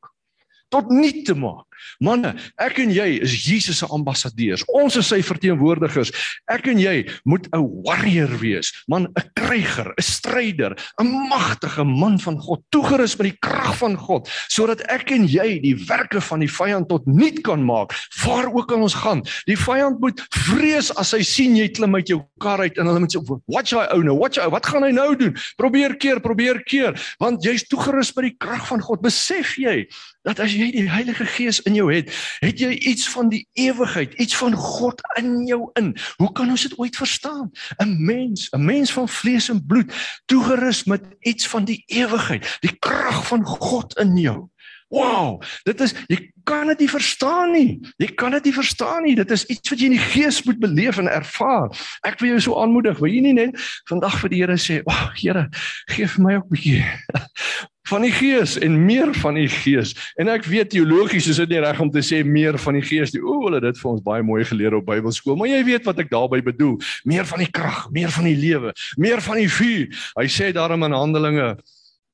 Tot 0.73 0.88
nul 0.89 1.21
te 1.25 1.34
maak. 1.43 1.68
Manne, 2.00 2.36
ek 2.58 2.80
en 2.84 2.92
jy 2.92 3.20
is 3.24 3.34
Jesus 3.46 3.80
se 3.80 3.88
ambassadeurs. 3.94 4.63
Ons 4.76 4.98
is 5.00 5.10
sy 5.12 5.22
verteenwoordigers. 5.26 6.12
Ek 6.52 6.68
en 6.72 6.80
jy 6.80 7.04
moet 7.26 7.48
'n 7.54 7.63
warrior 7.86 8.32
wees, 8.39 8.72
man, 8.88 9.08
'n 9.08 9.30
kryger, 9.36 9.94
'n 9.98 10.02
stryder, 10.02 10.76
'n 11.00 11.30
magtige 11.30 11.84
man 11.84 12.20
van 12.20 12.38
God, 12.39 12.63
toegerus 12.70 13.18
met 13.18 13.32
die 13.32 13.39
krag 13.39 13.78
van 13.78 13.96
God, 13.98 14.30
sodat 14.48 14.82
ek 14.89 15.12
en 15.12 15.28
jy 15.28 15.60
die 15.62 15.76
werke 15.88 16.22
van 16.22 16.39
die 16.39 16.52
vyand 16.52 16.89
tot 16.89 17.06
nul 17.08 17.42
kan 17.44 17.63
maak, 17.63 17.94
waar 18.24 18.50
ook 18.54 18.72
al 18.72 18.82
ons 18.82 18.94
gaan. 18.94 19.24
Die 19.46 19.58
vyand 19.58 20.00
moet 20.00 20.22
vrees 20.32 20.92
as 20.98 21.12
hy 21.12 21.22
sien 21.22 21.56
jy 21.56 21.70
klim 21.70 21.96
uit 21.96 22.08
jou 22.08 22.22
kar 22.39 22.60
uit 22.60 22.78
en 22.78 22.88
hulle 22.88 23.00
moet 23.00 23.15
sê, 23.15 23.20
"Watch 23.48 23.72
hy 23.72 23.86
ou 23.94 24.04
nou, 24.04 24.18
watch 24.18 24.38
hy, 24.38 24.50
wat 24.50 24.65
gaan 24.65 24.84
hy 24.84 24.92
nou 24.92 25.15
doen?" 25.15 25.36
Probeer 25.58 25.96
keer, 25.98 26.20
probeer 26.20 26.63
keer, 26.63 26.94
want 27.20 27.44
jy's 27.44 27.68
toegerus 27.68 28.15
met 28.15 28.24
die 28.24 28.38
krag 28.38 28.68
van 28.68 28.82
God. 28.82 29.02
Besef 29.02 29.58
jy 29.58 29.88
dat 30.24 30.39
as 30.39 30.54
jy 30.54 30.72
die 30.72 30.89
Heilige 30.89 31.26
Gees 31.26 31.62
in 31.69 31.77
jou 31.77 31.88
het, 31.93 32.10
het 32.41 32.60
jy 32.60 32.73
iets 32.91 33.08
van 33.13 33.29
die 33.29 33.45
ewigheid, 33.53 34.13
iets 34.13 34.36
van 34.38 34.53
God 34.58 35.01
in 35.21 35.45
jou 35.45 35.69
in. 35.79 35.93
Hoe 36.17 36.32
kan 36.32 36.49
ons 36.49 36.65
dit 36.67 36.77
ooit 36.77 36.95
verstaan? 36.95 37.51
'n 37.77 37.95
Mens, 38.05 38.49
'n 38.51 38.65
mens 38.65 38.93
van 38.93 39.10
vlees 39.10 39.49
en 39.49 39.65
bloed, 39.65 39.93
toegerus 40.25 40.84
met 40.84 41.03
iets 41.19 41.47
van 41.47 41.65
die 41.65 41.84
ewigheid, 41.86 42.58
die 42.60 42.75
krag 42.79 43.27
van 43.27 43.45
God 43.45 43.97
in 43.97 44.17
jou. 44.17 44.49
Wow, 44.89 45.41
dit 45.69 45.82
is 45.86 45.93
jy 46.10 46.17
kan 46.49 46.67
dit 46.71 46.80
nie 46.84 46.89
verstaan 46.89 47.52
nie. 47.54 47.80
Jy 48.02 48.08
kan 48.17 48.34
dit 48.34 48.49
nie 48.49 48.54
verstaan 48.56 49.04
nie. 49.06 49.15
Dit 49.15 49.32
is 49.32 49.45
iets 49.45 49.69
wat 49.69 49.82
jy 49.82 49.91
in 49.91 49.97
die 49.97 50.08
gees 50.15 50.41
moet 50.47 50.62
beleef 50.62 50.97
en 50.97 51.10
ervaar. 51.12 51.69
Ek 52.08 52.17
wil 52.21 52.34
jou 52.34 52.39
so 52.47 52.62
aanmoedig, 52.62 52.97
wil 52.97 53.13
jy 53.13 53.21
nie 53.28 53.36
net 53.38 53.58
vandag 53.89 54.17
vir 54.23 54.34
die 54.34 54.39
Here 54.39 54.58
sê, 54.58 54.82
"Ag, 54.86 54.95
oh, 54.95 55.12
Here, 55.15 55.49
gee 55.93 56.08
vir 56.08 56.23
my 56.23 56.36
ook 56.36 56.49
'n 56.49 56.56
bietjie 56.56 56.86
van 57.89 58.06
die 58.06 58.12
gees 58.13 58.58
en 58.58 58.86
meer 58.86 59.13
van 59.13 59.34
die 59.39 59.49
gees. 59.49 59.95
En 60.21 60.30
ek 60.32 60.45
weet 60.49 60.69
teologies 60.69 61.28
is 61.32 61.39
dit 61.41 61.49
nie 61.49 61.62
reg 61.63 61.80
om 61.82 61.89
te 61.89 62.04
sê 62.06 62.21
meer 62.25 62.58
van 62.62 62.78
die 62.78 62.86
gees 62.86 63.13
nie. 63.15 63.21
O, 63.23 63.39
hulle 63.45 63.58
het 63.62 63.63
dit 63.69 63.82
vir 63.82 63.91
ons 63.91 64.06
baie 64.06 64.25
mooi 64.25 64.43
geleer 64.45 64.78
op 64.78 64.86
Bybelskool, 64.89 65.38
maar 65.39 65.49
jy 65.49 65.63
weet 65.67 65.89
wat 65.89 65.99
ek 66.04 66.12
daarmee 66.13 66.45
bedoel. 66.45 66.78
Meer 67.10 67.25
van 67.30 67.43
die 67.43 67.52
krag, 67.52 67.88
meer 67.95 68.13
van 68.13 68.30
die 68.30 68.38
lewe, 68.38 68.73
meer 68.97 69.23
van 69.25 69.41
die 69.41 69.49
vuur. 69.49 69.89
Hy 70.19 70.28
sê 70.30 70.52
daarom 70.56 70.86
in 70.88 70.97
Handelinge 70.97 71.49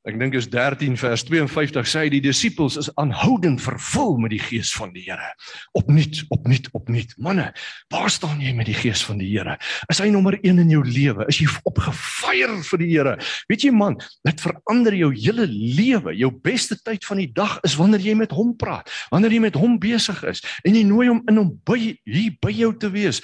Ek 0.05 0.19
dink 0.21 0.35
is 0.37 0.45
13 0.53 0.99
vers 1.01 1.23
52 1.25 1.87
sê 1.89 2.03
die 2.13 2.21
disippels 2.21 2.75
is 2.77 2.91
aanhoudend 3.01 3.57
vervul 3.63 4.19
met 4.21 4.35
die 4.35 4.41
gees 4.41 4.69
van 4.77 4.91
die 4.93 5.01
Here. 5.07 5.31
Opnuut, 5.73 6.19
opnuut, 6.29 6.69
opnuut. 6.77 7.15
Manne, 7.17 7.47
waar 7.89 8.11
staan 8.13 8.37
jy 8.43 8.53
met 8.53 8.69
die 8.69 8.77
gees 8.77 9.01
van 9.07 9.17
die 9.17 9.31
Here? 9.31 9.55
Is 9.89 10.03
hy 10.03 10.11
nommer 10.13 10.37
1 10.43 10.61
in 10.61 10.75
jou 10.75 10.83
lewe? 10.85 11.25
Is 11.31 11.39
jy 11.41 11.49
opgefeier 11.65 12.53
vir 12.69 12.83
die 12.83 12.91
Here? 12.91 13.15
Weet 13.49 13.65
jy 13.65 13.73
man, 13.73 13.97
dit 14.29 14.45
verander 14.45 14.99
jou 14.99 15.09
hele 15.15 15.49
lewe. 15.49 16.13
Jou 16.21 16.29
beste 16.45 16.77
tyd 16.85 17.09
van 17.09 17.23
die 17.23 17.31
dag 17.33 17.57
is 17.65 17.77
wanneer 17.81 18.05
jy 18.05 18.13
met 18.21 18.37
hom 18.37 18.53
praat, 18.61 18.93
wanneer 19.09 19.33
jy 19.33 19.41
met 19.47 19.57
hom 19.57 19.79
besig 19.81 20.21
is 20.29 20.45
en 20.61 20.77
jy 20.77 20.85
nooi 20.85 21.09
hom 21.09 21.25
in 21.31 21.41
om 21.41 21.51
by 21.65 21.81
hier 21.81 22.37
by 22.45 22.53
jou 22.53 22.75
te 22.77 22.93
wees. 22.93 23.23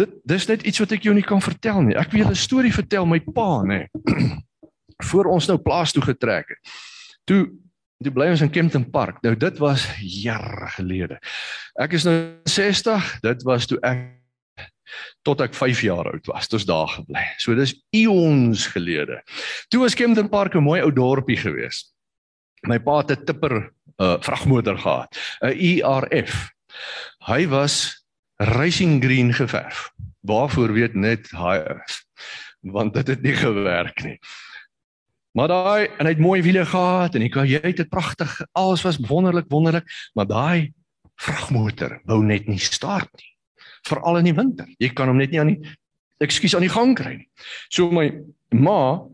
Dit 0.00 0.16
dis 0.28 0.48
net 0.48 0.64
iets 0.64 0.80
wat 0.80 0.96
ek 0.96 1.04
jou 1.04 1.12
nie 1.16 1.24
kan 1.24 1.44
vertel 1.44 1.84
nie. 1.84 1.96
Ek 1.96 2.08
wil 2.12 2.24
julle 2.24 2.36
'n 2.36 2.46
storie 2.48 2.72
vertel 2.72 3.04
my 3.04 3.20
pa, 3.20 3.64
nê. 3.68 3.84
voor 5.04 5.24
ons 5.24 5.46
nou 5.46 5.58
plaas 5.58 5.92
toe 5.92 6.02
getrek 6.02 6.48
het. 6.48 6.76
Toe 7.24 7.50
toe 8.04 8.12
bly 8.12 8.26
ons 8.28 8.42
in 8.44 8.52
Kempton 8.52 8.84
Park. 8.92 9.22
Nou 9.24 9.32
dit 9.40 9.58
was 9.58 9.86
jare 10.00 10.68
gelede. 10.74 11.16
Ek 11.80 11.96
is 11.96 12.04
nou 12.04 12.16
60, 12.44 13.06
dit 13.24 13.44
was 13.48 13.66
toe 13.66 13.78
ek 13.80 14.04
tot 15.26 15.40
ek 15.42 15.56
5 15.56 15.80
jaar 15.82 16.10
oud 16.12 16.28
was, 16.30 16.48
toets 16.48 16.66
daar 16.68 16.90
gebly. 16.92 17.24
So 17.42 17.56
dis 17.58 17.74
eons 17.96 18.66
gelede. 18.74 19.22
Toe 19.72 19.80
was 19.82 19.96
Kempton 19.98 20.28
Park 20.28 20.54
'n 20.54 20.62
mooi 20.62 20.82
ou 20.82 20.92
dorpie 20.92 21.40
geweest. 21.40 21.92
My 22.68 22.78
pa 22.78 22.98
het 22.98 23.10
'n 23.10 23.24
tipper 23.24 23.72
uh, 23.98 24.16
vragmotor 24.20 24.78
gehad, 24.78 25.16
'n 25.42 25.56
ERF. 25.56 26.52
Hy 27.26 27.46
was 27.48 28.04
racing 28.36 29.02
green 29.02 29.32
geverf. 29.32 29.90
Waarvoor 30.20 30.72
weet 30.72 30.94
net 30.94 31.30
hy 31.30 31.64
want 32.60 32.94
dit 32.94 33.06
het 33.06 33.22
nie 33.22 33.34
gewerk 33.34 34.02
nie. 34.02 34.18
Maar 35.36 35.50
daai 35.52 35.88
en 35.98 36.08
hy 36.08 36.14
het 36.14 36.22
mooi 36.22 36.40
wiele 36.40 36.64
gehad 36.64 37.14
en 37.14 37.20
hy 37.20 37.28
kan 37.28 37.48
jy 37.48 37.60
het 37.60 37.76
dit 37.76 37.88
pragtig. 37.92 38.32
Alles 38.56 38.82
was 38.86 38.96
wonderlik, 39.04 39.50
wonderlik, 39.52 39.84
maar 40.16 40.28
daai 40.30 40.72
vragmotor 41.20 41.98
wou 42.08 42.22
net 42.24 42.48
nie 42.48 42.60
start 42.60 43.10
nie. 43.20 43.28
Veral 43.88 44.22
in 44.22 44.30
die 44.30 44.36
winter. 44.36 44.70
Jy 44.80 44.94
kan 44.96 45.12
hom 45.12 45.20
net 45.20 45.34
nie 45.34 45.40
aan 45.42 45.52
die 45.52 45.74
ekskuus 46.24 46.56
aan 46.56 46.64
die 46.64 46.72
gang 46.72 46.96
kry 46.96 47.12
nie. 47.18 47.28
So 47.68 47.92
my 47.92 48.08
ma 48.56 49.04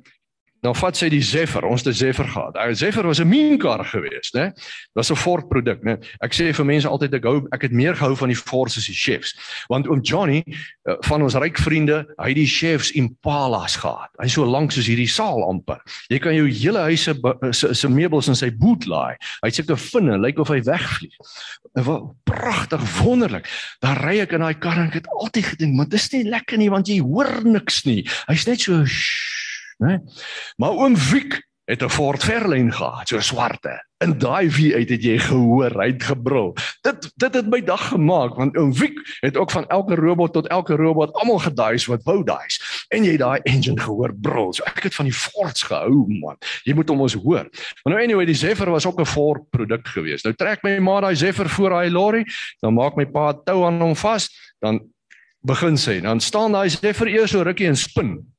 Nou 0.62 0.70
vat 0.78 0.94
sy 0.94 1.08
die 1.10 1.22
Zephyr, 1.26 1.64
ons 1.66 1.82
het 1.82 1.90
'n 1.90 1.98
Zephyr 1.98 2.28
gehad. 2.30 2.54
Ou 2.56 2.74
Zephyr 2.74 3.06
was 3.06 3.18
'n 3.18 3.28
mean 3.28 3.58
kar 3.58 3.84
geweest, 3.84 4.34
né? 4.34 4.52
Was 4.94 5.10
'n 5.10 5.16
Ford 5.16 5.48
produk, 5.48 5.82
né? 5.82 5.98
Ek 6.22 6.32
sê 6.32 6.54
vir 6.54 6.64
mense 6.64 6.88
altyd 6.88 7.14
ek 7.14 7.24
hou 7.24 7.48
ek 7.50 7.62
het 7.62 7.72
meer 7.72 7.96
gehou 7.96 8.16
van 8.16 8.28
die 8.28 8.36
Fords 8.36 8.76
as 8.76 8.86
die 8.86 8.94
Chefs. 8.94 9.34
Want 9.68 9.88
oom 9.88 10.00
Johnny 10.00 10.44
eh, 10.46 10.94
van 11.00 11.22
ons 11.22 11.34
ryk 11.34 11.58
vriende, 11.58 12.06
hy 12.16 12.28
het 12.28 12.36
die 12.36 12.46
Chefs 12.46 12.92
Impalas 12.92 13.76
gehad. 13.76 14.10
Hy 14.20 14.28
so 14.28 14.44
lank 14.44 14.70
soos 14.70 14.86
hierdie 14.86 15.08
saal 15.08 15.42
amper. 15.42 15.80
Jy 16.08 16.18
kan 16.18 16.34
jou 16.34 16.46
hele 16.46 16.78
huis 16.78 17.02
se 17.02 17.74
se 17.74 17.88
meubels 17.88 18.28
in 18.28 18.36
sy 18.36 18.50
boot 18.50 18.86
laai. 18.86 19.16
Hy 19.42 19.48
het 19.48 19.54
sulke 19.54 19.76
vinne, 19.76 20.18
lyk 20.18 20.38
of 20.38 20.48
hy 20.48 20.60
wegvlieg. 20.62 21.16
Wat 21.74 22.02
pragtig, 22.24 22.80
wonderlik. 23.02 23.48
Dan 23.80 23.96
ry 23.96 24.20
ek 24.20 24.32
in 24.32 24.40
daai 24.40 24.54
kar 24.54 24.78
en 24.78 24.86
ek 24.86 24.94
het 25.02 25.08
altyd 25.08 25.44
gedink, 25.44 25.74
maar 25.74 25.88
dit 25.88 25.98
is 25.98 26.12
nie 26.12 26.24
lekker 26.24 26.58
nie 26.58 26.70
want 26.70 26.86
jy 26.86 27.00
hoor 27.00 27.42
niks 27.44 27.84
nie. 27.84 28.06
Hy's 28.28 28.46
net 28.46 28.60
so 28.60 28.84
shh, 28.86 29.41
né? 29.82 29.98
Maar 30.56 30.78
oom 30.78 30.96
Wiek 31.10 31.42
het 31.64 31.82
'n 31.82 31.88
Ford 31.88 32.24
Fairlane 32.24 32.72
gehad, 32.72 33.08
so 33.08 33.20
swarte. 33.20 33.86
In 33.98 34.18
daai 34.18 34.50
wie 34.50 34.74
uit 34.74 34.88
het 34.88 35.02
jy 35.02 35.18
gehoor, 35.18 35.70
hy 35.80 35.86
het 35.86 36.02
gebrul. 36.02 36.56
Dit 36.80 37.12
dit 37.14 37.34
het 37.34 37.46
my 37.46 37.62
dag 37.62 37.88
gemaak 37.88 38.34
want 38.34 38.56
oom 38.56 38.72
Wiek 38.74 38.98
het 39.20 39.36
ook 39.36 39.50
van 39.50 39.66
elke 39.66 39.94
robot 39.94 40.32
tot 40.32 40.46
elke 40.46 40.74
robot 40.74 41.12
almal 41.12 41.38
gedaais 41.38 41.86
wat 41.86 42.02
wou 42.02 42.24
daais. 42.24 42.84
En 42.88 43.04
jy 43.04 43.16
daai 43.16 43.40
engine 43.42 43.80
gehoor 43.80 44.14
brul. 44.14 44.52
So 44.52 44.64
ek 44.64 44.82
het 44.82 44.94
van 44.94 45.04
die 45.04 45.14
Fords 45.14 45.62
gehou, 45.62 46.04
man. 46.20 46.36
Jy 46.62 46.74
moet 46.74 46.88
hom 46.88 47.00
ons 47.00 47.14
hoor. 47.14 47.48
Maar 47.82 47.94
nou 47.94 48.02
anyway, 48.02 48.24
die 48.24 48.34
Zephyr 48.34 48.70
was 48.70 48.86
ook 48.86 49.00
'n 49.00 49.06
Ford 49.06 49.50
produk 49.50 49.88
geweest. 49.88 50.24
Nou 50.24 50.34
trek 50.34 50.62
my 50.62 50.78
ma 50.78 51.00
daai 51.00 51.16
Zephyr 51.16 51.48
voor 51.48 51.70
daai 51.70 51.90
lorry, 51.90 52.26
dan 52.60 52.74
maak 52.74 52.96
my 52.96 53.06
pa 53.06 53.32
tou 53.32 53.64
aan 53.64 53.80
hom 53.80 53.96
vas, 53.96 54.54
dan 54.60 54.80
begin 55.40 55.76
sy. 55.76 56.00
Dan 56.00 56.20
staan 56.20 56.52
daai 56.52 56.68
Zephyr 56.68 57.06
eers 57.06 57.30
so 57.30 57.42
rukkie 57.42 57.66
en 57.66 57.76
spin 57.76 58.32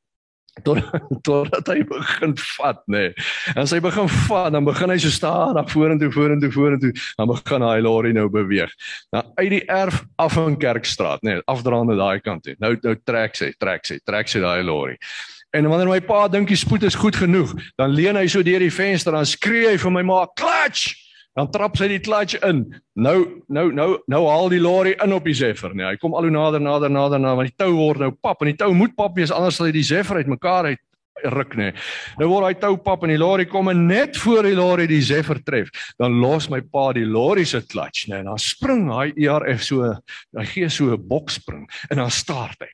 tot 0.62 0.80
totdat 1.26 1.68
hy 1.72 1.82
begin 1.89 2.36
vat 2.38 2.82
nê. 2.86 3.10
Nee. 3.10 3.26
En 3.56 3.63
as 3.66 3.74
hy 3.74 3.80
begin 3.84 4.10
vat, 4.28 4.52
dan 4.54 4.68
begin 4.68 4.94
hy 4.94 5.00
so 5.02 5.13
stadig 5.13 5.72
vorentoe 5.74 6.12
vorentoe 6.13 6.52
vorentoe, 6.54 6.94
dan 7.18 7.32
begin 7.32 7.66
hy 7.66 7.78
lorry 7.84 8.13
nou 8.16 8.28
beweeg. 8.32 8.74
Nou 9.16 9.24
uit 9.42 9.52
die 9.58 9.63
erf 9.72 10.04
af 10.22 10.38
in 10.42 10.58
Kerkstraat 10.62 11.26
nê, 11.26 11.38
nee, 11.38 11.46
afdraande 11.50 11.98
daai 12.00 12.22
kant 12.22 12.46
toe. 12.46 12.58
Nou 12.62 12.76
nou 12.84 12.96
trek 13.06 13.39
sy, 13.39 13.54
trek 13.58 13.88
sy, 13.89 14.00
trek 14.06 14.30
sy 14.30 14.44
daai 14.44 14.62
lorry. 14.66 15.00
En 15.54 15.68
wanneer 15.70 15.89
my 15.89 16.00
pa 16.02 16.26
dink 16.34 16.50
die 16.50 16.58
spoed 16.58 16.86
is 16.88 16.98
goed 16.98 17.18
genoeg, 17.18 17.52
dan 17.78 17.94
leun 17.94 18.18
hy 18.18 18.26
so 18.32 18.42
deur 18.46 18.63
die 18.63 18.74
venster 18.74 19.13
en 19.18 19.28
skree 19.30 19.70
hy 19.70 19.78
vir 19.78 19.94
my 19.94 20.02
ma, 20.02 20.26
"Clutch!" 20.38 21.03
Dan 21.34 21.50
trap 21.50 21.78
sy 21.80 21.88
die 21.89 22.02
clutch 22.04 22.38
in. 22.46 22.67
Nou 22.93 23.17
nou 23.50 23.65
nou 23.74 23.88
nou 24.12 24.22
haal 24.30 24.51
die 24.53 24.62
lorry 24.62 24.93
in 25.01 25.16
op 25.16 25.26
die 25.26 25.34
Zephyr, 25.34 25.74
nee. 25.74 25.88
Hy 25.88 25.97
kom 26.01 26.14
al 26.14 26.28
hoe 26.28 26.34
nader 26.34 26.62
nader 26.62 26.93
nader 26.93 27.22
na 27.22 27.34
want 27.39 27.49
die 27.49 27.58
tou 27.58 27.72
word 27.74 28.03
nou 28.03 28.12
pap 28.14 28.43
en 28.43 28.51
die 28.51 28.60
tou 28.60 28.70
moet 28.78 28.93
pap 28.99 29.18
wees 29.18 29.34
anders 29.34 29.58
sal 29.58 29.72
hy 29.72 29.74
die 29.74 29.88
Zephyr 29.88 30.22
uitmekaar 30.22 30.70
uit 30.74 30.82
ruk 31.32 31.55
nê. 31.59 31.71
Nou 32.19 32.30
word 32.32 32.47
hy 32.47 32.53
tou 32.59 32.78
pap 32.78 33.03
en 33.03 33.13
die 33.13 33.19
lorry 33.21 33.45
kom 33.49 33.69
en 33.71 33.86
net 33.88 34.17
voor 34.17 34.43
die 34.47 34.55
lorry 34.57 34.88
die 34.89 35.01
Zephyr 35.01 35.41
tref, 35.45 35.71
dan 35.99 36.19
los 36.21 36.49
my 36.51 36.61
pa 36.61 36.91
die 36.93 37.05
lorry 37.07 37.45
se 37.45 37.61
clutch 37.61 38.07
nê 38.11 38.21
en 38.21 38.32
dan 38.32 38.41
spring 38.41 38.89
hy 38.91 39.11
ERF 39.26 39.63
so, 39.63 39.93
hy 40.38 40.45
gee 40.51 40.69
so 40.69 40.93
'n 40.93 41.07
bokspring 41.07 41.67
en 41.89 41.97
dan 41.97 42.11
start 42.11 42.59
hy. 42.63 42.71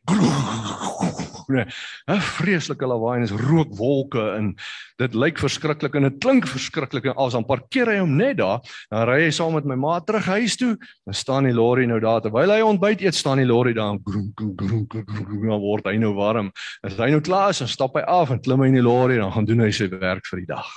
Nee, 1.49 1.65
'n 2.05 2.21
vreeslike 2.21 2.85
lawaai 2.85 3.17
en 3.17 3.23
is 3.23 3.31
rookwolke 3.33 4.21
en 4.37 4.55
dit 5.01 5.15
lyk 5.15 5.39
verskriklik 5.41 5.95
en 5.95 6.05
dit 6.05 6.19
klink 6.21 6.45
verskriklik 6.47 7.05
en 7.09 7.17
as 7.17 7.33
dan 7.33 7.45
parkeer 7.45 7.89
hy 7.89 7.97
hom 8.03 8.15
net 8.19 8.37
daar, 8.37 8.59
dan 8.91 9.07
ry 9.09 9.23
hy 9.23 9.31
saam 9.33 9.55
met 9.57 9.65
my 9.65 9.75
ma 9.79 9.99
terug 9.99 10.27
huis 10.29 10.57
toe, 10.59 10.75
dan 11.07 11.17
staan 11.17 11.47
die 11.49 11.55
lorry 11.55 11.87
nou 11.89 11.99
daar 12.03 12.21
terwyl 12.21 12.53
hy 12.53 12.59
ontbyt 12.61 13.01
eet, 13.01 13.17
staan 13.17 13.41
die 13.41 13.47
lorry 13.49 13.73
daar 13.73 13.95
en 13.95 14.01
groen 14.03 14.29
groen 14.35 14.85
groen 14.85 14.85
groen 15.25 15.59
word 15.63 15.89
hy 15.89 15.97
nou 15.97 16.13
warm. 16.13 16.51
As 16.85 16.97
hy 16.99 17.09
nou 17.15 17.21
klaar 17.25 17.49
is, 17.49 17.63
dan 17.63 17.71
stap 17.71 17.97
hy 17.97 18.03
af 18.05 18.29
en 18.29 18.38
klim 18.43 18.63
hy 18.63 18.69
in 18.71 18.79
die 18.79 18.85
lorry 18.85 19.17
en 19.17 19.27
dan 19.27 19.35
gaan 19.35 19.49
doen 19.49 19.65
hy 19.65 19.71
sy 19.75 19.89
werk 19.91 20.27
vir 20.29 20.43
die 20.43 20.49
dag. 20.49 20.69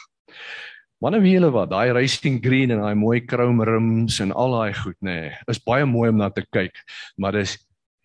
Manne 1.03 1.19
wie 1.25 1.35
hulle 1.35 1.51
wat, 1.51 1.73
daai 1.73 1.91
racing 1.97 2.39
green 2.43 2.71
en 2.71 2.83
daai 2.85 2.95
mooi 2.95 3.25
chrome 3.27 3.65
rims 3.67 4.21
en 4.23 4.31
al 4.39 4.55
daai 4.55 4.75
goed 4.79 4.99
nê, 5.03 5.17
nee, 5.19 5.33
is 5.51 5.59
baie 5.67 5.87
mooi 5.89 6.13
om 6.13 6.21
na 6.21 6.29
te 6.31 6.45
kyk, 6.55 6.79
maar 7.19 7.35
dis 7.35 7.57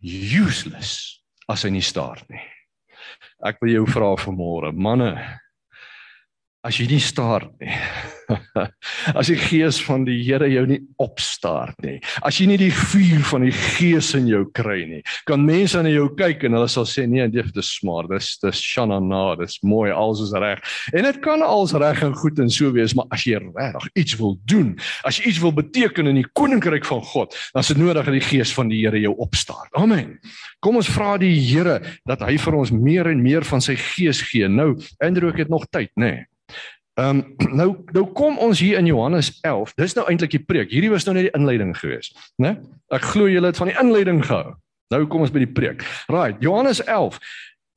useless 0.02 1.22
as 1.48 1.66
hy 1.66 1.76
nie 1.76 1.86
staar 1.86 2.24
nie. 2.32 2.42
Ek 3.46 3.62
wil 3.62 3.76
jou 3.76 3.84
vra 3.94 4.16
vanmôre, 4.18 4.74
manne, 4.74 5.12
as 6.66 6.80
jy 6.80 6.88
nie 6.90 7.04
staar 7.04 7.48
nie. 7.62 7.74
as 9.20 9.30
die 9.32 9.38
gees 9.40 9.78
van 9.86 10.04
die 10.08 10.18
Here 10.26 10.50
jou 10.52 10.66
nie 10.68 10.80
opstaar 11.00 11.72
nie. 11.84 11.98
As 12.26 12.40
jy 12.42 12.48
nie 12.50 12.60
die 12.60 12.74
vuur 12.74 13.24
van 13.30 13.46
die 13.46 13.54
gees 13.56 14.10
in 14.18 14.28
jou 14.28 14.44
kry 14.58 14.82
nie. 14.90 15.02
Kan 15.30 15.46
mense 15.48 15.80
na 15.84 15.92
jou 15.94 16.10
kyk 16.20 16.44
en 16.48 16.58
hulle 16.58 16.68
sal 16.72 16.88
sê 16.90 17.06
nee, 17.08 17.24
dit 17.32 17.62
is 17.62 17.72
smaar. 17.78 18.10
Dis 18.12 18.34
dis 18.44 18.62
shanana, 18.64 19.38
dis 19.40 19.60
mooi, 19.64 19.90
alles 19.96 20.26
is 20.28 20.36
reg. 20.36 20.64
En 20.92 21.08
dit 21.08 21.22
kan 21.24 21.44
alles 21.46 21.76
reg 21.78 22.04
en 22.04 22.16
goed 22.20 22.44
en 22.44 22.52
so 22.52 22.74
wees, 22.76 22.96
maar 22.98 23.08
as 23.16 23.24
jy 23.28 23.40
regtig 23.46 23.90
iets 24.04 24.18
wil 24.20 24.38
doen, 24.50 24.76
as 25.08 25.22
jy 25.22 25.32
iets 25.32 25.42
wil 25.44 25.56
beteken 25.56 26.12
in 26.12 26.20
die 26.22 26.28
koninkryk 26.38 26.88
van 26.88 27.04
God, 27.14 27.36
dan 27.54 27.64
is 27.64 27.72
dit 27.72 27.82
nodig 27.82 28.08
dat 28.08 28.18
die 28.18 28.28
gees 28.28 28.54
van 28.56 28.72
die 28.72 28.84
Here 28.84 29.00
jou 29.02 29.16
opstaar. 29.24 29.68
Amen. 29.80 30.18
Kom 30.64 30.78
ons 30.80 30.90
vra 30.92 31.16
die 31.22 31.34
Here 31.48 31.80
dat 32.08 32.22
hy 32.28 32.38
vir 32.42 32.60
ons 32.60 32.74
meer 32.76 33.10
en 33.12 33.24
meer 33.24 33.48
van 33.48 33.64
sy 33.64 33.78
gees 33.80 34.22
gee. 34.30 34.50
Nou, 34.52 34.74
Andrew, 35.04 35.32
ek 35.32 35.46
het 35.46 35.54
nog 35.54 35.70
tyd, 35.72 35.94
nê? 35.96 36.12
Nee. 36.12 36.26
Ehm 36.98 37.20
um, 37.22 37.36
nou 37.60 37.70
nou 37.94 38.06
kom 38.18 38.40
ons 38.42 38.60
hier 38.60 38.80
in 38.80 38.90
Johannes 38.90 39.32
11. 39.42 39.74
Dis 39.78 39.94
nou 39.94 40.08
eintlik 40.10 40.34
die 40.34 40.46
preek. 40.46 40.72
Hierdie 40.74 40.92
was 40.94 41.06
nou 41.06 41.14
net 41.18 41.30
die 41.30 41.36
inleiding 41.38 41.76
geweest, 41.78 42.18
né? 42.42 42.58
Ek 42.94 43.06
glo 43.14 43.30
julle 43.30 43.52
het 43.52 43.60
van 43.60 43.70
die 43.70 43.78
inleiding 43.78 44.24
gehou. 44.26 44.56
Nou 44.94 45.04
kom 45.12 45.22
ons 45.26 45.34
by 45.36 45.44
die 45.44 45.52
preek. 45.52 45.84
Right, 46.10 46.40
Johannes 46.42 46.82
11. 46.86 47.20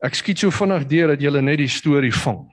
Ek 0.07 0.16
skiet 0.16 0.41
so 0.41 0.55
vinnig 0.55 0.87
deur 0.89 1.12
dat 1.12 1.21
julle 1.21 1.43
net 1.45 1.59
die 1.61 1.68
storie 1.68 2.14
vang. 2.23 2.47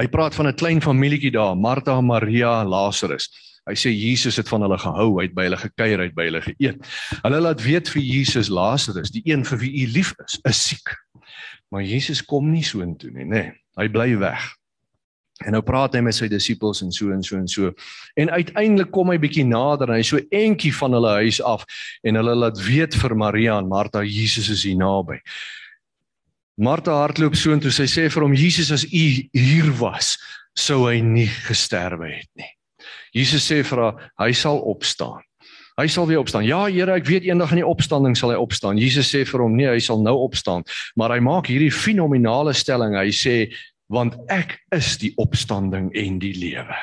Hy 0.00 0.06
praat 0.12 0.34
van 0.34 0.48
'n 0.48 0.56
klein 0.56 0.80
familietjie 0.82 1.30
daar, 1.30 1.56
Martha, 1.56 2.00
Maria, 2.00 2.64
Lazarus. 2.64 3.30
Hy 3.66 3.74
sê 3.74 3.90
Jesus 3.90 4.36
het 4.36 4.48
van 4.48 4.62
hulle 4.62 4.78
gehou, 4.78 5.18
hy 5.18 5.26
het 5.26 5.34
by 5.34 5.44
hulle 5.48 5.56
gekuier, 5.58 5.98
hy 5.98 6.04
het 6.06 6.14
by 6.14 6.24
hulle 6.28 6.42
geëet. 6.42 6.76
Hulle 7.22 7.40
laat 7.40 7.62
weet 7.62 7.88
vir 7.88 8.02
Jesus 8.02 8.48
Lazarus, 8.48 9.10
die 9.10 9.22
een 9.24 9.44
vir 9.44 9.58
wie 9.58 9.72
u 9.82 9.86
lief 9.90 10.12
is, 10.24 10.38
is 10.44 10.60
siek. 10.68 10.94
Maar 11.70 11.82
Jesus 11.82 12.22
kom 12.22 12.50
nie 12.50 12.62
so 12.62 12.80
intoe 12.80 13.10
nie, 13.10 13.24
nê. 13.24 13.42
Nee, 13.42 13.52
hy 13.76 13.88
bly 13.88 14.18
weg. 14.18 14.44
En 15.44 15.52
nou 15.52 15.60
praat 15.60 15.92
hy 15.92 16.00
met 16.00 16.16
sy 16.16 16.30
disippels 16.32 16.80
en 16.80 16.92
so 16.94 17.12
en 17.12 17.20
so 17.24 17.36
en 17.36 17.48
so. 17.50 17.72
En 18.16 18.30
uiteindelik 18.32 18.88
kom 18.94 19.10
hy 19.12 19.18
bietjie 19.20 19.44
nader 19.44 19.90
en 19.90 19.98
hy 19.98 20.06
so 20.06 20.20
entjie 20.32 20.72
van 20.78 20.96
hulle 20.96 21.12
huis 21.20 21.42
af 21.44 21.66
en 22.06 22.16
hulle 22.16 22.36
laat 22.40 22.62
weet 22.64 22.96
vir 22.96 23.14
Maria 23.20 23.58
en 23.60 23.68
Martha 23.68 24.00
Jesus 24.06 24.48
is 24.54 24.64
hier 24.64 24.78
naby. 24.80 25.20
Martha 26.56 26.94
hardloop 27.02 27.36
so 27.36 27.52
intoe 27.52 27.74
sy 27.74 27.84
sê 27.90 28.06
vir 28.08 28.24
hom 28.24 28.32
Jesus 28.32 28.72
as 28.72 28.86
u 28.88 29.06
hier 29.36 29.68
was, 29.76 30.14
sou 30.56 30.86
hy 30.86 31.02
nie 31.04 31.28
gesterwe 31.44 32.14
het 32.14 32.30
nie. 32.40 32.48
Jesus 33.12 33.44
sê 33.44 33.60
vir 33.64 33.82
haar 33.82 34.06
hy 34.24 34.32
sal 34.36 34.62
opstaan. 34.64 35.20
Hy 35.76 35.84
sal 35.92 36.06
weer 36.08 36.22
opstaan. 36.22 36.46
Ja, 36.48 36.62
Here, 36.72 36.94
ek 36.96 37.04
weet 37.04 37.26
eendag 37.28 37.52
in 37.52 37.60
die 37.60 37.68
opstanding 37.68 38.14
sal 38.16 38.32
hy 38.32 38.38
opstaan. 38.40 38.78
Jesus 38.80 39.10
sê 39.12 39.26
vir 39.28 39.42
hom, 39.44 39.58
nee, 39.58 39.68
hy 39.68 39.80
sal 39.84 40.00
nou 40.00 40.14
opstaan. 40.24 40.64
Maar 40.96 41.18
hy 41.18 41.20
maak 41.20 41.50
hierdie 41.52 41.72
fenominale 41.72 42.54
stelling. 42.56 42.96
Hy 42.96 43.12
sê 43.12 43.34
want 43.92 44.18
ek 44.32 44.58
is 44.74 44.96
die 45.02 45.12
opstanding 45.22 45.92
en 45.94 46.20
die 46.22 46.34
lewe. 46.36 46.76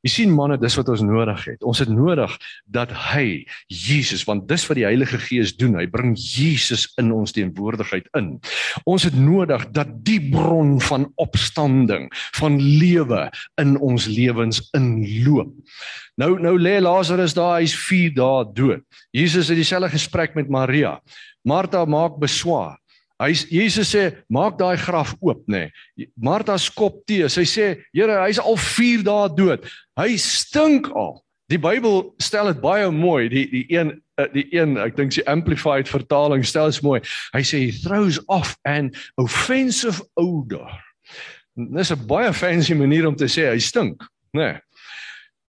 Jy 0.00 0.10
sien 0.14 0.30
manne, 0.32 0.56
dis 0.56 0.78
wat 0.78 0.88
ons 0.88 1.02
nodig 1.04 1.42
het. 1.44 1.64
Ons 1.66 1.82
het 1.82 1.90
nodig 1.92 2.32
dat 2.72 2.92
hy 3.10 3.42
Jesus, 3.68 4.22
want 4.24 4.46
dis 4.48 4.64
wat 4.70 4.78
die 4.78 4.86
Heilige 4.86 5.20
Gees 5.20 5.52
doen. 5.60 5.76
Hy 5.76 5.84
bring 5.92 6.14
Jesus 6.16 6.86
in 7.00 7.10
ons 7.12 7.34
teenwoordigheid 7.36 8.08
in. 8.16 8.30
Ons 8.88 9.04
het 9.10 9.18
nodig 9.18 9.66
dat 9.76 9.92
die 10.06 10.16
bron 10.32 10.78
van 10.88 11.04
opstanding, 11.20 12.08
van 12.40 12.56
lewe 12.56 13.26
in 13.60 13.76
ons 13.76 14.08
lewens 14.08 14.62
inloop. 14.76 15.52
Nou 16.20 16.32
nou 16.40 16.56
lê 16.56 16.78
Lazarus 16.80 17.36
daar, 17.36 17.58
hy's 17.60 17.76
4 17.76 18.16
dae 18.16 18.48
dood. 18.56 18.84
Jesus 19.12 19.52
het 19.52 19.60
dieselfde 19.60 19.92
gesprek 19.92 20.32
met 20.38 20.48
Maria. 20.48 20.96
Martha 21.44 21.84
maak 21.84 22.16
beswaar. 22.20 22.79
Hy 23.20 23.34
Jesus 23.52 23.92
sê 23.92 24.04
maak 24.32 24.56
daai 24.56 24.78
graf 24.80 25.12
oop 25.20 25.44
nê. 25.44 25.68
Nee. 25.96 26.08
Martha 26.16 26.56
skop 26.58 27.02
te. 27.06 27.26
Sy 27.28 27.44
sê 27.44 27.66
Here, 27.92 28.16
hy's 28.24 28.40
al 28.40 28.56
4 28.56 29.04
dae 29.04 29.28
dood. 29.36 29.66
Hy 30.00 30.16
stink 30.16 30.88
al. 30.96 31.20
Die 31.50 31.58
Bybel 31.58 32.14
stel 32.22 32.52
dit 32.52 32.62
baie 32.62 32.88
mooi. 32.94 33.28
Die 33.28 33.44
die 33.50 33.64
een 33.68 33.92
eh, 34.20 34.28
die 34.32 34.46
een, 34.54 34.76
ek 34.80 34.96
dink 34.96 35.12
die 35.16 35.26
amplified 35.28 35.90
vertaling 35.90 36.46
stel 36.46 36.70
dit 36.70 36.80
mooi. 36.86 37.00
Hy 37.34 37.42
sê 37.44 37.66
he 37.66 37.74
throws 37.74 38.20
off 38.28 38.56
an 38.64 38.92
offensive 39.20 40.00
odor. 40.16 40.70
Dis 41.58 41.92
'n 41.92 42.06
baie 42.08 42.32
fancy 42.32 42.74
manier 42.74 43.08
om 43.08 43.16
te 43.16 43.28
sê 43.28 43.50
hy 43.50 43.58
stink, 43.58 44.00
nê. 44.32 44.54
Nee. 44.54 44.60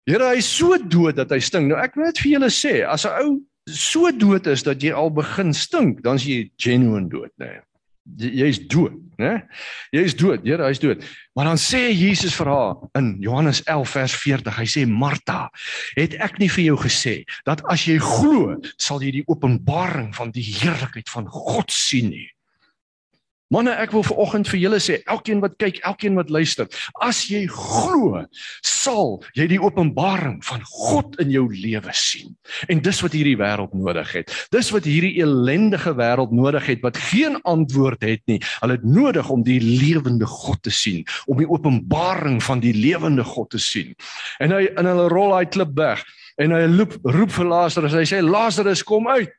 Here, 0.10 0.34
hy's 0.34 0.50
so 0.50 0.76
dood 0.76 1.16
dat 1.16 1.30
hy 1.30 1.40
stink. 1.40 1.70
Nou 1.70 1.78
ek 1.80 1.96
wil 1.96 2.10
net 2.10 2.20
vir 2.20 2.32
julle 2.34 2.50
sê, 2.50 2.82
as 2.84 3.06
'n 3.06 3.16
ou 3.22 3.40
so 3.70 4.12
dood 4.12 4.48
is 4.48 4.64
dat 4.64 4.82
jy 4.84 4.94
al 4.94 5.12
begin 5.14 5.54
stink, 5.54 6.02
dan 6.06 6.20
is 6.20 6.26
jy 6.26 6.40
genuine 6.58 7.10
dood, 7.10 7.32
né? 7.38 7.60
Nee. 7.60 7.68
Jy's 8.18 8.58
dood, 8.68 8.98
né? 9.22 9.44
Jy's 9.94 10.16
dood, 10.18 10.42
Here, 10.44 10.66
hy's 10.66 10.80
dood. 10.82 11.04
Maar 11.38 11.52
dan 11.52 11.60
sê 11.62 11.92
Jesus 11.94 12.34
vir 12.36 12.50
haar 12.50 12.82
in 12.98 13.14
Johannes 13.22 13.62
11 13.70 13.94
vers 13.94 14.16
40, 14.18 14.58
hy 14.58 14.66
sê 14.66 14.86
Martha, 14.90 15.52
het 15.94 16.18
ek 16.18 16.40
nie 16.42 16.50
vir 16.50 16.72
jou 16.72 16.80
gesê 16.82 17.22
dat 17.48 17.62
as 17.72 17.86
jy 17.86 18.00
glo, 18.02 18.58
sal 18.82 19.06
jy 19.06 19.20
die 19.20 19.26
openbaring 19.30 20.10
van 20.18 20.34
die 20.34 20.44
heerlikheid 20.44 21.14
van 21.14 21.30
God 21.30 21.72
sien 21.72 22.10
nie? 22.10 22.28
Manne, 23.52 23.74
ek 23.84 23.92
wil 23.92 24.06
viroggend 24.08 24.48
vir 24.48 24.62
julle 24.62 24.80
sê, 24.80 25.02
elkeen 25.12 25.42
wat 25.44 25.58
kyk, 25.60 25.82
elkeen 25.88 26.16
wat 26.16 26.30
luister, 26.32 26.70
as 27.04 27.26
jy 27.28 27.44
glo, 27.52 28.22
sal 28.64 29.18
jy 29.36 29.50
die 29.52 29.60
openbaring 29.60 30.38
van 30.48 30.64
God 30.70 31.18
in 31.20 31.34
jou 31.34 31.44
lewe 31.52 31.92
sien. 31.96 32.32
En 32.72 32.80
dis 32.84 33.02
wat 33.04 33.18
hierdie 33.18 33.36
wêreld 33.40 33.74
nodig 33.76 34.14
het. 34.16 34.32
Dis 34.56 34.72
wat 34.72 34.88
hierdie 34.88 35.18
ellendige 35.24 35.92
wêreld 36.00 36.32
nodig 36.36 36.70
het 36.72 36.86
wat 36.86 37.00
geen 37.12 37.36
antwoord 37.48 38.08
het 38.08 38.24
nie. 38.32 38.40
Hulle 38.62 38.80
het 38.80 38.88
nodig 38.88 39.30
om 39.34 39.44
die 39.44 39.60
lewende 39.60 40.30
God 40.30 40.64
te 40.64 40.72
sien, 40.72 41.04
om 41.28 41.42
die 41.42 41.50
openbaring 41.50 42.40
van 42.44 42.64
die 42.64 42.74
lewende 42.78 43.28
God 43.28 43.52
te 43.52 43.60
sien. 43.62 43.92
En 44.40 44.56
hy 44.56 44.70
in 44.72 44.88
hulle 44.88 45.10
rol 45.12 45.36
hy 45.36 45.46
klip 45.52 45.76
weg 45.76 46.04
en 46.42 46.56
hy 46.56 46.64
roep 46.72 46.96
roep 47.04 47.36
vir 47.36 47.52
Lazarus. 47.52 48.00
Hy 48.00 48.08
sê 48.08 48.24
Lazarus 48.24 48.84
kom 48.88 49.12
uit. 49.12 49.36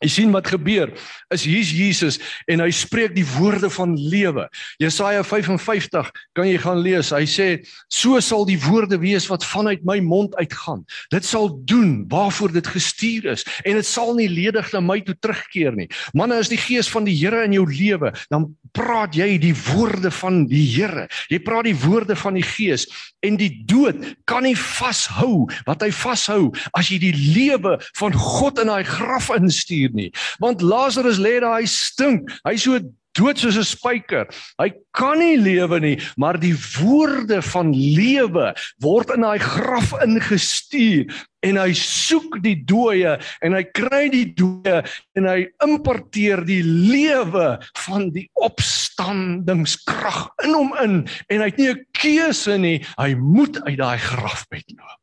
Jy 0.00 0.08
sien 0.08 0.30
wat 0.32 0.48
gebeur 0.48 0.92
is 1.34 1.44
hier's 1.44 1.70
Jesus 1.76 2.16
en 2.48 2.62
hy 2.64 2.70
spreek 2.72 3.12
die 3.12 3.26
woorde 3.36 3.68
van 3.72 3.92
lewe. 3.98 4.46
Jesaja 4.80 5.20
55 5.26 6.08
kan 6.36 6.48
jy 6.48 6.56
gaan 6.62 6.80
lees. 6.80 7.12
Hy 7.12 7.26
sê 7.28 7.48
so 7.92 8.20
sal 8.24 8.46
die 8.48 8.58
woorde 8.64 8.96
wees 9.02 9.28
wat 9.28 9.44
vanuit 9.44 9.84
my 9.84 9.98
mond 10.00 10.32
uitgaan. 10.40 10.86
Dit 11.12 11.28
sal 11.28 11.50
doen 11.68 12.06
waarvoor 12.10 12.54
dit 12.56 12.72
gestuur 12.72 13.28
is 13.34 13.44
en 13.64 13.76
dit 13.76 13.86
sal 13.86 14.14
nie 14.16 14.30
ledig 14.30 14.72
na 14.72 14.80
my 14.80 15.00
toe 15.04 15.16
terugkeer 15.20 15.76
nie. 15.76 15.90
Manne, 16.16 16.40
as 16.40 16.48
die 16.48 16.60
gees 16.60 16.88
van 16.88 17.04
die 17.04 17.18
Here 17.20 17.44
in 17.44 17.52
jou 17.52 17.66
lewe, 17.68 18.14
dan 18.32 18.48
praat 18.72 19.18
jy 19.18 19.34
die 19.42 19.52
woorde 19.68 20.08
van 20.14 20.46
die 20.48 20.64
Here. 20.64 21.04
Jy 21.28 21.42
praat 21.44 21.68
die 21.68 21.76
woorde 21.76 22.16
van 22.16 22.38
die 22.38 22.46
Gees 22.46 22.86
en 23.26 23.36
die 23.36 23.52
dood 23.68 24.00
kan 24.30 24.46
nie 24.46 24.56
vashou 24.56 25.44
wat 25.66 25.84
hy 25.84 25.90
vashou 25.92 26.48
as 26.78 26.88
jy 26.88 27.00
die 27.02 27.12
lewe 27.12 27.76
van 27.98 28.16
God 28.16 28.62
in 28.62 28.70
daai 28.72 28.86
graf 28.88 29.28
instuur 29.34 29.89
hier 29.90 29.98
nie. 30.06 30.10
Want 30.38 30.62
Lazarus 30.62 31.18
lê 31.18 31.40
daar, 31.42 31.58
hy 31.60 31.66
stink. 31.66 32.30
Hy 32.46 32.56
so 32.56 32.78
dood 33.18 33.38
soos 33.38 33.58
'n 33.58 33.66
spyker. 33.66 34.26
Hy 34.58 34.70
kan 34.94 35.18
nie 35.18 35.36
lewe 35.36 35.80
nie, 35.80 35.96
maar 36.16 36.38
die 36.38 36.54
woorde 36.78 37.42
van 37.42 37.72
lewe 37.74 38.54
word 38.80 39.10
in 39.14 39.26
daai 39.26 39.38
graf 39.38 39.92
ingestuur 40.02 41.10
en 41.42 41.56
hy 41.56 41.72
soek 41.74 42.38
die 42.44 42.56
dooie 42.64 43.18
en 43.42 43.56
hy 43.56 43.64
kry 43.74 44.08
die 44.12 44.28
dooie 44.36 44.84
en 45.16 45.26
hy 45.26 45.48
importeer 45.64 46.44
die 46.46 46.62
lewe 46.62 47.58
van 47.86 48.10
die 48.14 48.28
opstandingskrag 48.34 50.28
in 50.44 50.54
hom 50.54 50.74
in 50.84 50.96
en 51.28 51.40
hy 51.40 51.48
het 51.50 51.58
nie 51.58 51.70
'n 51.70 51.86
keuse 51.92 52.58
nie, 52.58 52.78
hy 52.98 53.14
moet 53.14 53.58
uit 53.66 53.78
daai 53.78 53.98
graf 53.98 54.46
uitloop. 54.52 55.00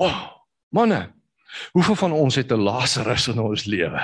O, 0.00 0.06
oh, 0.06 0.20
manne, 0.72 1.12
Hoeveel 1.72 1.96
van 1.96 2.12
ons 2.12 2.34
het 2.34 2.52
'n 2.52 2.62
Lazarus 2.62 3.28
in 3.28 3.38
ons 3.38 3.64
lewe? 3.64 4.00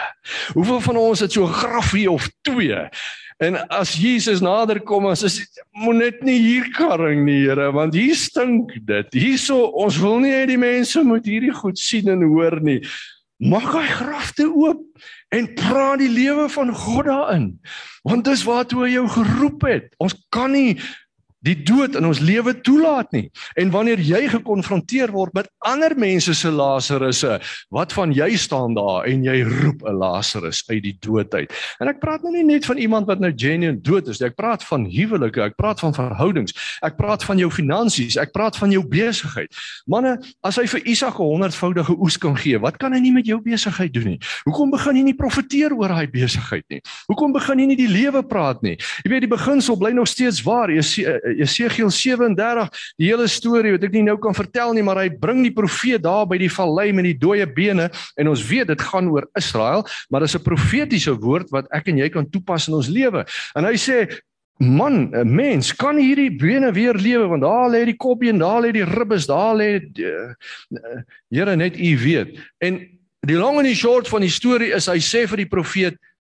Hoeveel 0.52 0.80
van 0.80 0.96
ons 0.96 1.20
het 1.20 1.32
so 1.32 1.44
'n 1.44 1.52
grafie 1.52 2.10
of 2.10 2.28
twee? 2.42 2.88
En 3.36 3.68
as 3.68 3.92
Jesus 4.00 4.40
nader 4.40 4.80
kom, 4.80 5.06
as 5.06 5.22
is 5.22 5.42
moet 5.76 5.96
net 5.96 6.22
nie 6.24 6.38
hier 6.40 6.70
karring 6.72 7.24
nie, 7.26 7.42
Here, 7.44 7.68
want 7.72 7.94
hier 7.94 8.14
stink 8.16 8.72
dit. 8.88 9.12
Hierso 9.12 9.58
ons 9.76 9.98
wil 10.00 10.22
nie 10.24 10.32
hê 10.32 10.46
die 10.48 10.60
mense 10.60 11.02
moet 11.04 11.26
hierdie 11.28 11.52
goed 11.52 11.78
sien 11.78 12.08
en 12.08 12.22
hoor 12.22 12.60
nie. 12.64 12.80
Maak 13.36 13.68
hy 13.76 13.84
grafte 13.84 14.46
oop 14.48 14.80
en 15.36 15.50
praat 15.58 16.00
die 16.00 16.08
lewe 16.08 16.48
van 16.48 16.72
God 16.72 17.10
daarin. 17.10 17.50
Want 18.08 18.24
dis 18.24 18.46
waartoe 18.48 18.86
hy 18.86 18.94
jou 18.94 19.04
geroep 19.18 19.66
het. 19.68 19.92
Ons 20.00 20.16
kan 20.32 20.54
nie 20.56 20.78
die 21.46 21.56
dood 21.66 21.96
in 21.98 22.06
ons 22.08 22.20
lewe 22.20 22.54
toelaat 22.66 23.12
nie. 23.14 23.26
En 23.58 23.70
wanneer 23.74 24.00
jy 24.02 24.26
gekonfronteer 24.32 25.12
word 25.14 25.34
met 25.36 25.50
ander 25.66 25.94
mense 25.98 26.34
se 26.34 26.50
Lasarusse, 26.50 27.38
wat 27.74 27.94
van 27.96 28.12
jy 28.14 28.32
staan 28.40 28.74
daar 28.76 29.06
en 29.06 29.24
jy 29.24 29.42
roep 29.46 29.84
'n 29.86 29.98
Lazarus 29.98 30.64
uit 30.68 30.82
die 30.82 30.96
dood 31.00 31.34
uit. 31.34 31.52
En 31.80 31.88
ek 31.88 32.00
praat 32.00 32.22
nou 32.22 32.32
nie 32.32 32.44
net 32.44 32.66
van 32.66 32.76
iemand 32.76 33.06
wat 33.06 33.20
nou 33.20 33.32
genuine 33.36 33.80
dood 33.80 34.08
is 34.08 34.20
nie. 34.20 34.28
Ek 34.28 34.36
praat 34.36 34.64
van 34.64 34.84
huwelike, 34.84 35.42
ek 35.42 35.56
praat 35.56 35.80
van 35.80 35.94
verhoudings, 35.94 36.52
ek 36.82 36.96
praat 36.96 37.24
van 37.24 37.38
jou 37.38 37.50
finansies, 37.50 38.16
ek 38.16 38.32
praat 38.32 38.56
van 38.56 38.70
jou 38.70 38.82
besigheid. 38.86 39.52
Manne, 39.86 40.18
as 40.42 40.56
hy 40.56 40.66
vir 40.66 40.80
Isak 40.86 41.18
'n 41.18 41.22
honderdvoudige 41.22 41.96
oes 41.98 42.16
kan 42.16 42.36
gee, 42.36 42.58
wat 42.58 42.76
kan 42.78 42.92
hy 42.92 43.00
nie 43.00 43.12
met 43.12 43.26
jou 43.26 43.40
besigheid 43.40 43.92
doen 43.92 44.04
nie? 44.04 44.20
Hoekom 44.44 44.70
begin 44.70 44.96
jy 44.96 45.02
nie 45.02 45.14
profeteer 45.14 45.72
oor 45.72 45.88
daai 45.88 46.06
besigheid 46.10 46.64
nie? 46.68 46.80
Hoekom 47.08 47.32
begin 47.32 47.58
jy 47.58 47.66
nie 47.66 47.76
die 47.76 47.88
lewe 47.88 48.22
praat 48.22 48.62
nie? 48.62 48.76
Jy 49.04 49.10
weet 49.10 49.20
die 49.20 49.36
beginsel 49.36 49.76
bly 49.76 49.92
nog 49.92 50.08
steeds 50.08 50.42
waar. 50.42 50.70
Jesegiel 51.38 51.90
37, 51.90 52.70
die 52.98 53.10
hele 53.10 53.28
storie 53.28 53.74
wat 53.76 53.86
ek 53.88 53.96
nie 53.96 54.04
nou 54.06 54.16
kan 54.22 54.36
vertel 54.36 54.74
nie, 54.76 54.84
maar 54.86 55.02
hy 55.02 55.08
bring 55.10 55.42
die 55.44 55.54
profeet 55.54 56.02
daar 56.02 56.26
by 56.28 56.38
die 56.38 56.52
vallei 56.52 56.92
met 56.92 57.08
die 57.08 57.18
dooie 57.18 57.46
bene 57.46 57.90
en 58.16 58.28
ons 58.32 58.44
weet 58.48 58.68
dit 58.72 58.86
gaan 58.90 59.10
oor 59.12 59.28
Israel, 59.38 59.86
maar 60.10 60.24
dis 60.24 60.36
'n 60.36 60.42
profetiese 60.42 61.14
woord 61.14 61.50
wat 61.50 61.66
ek 61.72 61.88
en 61.88 61.98
jy 61.98 62.08
kan 62.08 62.30
toepas 62.30 62.68
in 62.68 62.74
ons 62.74 62.88
lewe. 62.88 63.24
En 63.54 63.64
hy 63.64 63.76
sê 63.76 64.06
Man, 64.58 65.12
'n 65.12 65.34
mens 65.34 65.74
kan 65.76 65.98
hierdie 66.00 66.32
bene 66.32 66.72
weer 66.72 66.94
lewe 66.94 67.26
want 67.28 67.42
daar 67.42 67.68
lê 67.68 67.84
die 67.84 67.96
kopie 67.96 68.30
en 68.32 68.38
daar 68.38 68.62
lê 68.62 68.72
die 68.72 68.84
ribbes, 68.84 69.26
daar 69.26 69.54
lê 69.54 69.76
uh, 70.00 70.32
Here 71.28 71.56
net 71.56 71.76
u 71.76 71.98
weet. 71.98 72.38
En 72.64 72.80
die 73.20 73.36
long 73.36 73.58
en 73.58 73.68
die 73.68 73.76
short 73.76 74.08
van 74.08 74.24
die 74.24 74.32
storie 74.32 74.72
is 74.72 74.88
hy 74.88 74.96
sê 74.96 75.26
vir 75.28 75.44
die 75.44 75.50
profeet 75.50 75.98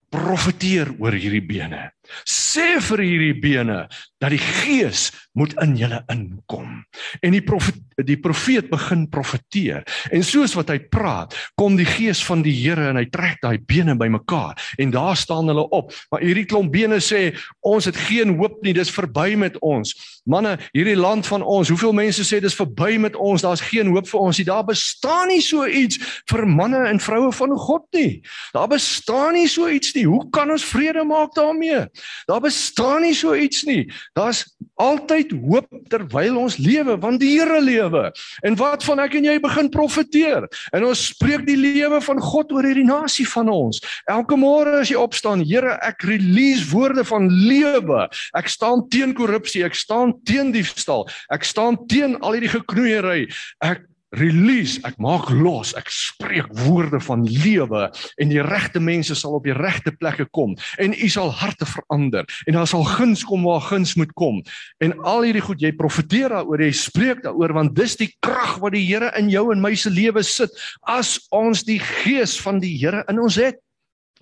profeteer 0.09 0.95
oor 0.99 1.13
hierdie 1.13 1.45
bene. 1.45 1.91
Sê 2.29 2.77
vir 2.89 3.05
hierdie 3.05 3.41
bene 3.41 3.87
dat 4.23 4.33
die 4.33 4.41
gees 4.41 5.11
moet 5.37 5.53
in 5.61 5.77
julle 5.77 6.01
inkom. 6.13 6.81
En 7.21 7.37
die 7.37 7.45
profet 7.45 7.83
die 8.05 8.19
profeet 8.21 8.69
begin 8.69 9.07
profeteer. 9.09 9.81
En 10.13 10.25
soos 10.25 10.53
wat 10.57 10.69
hy 10.69 10.77
praat, 10.93 11.33
kom 11.57 11.79
die 11.79 11.89
gees 11.89 12.21
van 12.27 12.43
die 12.45 12.53
Here 12.53 12.91
en 12.91 12.99
hy 13.01 13.07
trek 13.09 13.41
daai 13.41 13.57
bene 13.65 13.95
bymekaar 13.97 14.59
en 14.83 14.93
daar 14.93 15.17
staan 15.17 15.49
hulle 15.49 15.65
op. 15.73 15.95
Maar 16.13 16.25
hierdie 16.27 16.45
klomp 16.49 16.75
bene 16.75 16.99
sê 17.01 17.31
ons 17.65 17.89
het 17.89 17.97
geen 18.09 18.35
hoop 18.37 18.59
nie, 18.65 18.75
dis 18.77 18.93
verby 18.93 19.31
met 19.41 19.57
ons. 19.65 19.95
Manne, 20.29 20.57
hierdie 20.75 20.97
land 20.99 21.25
van 21.29 21.41
ons, 21.41 21.71
hoeveel 21.73 21.95
mense 21.97 22.25
sê 22.27 22.41
dis 22.43 22.57
verby 22.59 22.99
met 23.01 23.17
ons, 23.17 23.45
daar's 23.45 23.65
geen 23.65 23.89
hoop 23.95 24.09
vir 24.11 24.21
ons 24.29 24.41
nie. 24.41 24.49
Daar 24.49 24.67
bestaan 24.69 25.33
nie 25.33 25.41
so 25.45 25.65
iets 25.65 26.01
vir 26.29 26.45
manne 26.51 26.83
en 26.91 27.01
vroue 27.01 27.33
van 27.33 27.57
God 27.65 27.87
nie. 27.97 28.21
Daar 28.53 28.69
bestaan 28.73 29.39
nie 29.39 29.49
so 29.49 29.71
iets 29.73 29.95
nie. 29.97 30.05
Hoe 30.05 30.27
kan 30.35 30.53
ons 30.53 30.67
vrede 30.69 31.07
maak 31.07 31.33
daarmee? 31.39 31.87
Daar 32.29 32.43
bestaan 32.45 33.03
nie 33.07 33.15
so 33.15 33.35
iets 33.35 33.65
nie. 33.69 33.87
Daar's 34.17 34.45
altyd 34.81 35.33
hoop 35.47 35.69
terwyl 35.93 36.39
ons 36.41 36.59
lewe 36.61 36.97
want 37.01 37.21
die 37.21 37.33
Here 37.37 37.61
lewe. 37.61 38.11
En 38.47 38.57
wat 38.57 38.85
van 38.87 39.01
ek 39.03 39.17
en 39.19 39.29
jy 39.29 39.37
begin 39.43 39.71
profeteer? 39.73 40.47
En 40.77 40.87
ons 40.89 41.07
spreek 41.13 41.47
die 41.49 41.59
lewe 41.59 42.01
van 42.05 42.21
God 42.23 42.53
oor 42.55 42.67
hierdie 42.67 42.87
nasie 42.87 43.27
van 43.29 43.51
ons. 43.53 43.81
Elke 44.11 44.39
môre 44.41 44.81
as 44.83 44.93
jy 44.93 45.01
opstaan, 45.01 45.45
Here, 45.47 45.77
ek 45.87 46.05
release 46.09 46.69
woorde 46.73 47.05
van 47.07 47.29
lewe. 47.31 48.07
Ek 48.39 48.49
staan 48.53 48.87
teen 48.93 49.15
korrupsie, 49.17 49.65
ek 49.67 49.77
staan 49.79 50.17
teen 50.29 50.53
diefstal, 50.55 51.07
ek 51.33 51.47
staan 51.47 51.79
teen 51.91 52.17
al 52.23 52.39
hierdie 52.39 52.55
geknoeiery. 52.57 53.27
Ek 53.65 53.85
release, 54.15 54.79
ek 54.87 55.01
maak 55.03 55.29
los, 55.35 55.73
ek 55.79 55.89
spreek 55.91 56.47
woorde 56.65 57.01
van 57.03 57.25
lewe 57.27 57.87
en 58.23 58.31
die 58.31 58.43
regte 58.45 58.81
mense 58.83 59.17
sal 59.19 59.35
op 59.39 59.47
die 59.49 59.57
regte 59.57 59.91
plekke 59.99 60.29
kom 60.37 60.55
en 60.83 60.95
u 60.95 61.09
sal 61.11 61.33
harte 61.35 61.67
verander 61.67 62.29
en 62.47 62.59
daar 62.59 62.71
sal 62.71 62.87
guns 62.87 63.25
kom 63.27 63.43
waar 63.47 63.65
guns 63.67 63.97
moet 63.99 64.13
kom 64.19 64.39
en 64.85 64.95
al 65.03 65.27
hierdie 65.27 65.43
goed 65.45 65.63
jy 65.63 65.73
profeteer 65.77 66.37
daaroor 66.37 66.63
jy 66.63 66.71
spreek 66.77 67.25
daaroor 67.27 67.57
want 67.59 67.75
dis 67.77 67.99
die 67.99 68.13
krag 68.23 68.59
wat 68.63 68.77
die 68.77 68.85
Here 68.87 69.11
in 69.19 69.27
jou 69.33 69.49
en 69.51 69.61
my 69.61 69.75
se 69.75 69.91
lewe 69.91 70.23
sit 70.23 70.53
as 70.87 71.17
ons 71.35 71.65
die 71.67 71.81
gees 71.83 72.37
van 72.43 72.61
die 72.63 72.77
Here 72.79 73.03
in 73.11 73.19
ons 73.19 73.39
het. 73.41 73.59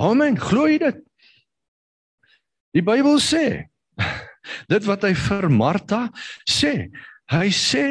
Amen. 0.00 0.38
Glo 0.40 0.64
jy 0.70 0.78
dit? 0.80 1.02
Die 2.74 2.82
Bybel 2.82 3.20
sê 3.22 3.68
dit 4.72 4.88
wat 4.88 5.04
hy 5.06 5.12
vir 5.18 5.50
Martha 5.52 6.06
sê 6.48 6.88
hy 7.30 7.48
sê 7.54 7.84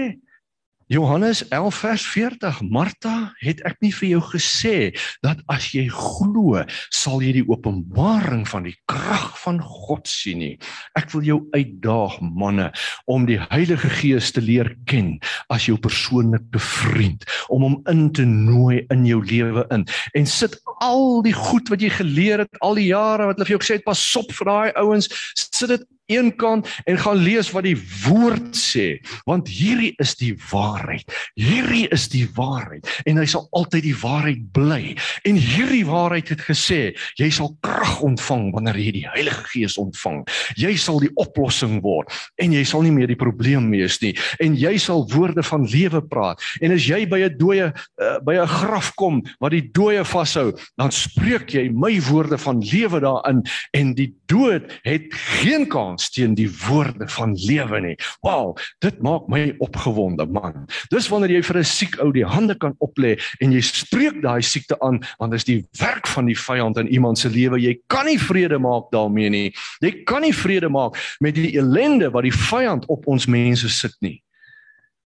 Johannes 0.88 1.48
11 1.48 1.76
vers 1.76 2.06
40 2.08 2.62
Martha 2.62 3.32
het 3.40 3.62
ek 3.64 3.78
nie 3.80 3.92
vir 3.96 4.10
jou 4.10 4.22
gesê 4.34 4.76
dat 5.24 5.40
as 5.52 5.70
jy 5.72 5.86
glo 5.88 6.60
sal 6.92 7.24
jy 7.24 7.32
die 7.38 7.46
openbaring 7.48 8.44
van 8.50 8.68
die 8.68 8.76
krag 8.92 9.32
van 9.40 9.62
God 9.64 10.10
sien 10.12 10.42
nie? 10.44 10.58
Ek 11.00 11.14
wil 11.16 11.24
jou 11.24 11.40
uitdaag 11.56 12.20
manne 12.20 12.68
om 13.08 13.28
die 13.30 13.40
Heilige 13.46 13.92
Gees 14.02 14.34
te 14.36 14.44
leer 14.44 14.74
ken 14.90 15.16
as 15.54 15.70
jou 15.70 15.78
persoonlike 15.80 16.60
vriend 16.60 17.24
om 17.48 17.64
hom 17.64 17.80
in 17.92 18.10
te 18.12 18.28
nooi 18.28 18.84
in 18.92 19.08
jou 19.08 19.22
lewe 19.24 19.64
in. 19.72 19.88
En 20.20 20.28
sit 20.28 20.60
al 20.84 21.24
die 21.24 21.36
goed 21.38 21.72
wat 21.72 21.84
jy 21.84 21.94
geleer 21.96 22.44
het 22.44 22.60
al 22.60 22.76
die 22.80 22.90
jare 22.92 23.30
wat 23.30 23.40
hulle 23.40 23.48
vir 23.48 23.56
jou 23.56 23.64
gesê 23.64 23.80
het 23.80 23.88
pas 23.88 24.04
op 24.20 24.36
vir 24.36 24.52
daai 24.52 24.72
ouens. 24.84 25.08
Sit 25.40 25.72
dit 25.72 25.88
een 26.14 26.32
kant 26.40 26.70
en 26.86 27.00
gaan 27.00 27.22
lees 27.24 27.52
wat 27.54 27.66
die 27.68 27.78
woord 28.06 28.54
sê 28.58 29.00
want 29.30 29.50
hierdie 29.52 29.94
is 30.04 30.16
die 30.20 30.34
waarheid. 30.52 31.10
Hierdie 31.40 31.88
is 31.94 32.08
die 32.14 32.26
waarheid 32.36 32.88
en 33.10 33.22
hy 33.22 33.28
sal 33.30 33.48
altyd 33.52 33.88
die 33.88 33.96
waarheid 33.98 34.44
bly. 34.56 34.96
En 35.28 35.40
hierdie 35.40 35.86
waarheid 35.88 36.34
het 36.34 36.44
gesê 36.48 36.82
jy 37.20 37.30
sal 37.34 37.54
krag 37.66 38.00
ontvang 38.06 38.52
wanneer 38.56 38.80
jy 38.80 38.92
die 39.00 39.08
Heilige 39.14 39.46
Gees 39.52 39.78
ontvang. 39.82 40.24
Jy 40.60 40.76
sal 40.80 41.02
die 41.04 41.12
oplossing 41.22 41.80
word 41.84 42.12
en 42.42 42.56
jy 42.56 42.64
sal 42.68 42.86
nie 42.86 42.94
meer 42.96 43.12
die 43.12 43.20
probleem 43.20 43.70
wees 43.74 44.00
nie. 44.04 44.14
En 44.44 44.58
jy 44.60 44.76
sal 44.82 45.06
woorde 45.14 45.44
van 45.46 45.68
lewe 45.70 46.02
praat. 46.08 46.42
En 46.62 46.74
as 46.76 46.88
jy 46.88 47.04
by 47.10 47.24
'n 47.28 47.38
dooie 47.38 47.72
uh, 47.74 48.18
by 48.26 48.36
'n 48.40 48.48
graf 48.48 48.94
kom 48.96 49.22
wat 49.40 49.52
die 49.52 49.66
dooie 49.74 50.04
vashou 50.06 50.54
dan 50.78 50.92
spreek 50.92 51.54
jy 51.54 51.68
my 51.72 51.94
woorde 52.10 52.38
van 52.42 52.62
lewe 52.64 53.00
daarin 53.04 53.42
en 53.78 53.94
die 53.98 54.10
dood 54.32 54.72
het 54.86 55.08
geen 55.14 55.68
kans 55.72 56.03
kans 56.04 56.10
teen 56.12 56.36
die 56.36 56.50
woorde 56.68 57.08
van 57.08 57.36
lewe 57.36 57.80
nie. 57.82 57.98
Wow, 58.22 58.58
dit 58.80 59.02
maak 59.02 59.28
my 59.28 59.54
opgewonde 59.60 60.26
man. 60.26 60.68
Dis 60.90 61.10
wanneer 61.10 61.32
jy 61.32 61.44
vir 61.44 61.58
'n 61.60 61.64
siek 61.64 62.00
ou 62.02 62.12
die 62.12 62.26
hande 62.26 62.56
kan 62.56 62.76
oplê 62.80 63.20
en 63.40 63.52
jy 63.52 63.62
spreek 63.62 64.22
daai 64.22 64.42
siekte 64.42 64.78
aan 64.82 65.02
want 65.20 65.32
dit 65.32 65.40
is 65.40 65.46
die 65.46 65.66
werk 65.80 66.08
van 66.08 66.26
die 66.26 66.36
vyand 66.36 66.78
in 66.78 66.88
iemand 66.88 67.18
se 67.18 67.30
lewe. 67.30 67.60
Jy 67.60 67.80
kan 67.88 68.06
nie 68.06 68.20
vrede 68.20 68.60
maak 68.60 68.92
daarmee 68.92 69.30
nie. 69.30 69.54
Jy 69.82 70.04
kan 70.06 70.22
nie 70.22 70.34
vrede 70.34 70.70
maak 70.70 70.96
met 71.20 71.36
die 71.36 71.58
ellende 71.58 72.12
wat 72.12 72.24
die 72.24 72.32
vyand 72.32 72.86
op 72.88 73.08
ons 73.08 73.26
mense 73.26 73.70
sit 73.70 73.96
nie. 74.02 74.22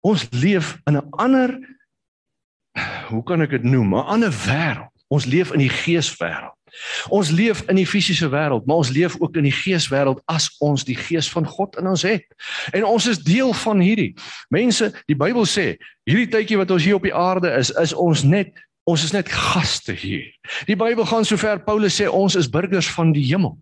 Ons 0.02 0.28
leef 0.30 0.78
in 0.86 0.96
'n 0.96 1.08
ander 1.18 1.58
hoe 3.08 3.22
kan 3.22 3.42
ek 3.42 3.50
dit 3.50 3.64
noem? 3.64 3.94
'n 3.94 4.06
Ander 4.06 4.30
wêreld. 4.30 4.92
Ons 5.08 5.24
leef 5.24 5.52
in 5.52 5.58
die 5.58 5.72
geeswêreld. 5.72 6.57
Ons 7.08 7.30
leef 7.30 7.62
in 7.68 7.76
die 7.76 7.86
fisiese 7.86 8.28
wêreld, 8.32 8.66
maar 8.66 8.82
ons 8.82 8.90
leef 8.90 9.16
ook 9.20 9.36
in 9.36 9.48
die 9.48 9.54
geeswêreld 9.54 10.22
as 10.26 10.50
ons 10.60 10.84
die 10.84 10.96
gees 10.96 11.28
van 11.30 11.46
God 11.46 11.76
in 11.80 11.86
ons 11.86 12.02
het. 12.02 12.24
En 12.72 12.84
ons 12.84 13.06
is 13.06 13.18
deel 13.18 13.52
van 13.52 13.80
hierdie. 13.80 14.14
Mense, 14.48 14.92
die 15.06 15.16
Bybel 15.16 15.46
sê, 15.46 15.76
hierdie 16.08 16.30
tydjie 16.32 16.58
wat 16.60 16.70
ons 16.70 16.84
hier 16.84 16.98
op 16.98 17.06
die 17.06 17.14
aarde 17.14 17.52
is, 17.58 17.70
is 17.70 17.94
ons 17.94 18.22
net 18.22 18.54
ons 18.88 19.04
is 19.04 19.12
net 19.12 19.28
gaste 19.28 19.92
hier. 19.92 20.24
Die 20.64 20.76
Bybel 20.78 21.04
gaan 21.04 21.26
sover 21.28 21.60
Paulus 21.60 21.98
sê 22.00 22.06
ons 22.08 22.36
is 22.40 22.48
burgers 22.48 22.88
van 22.96 23.12
die 23.12 23.26
hemel. 23.28 23.58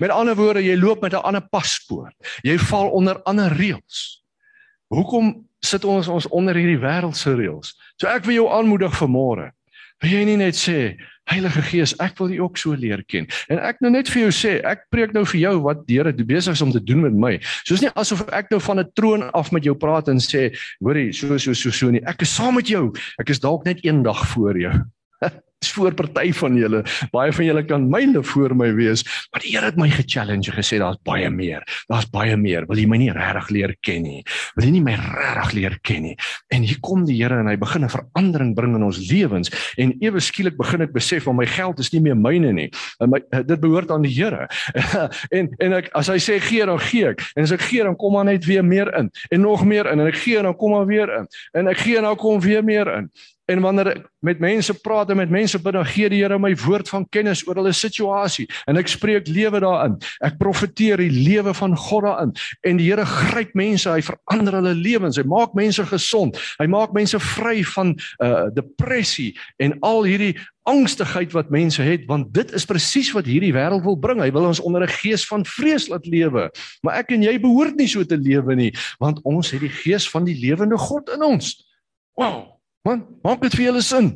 Met 0.00 0.12
ander 0.14 0.36
woorde, 0.38 0.62
jy 0.64 0.76
loop 0.78 1.02
met 1.04 1.12
'n 1.12 1.22
ander 1.22 1.44
paspoort. 1.52 2.14
Jy 2.42 2.58
val 2.58 2.88
onder 2.88 3.20
ander 3.22 3.52
reëls. 3.52 4.22
Hoekom 4.88 5.46
sit 5.60 5.84
ons 5.84 6.08
ons 6.08 6.28
onder 6.28 6.54
hierdie 6.54 6.80
wêreldse 6.80 7.34
reëls? 7.34 7.74
So 7.96 8.08
ek 8.08 8.24
wil 8.24 8.34
jou 8.34 8.48
aanmoedig 8.50 8.92
vanmôre. 8.96 9.50
Wil 10.00 10.10
jy 10.10 10.24
nie 10.24 10.36
net 10.36 10.56
sê 10.56 10.96
Heilige 11.30 11.62
Gees, 11.62 11.94
ek 12.02 12.18
wil 12.18 12.32
U 12.34 12.38
ook 12.46 12.58
so 12.58 12.74
leer 12.74 13.02
ken. 13.06 13.28
En 13.48 13.60
ek 13.62 13.78
nou 13.84 13.92
net 13.94 14.10
vir 14.10 14.24
jou 14.26 14.32
sê, 14.34 14.56
ek 14.66 14.86
preek 14.90 15.14
nou 15.14 15.24
vir 15.30 15.40
jou 15.40 15.54
wat 15.66 15.86
Here 15.90 16.12
besig 16.12 16.54
is 16.54 16.62
om 16.62 16.72
te 16.74 16.82
doen 16.82 17.02
met 17.02 17.14
my. 17.14 17.32
Soos 17.66 17.82
nie 17.82 17.90
asof 17.94 18.24
ek 18.34 18.50
nou 18.50 18.60
van 18.60 18.80
'n 18.80 18.90
troon 18.94 19.22
af 19.34 19.52
met 19.52 19.64
jou 19.64 19.74
praat 19.74 20.08
en 20.08 20.18
sê, 20.18 20.50
hoorie, 20.80 21.12
so 21.12 21.38
so 21.38 21.52
so 21.54 21.70
so 21.70 21.90
nie. 21.90 22.02
Ek 22.06 22.22
is 22.22 22.34
saam 22.34 22.54
met 22.54 22.66
jou. 22.66 22.92
Ek 23.18 23.30
is 23.30 23.40
dalk 23.40 23.64
net 23.64 23.84
eendag 23.84 24.26
voor 24.34 24.58
jou. 24.58 24.74
Dis 25.60 25.72
voor 25.76 25.92
party 25.92 26.30
van 26.32 26.54
julle. 26.56 26.78
Baie 27.12 27.32
van 27.36 27.44
julle 27.44 27.62
kan 27.68 27.82
myle 27.92 28.22
voor 28.24 28.54
my 28.56 28.70
wees, 28.72 29.02
maar 29.28 29.42
die 29.44 29.50
Here 29.52 29.68
het 29.68 29.76
my 29.76 29.90
ge-challenge 29.92 30.54
gesê 30.56 30.78
daar's 30.80 30.96
baie 31.04 31.28
meer. 31.30 31.66
Daar's 31.90 32.06
baie 32.08 32.36
meer. 32.40 32.64
Wil 32.70 32.78
jy 32.80 32.86
my 32.88 32.96
nie 32.96 33.10
regtig 33.12 33.50
leer 33.52 33.74
ken 33.84 34.06
nie? 34.06 34.22
Wil 34.56 34.64
jy 34.64 34.70
nie 34.78 34.80
my 34.86 34.94
regtig 34.96 35.50
leer 35.58 35.76
ken 35.84 36.06
nie? 36.06 36.14
En 36.48 36.64
hier 36.64 36.78
kom 36.80 37.02
die 37.04 37.18
Here 37.18 37.42
en 37.42 37.50
hy 37.50 37.58
begin 37.60 37.84
'n 37.84 37.92
verandering 37.92 38.54
bring 38.56 38.72
in 38.78 38.86
ons 38.86 39.02
lewens 39.10 39.52
en 39.76 39.92
ewe 40.00 40.20
skielik 40.20 40.56
begin 40.56 40.80
ek 40.80 40.94
besef 40.94 41.28
van 41.28 41.36
my 41.36 41.46
geld 41.46 41.78
is 41.78 41.92
nie 41.92 42.00
meer 42.00 42.16
myne 42.16 42.52
nie. 42.52 42.70
En 42.98 43.10
my 43.10 43.20
dit 43.20 43.60
behoort 43.60 43.90
aan 43.90 44.02
die 44.02 44.14
Here. 44.16 44.48
en 45.36 45.50
en 45.60 45.72
ek 45.72 45.90
as 45.92 46.08
hy 46.08 46.16
sê 46.16 46.40
gee 46.40 46.64
dan 46.64 46.80
gee 46.80 47.12
ek. 47.12 47.20
En 47.36 47.42
as 47.42 47.52
ek 47.52 47.60
gee 47.68 47.84
dan 47.84 47.96
kom 47.96 48.16
maar 48.16 48.24
net 48.24 48.46
weer 48.48 48.64
meer 48.64 48.88
in 48.96 49.10
en 49.28 49.40
nog 49.40 49.64
meer 49.64 49.84
in 49.92 50.00
en 50.00 50.06
ek 50.06 50.24
gee 50.24 50.40
dan 50.40 50.56
kom 50.56 50.70
maar 50.70 50.86
weer 50.86 51.12
in. 51.18 51.28
En 51.52 51.68
ek 51.68 51.84
gee 51.84 51.98
en 51.98 52.08
dan 52.08 52.16
kom 52.16 52.40
weer 52.40 52.64
meer 52.64 52.88
in. 52.96 53.10
En 53.50 53.62
wanneer 53.64 53.88
ek 53.96 54.02
met 54.22 54.38
mense 54.42 54.74
praat 54.84 55.10
en 55.10 55.18
met 55.18 55.30
mense 55.32 55.58
bid, 55.58 55.74
dan 55.74 55.86
gee 55.88 56.10
die 56.12 56.20
Here 56.20 56.38
my 56.38 56.52
woord 56.60 56.90
van 56.92 57.06
kennis 57.10 57.42
oor 57.48 57.58
hulle 57.58 57.72
situasie 57.74 58.46
en 58.70 58.78
ek 58.78 58.90
spreek 58.92 59.30
lewe 59.30 59.62
daarin. 59.64 59.96
Ek 60.22 60.36
profeteer 60.38 61.00
die 61.00 61.10
lewe 61.10 61.54
van 61.56 61.74
God 61.74 62.06
daarin 62.06 62.34
en 62.68 62.78
die 62.78 62.90
Here 62.90 63.06
gryp 63.08 63.56
mense, 63.58 63.88
hy 63.90 64.04
verander 64.06 64.60
hulle 64.60 64.74
lewens, 64.78 65.18
hy 65.18 65.26
maak 65.26 65.56
mense 65.58 65.82
gesond, 65.90 66.38
hy 66.60 66.68
maak 66.70 66.94
mense 66.96 67.18
vry 67.32 67.60
van 67.74 67.96
uh 68.22 68.46
depressie 68.54 69.32
en 69.62 69.74
al 69.86 70.06
hierdie 70.06 70.34
angstigheid 70.68 71.32
wat 71.34 71.50
mense 71.50 71.82
het 71.82 72.06
want 72.08 72.30
dit 72.36 72.52
is 72.56 72.66
presies 72.68 73.10
wat 73.16 73.28
hierdie 73.28 73.52
wêreld 73.56 73.84
wil 73.86 73.98
bring. 73.98 74.22
Hy 74.22 74.30
wil 74.34 74.46
ons 74.52 74.62
onder 74.62 74.84
'n 74.84 74.94
gees 75.00 75.26
van 75.26 75.44
vrees 75.44 75.88
laat 75.88 76.06
lewe. 76.06 76.50
Maar 76.82 77.02
ek 77.02 77.12
en 77.16 77.22
jy 77.22 77.38
behoort 77.40 77.76
nie 77.76 77.88
so 77.88 78.04
te 78.04 78.16
lewe 78.16 78.54
nie 78.54 78.72
want 79.00 79.20
ons 79.24 79.50
het 79.50 79.60
die 79.60 79.74
gees 79.82 80.08
van 80.10 80.24
die 80.24 80.38
lewende 80.38 80.78
God 80.78 81.10
in 81.10 81.22
ons. 81.22 81.66
Wow. 82.14 82.59
Man, 82.84 83.04
maak 83.22 83.42
dit 83.44 83.54
vir 83.58 83.70
julle 83.70 83.82
sin? 83.84 84.12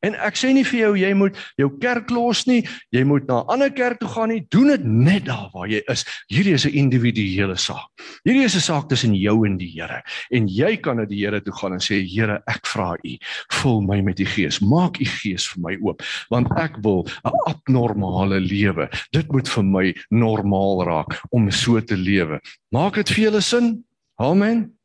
En 0.00 0.14
ek 0.16 0.38
sê 0.40 0.50
nie 0.56 0.64
vir 0.64 0.78
jou 0.78 0.92
jy 0.96 1.10
moet 1.16 1.36
jou 1.60 1.68
kerk 1.80 2.08
los 2.14 2.46
nie, 2.48 2.62
jy 2.94 3.02
moet 3.04 3.26
na 3.28 3.42
'n 3.42 3.52
ander 3.52 3.70
kerk 3.70 4.00
toe 4.00 4.08
gaan 4.08 4.30
nie, 4.32 4.46
doen 4.48 4.68
dit 4.72 4.84
net 4.84 5.24
daar 5.26 5.50
waar 5.52 5.68
jy 5.68 5.82
is. 5.92 6.04
Hierdie 6.32 6.54
is 6.54 6.64
'n 6.64 6.72
individuele 6.72 7.56
saak. 7.56 7.88
Hierdie 8.24 8.44
is 8.44 8.56
'n 8.56 8.64
saak 8.64 8.88
tussen 8.88 9.14
jou 9.14 9.44
en 9.44 9.58
die 9.58 9.68
Here. 9.68 10.02
En 10.32 10.48
jy 10.48 10.76
kan 10.76 10.96
na 10.96 11.04
die 11.04 11.20
Here 11.20 11.40
toe 11.40 11.52
gaan 11.52 11.72
en 11.74 11.80
sê 11.80 12.00
Here, 12.00 12.42
ek 12.48 12.66
vra 12.66 12.96
U, 13.04 13.18
vul 13.52 13.80
my 13.82 14.00
met 14.00 14.20
U 14.20 14.24
Gees. 14.24 14.60
Maak 14.60 15.00
U 15.00 15.04
Gees 15.04 15.46
vir 15.48 15.60
my 15.60 15.76
oop, 15.82 16.02
want 16.30 16.48
ek 16.56 16.82
wil 16.82 17.04
'n 17.24 17.32
abnormale 17.46 18.40
lewe. 18.40 18.88
Dit 19.12 19.30
moet 19.32 19.48
vir 19.48 19.64
my 19.64 19.94
normaal 20.10 20.84
raak 20.84 21.20
om 21.30 21.50
so 21.50 21.78
te 21.80 21.96
lewe. 21.96 22.40
Maak 22.72 22.94
dit 22.94 23.08
vir 23.10 23.24
julle 23.24 23.42
sin? 23.42 23.84
Amen. 24.18 24.79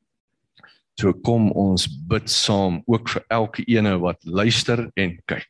So 0.96 1.12
kom 1.28 1.50
ons 1.60 1.89
bid 2.08 2.30
saam 2.32 2.80
ook 2.88 3.10
vir 3.12 3.26
elke 3.36 3.66
ene 3.68 3.98
wat 4.00 4.22
luister 4.24 4.86
en 4.96 5.18
kyk. 5.28 5.48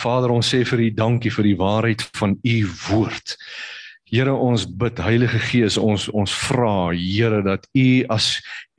Vader, 0.00 0.32
ons 0.32 0.54
sê 0.54 0.62
vir 0.64 0.86
U 0.86 0.88
dankie 1.02 1.32
vir 1.34 1.50
die 1.50 1.58
waarheid 1.60 2.06
van 2.16 2.38
U 2.40 2.56
woord. 2.88 3.36
Here 4.10 4.32
ons 4.32 4.64
bid 4.66 4.98
Heilige 4.98 5.38
Gees 5.38 5.76
ons 5.78 6.08
ons 6.16 6.32
vra 6.48 6.90
Here 6.96 7.44
dat 7.46 7.68
U 7.76 7.88
as 8.10 8.32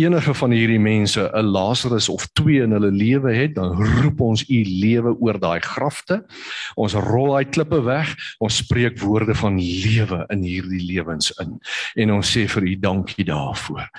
enige 0.03 0.33
van 0.33 0.51
hierdie 0.51 0.79
mense 0.79 1.29
'n 1.33 1.45
Lazarus 1.45 2.09
of 2.09 2.27
twee 2.33 2.61
in 2.61 2.71
hulle 2.71 2.91
lewe 2.91 3.33
het, 3.33 3.55
dan 3.55 3.75
roep 4.01 4.21
ons 4.21 4.43
u 4.49 4.63
lewe 4.63 5.15
oor 5.19 5.39
daai 5.39 5.59
grafte. 5.59 6.25
Ons 6.75 6.93
rol 6.93 7.31
daai 7.31 7.45
klippe 7.45 7.81
weg. 7.83 8.15
Ons 8.39 8.57
spreek 8.57 8.99
woorde 8.99 9.35
van 9.35 9.59
lewe 9.59 10.25
in 10.29 10.43
hierdie 10.43 10.85
lewens 10.85 11.31
in. 11.39 11.59
En 11.95 12.11
ons 12.11 12.37
sê 12.37 12.47
vir 12.47 12.63
u 12.63 12.75
dankie 12.79 13.25
daarvoor. 13.25 13.89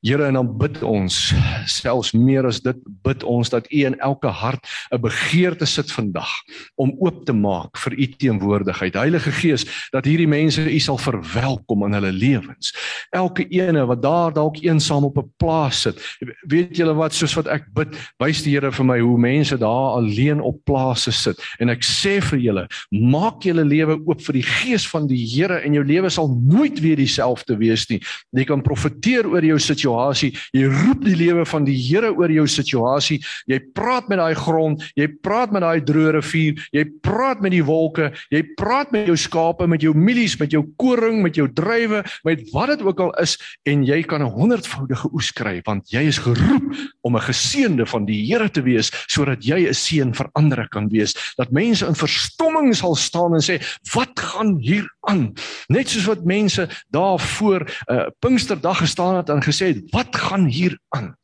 Here, 0.00 0.26
en 0.26 0.34
dan 0.34 0.58
bid 0.58 0.82
ons 0.82 1.34
selfs 1.66 2.12
meer 2.12 2.46
as 2.46 2.60
dit 2.60 2.76
bid 3.02 3.22
ons 3.22 3.50
dat 3.50 3.66
u 3.72 3.84
in 3.84 3.98
elke 3.98 4.28
hart 4.28 4.66
'n 4.90 5.00
begeerte 5.00 5.66
sit 5.66 5.92
vandag 5.92 6.30
om 6.74 6.96
oop 6.98 7.24
te 7.24 7.32
maak 7.32 7.78
vir 7.78 7.92
u 7.92 8.06
teenwoordigheid. 8.06 8.94
Heilige 8.94 9.32
Gees, 9.32 9.66
dat 9.90 10.04
hierdie 10.04 10.28
mense 10.28 10.62
u 10.62 10.78
sal 10.78 10.98
verwelkom 10.98 11.84
in 11.86 11.92
hulle 11.92 12.12
lewens. 12.12 12.72
Elke 13.10 13.46
ene 13.48 13.86
wat 13.86 14.02
daar 14.02 14.32
dalk 14.32 14.56
eensaam 14.62 15.04
op 15.04 15.18
'n 15.18 15.32
plaas 15.52 15.82
sit. 15.84 16.00
Weet 16.48 16.76
julle 16.76 16.94
wat 16.96 17.14
soos 17.16 17.34
wat 17.36 17.48
ek 17.52 17.68
bid, 17.76 17.94
wys 18.22 18.42
die 18.44 18.52
Here 18.52 18.72
vir 18.72 18.86
my 18.86 18.98
hoe 19.00 19.18
mense 19.20 19.56
daar 19.60 19.98
alleen 19.98 20.40
op 20.44 20.58
plase 20.68 21.12
sit 21.12 21.40
en 21.62 21.72
ek 21.72 21.84
sê 21.86 22.18
vir 22.24 22.40
julle, 22.42 22.64
maak 22.92 23.44
julle 23.46 23.64
lewe 23.64 23.96
oop 24.00 24.20
vir 24.26 24.38
die 24.40 24.44
gees 24.46 24.84
van 24.90 25.08
die 25.10 25.20
Here 25.24 25.60
en 25.64 25.76
jou 25.76 25.84
lewe 25.86 26.10
sal 26.12 26.30
nooit 26.32 26.80
weer 26.84 27.00
dieselfde 27.00 27.56
wees 27.60 27.86
nie. 27.90 28.00
Jy 28.36 28.46
kan 28.48 28.64
profeteer 28.64 29.28
oor 29.30 29.44
jou 29.44 29.58
situasie, 29.62 30.32
jy 30.56 30.68
roep 30.68 31.04
die 31.06 31.16
lewe 31.18 31.46
van 31.48 31.66
die 31.68 31.76
Here 31.76 32.12
oor 32.12 32.32
jou 32.32 32.46
situasie, 32.48 33.20
jy 33.50 33.60
praat 33.76 34.10
met 34.12 34.20
daai 34.20 34.36
grond, 34.38 34.84
jy 34.98 35.08
praat 35.24 35.54
met 35.54 35.64
daai 35.64 35.80
droë 35.88 36.16
rivier, 36.18 36.60
jy 36.76 36.86
praat 37.04 37.42
met 37.44 37.54
die 37.56 37.64
wolke, 37.66 38.10
jy 38.32 38.42
praat 38.60 38.92
met 38.94 39.08
jou 39.10 39.16
skape, 39.20 39.68
met 39.70 39.84
jou 39.84 39.94
mielies, 39.96 40.36
met 40.40 40.52
jou 40.52 40.64
koring, 40.80 41.22
met 41.24 41.38
jou 41.40 41.48
druiwe, 41.48 42.02
met 42.28 42.44
wat 42.52 42.74
dit 42.74 42.84
ook 42.86 43.00
al 43.06 43.14
is 43.22 43.38
en 43.68 43.86
jy 43.88 44.02
kan 44.06 44.22
'n 44.22 44.32
honderdvoudige 44.36 45.08
oes 45.12 45.32
kry 45.32 45.41
want 45.64 45.90
jy 45.90 46.06
is 46.08 46.18
geroep 46.18 46.74
om 47.02 47.16
'n 47.16 47.26
geseënde 47.28 47.86
van 47.86 48.04
die 48.04 48.20
Here 48.26 48.50
te 48.50 48.62
wees 48.62 48.90
sodat 49.06 49.44
jy 49.44 49.68
'n 49.68 49.74
seën 49.74 50.14
vir 50.14 50.28
ander 50.32 50.68
kan 50.68 50.88
wees. 50.88 51.14
Dat 51.36 51.50
mense 51.50 51.86
in 51.86 51.94
verstomming 51.94 52.74
sal 52.76 52.94
staan 52.94 53.34
en 53.34 53.42
sê 53.42 53.60
wat 53.94 54.18
gaan 54.18 54.58
hier 54.58 54.86
aan? 55.00 55.34
Net 55.68 55.88
soos 55.88 56.06
wat 56.06 56.24
mense 56.24 56.68
daar 56.90 57.18
voor 57.18 57.66
uh, 57.88 58.06
Pinksterdag 58.20 58.78
gestaan 58.78 59.16
het 59.16 59.28
en 59.28 59.42
gesê 59.42 59.74
het 59.74 59.90
wat 59.90 60.16
gaan 60.16 60.46
hier 60.46 60.78
aan 60.90 61.16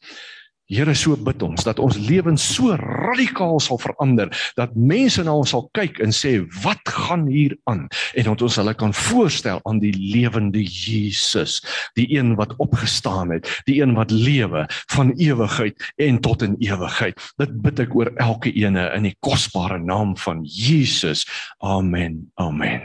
Here 0.69 0.93
so 0.93 1.17
bid 1.17 1.41
ons 1.41 1.65
dat 1.65 1.79
ons 1.81 1.97
lewens 1.97 2.45
so 2.45 2.75
radikaal 2.77 3.57
sal 3.65 3.79
verander 3.81 4.29
dat 4.59 4.75
mense 4.77 5.23
na 5.25 5.33
ons 5.41 5.55
sal 5.55 5.65
kyk 5.73 5.97
en 6.05 6.13
sê 6.13 6.35
wat 6.61 6.93
gaan 6.93 7.25
hier 7.33 7.55
aan? 7.73 7.87
En 8.13 8.29
dat 8.29 8.45
ons 8.45 8.59
hulle 8.61 8.75
kan 8.77 8.93
voorstel 8.93 9.63
aan 9.65 9.81
die 9.81 9.95
lewende 9.97 10.61
Jesus 10.61 11.63
die 11.97 12.05
een 12.13 12.35
wat 12.37 12.53
opgestaan 12.61 13.33
het 13.33 13.49
die 13.65 13.79
een 13.81 13.97
wat 13.97 14.13
lewe 14.13 14.67
van 14.93 15.15
ewigheid 15.17 15.89
en 16.05 16.21
tot 16.21 16.45
in 16.45 16.61
ewigheid. 16.61 17.17
Dit 17.41 17.57
bid 17.65 17.81
ek 17.89 17.97
oor 17.97 18.13
elke 18.21 18.53
ene 18.53 18.91
in 18.93 19.09
die 19.09 19.17
kosbare 19.25 19.81
naam 19.81 20.19
van 20.21 20.45
Jesus. 20.45 21.25
Amen. 21.65 22.27
Amen 22.37 22.85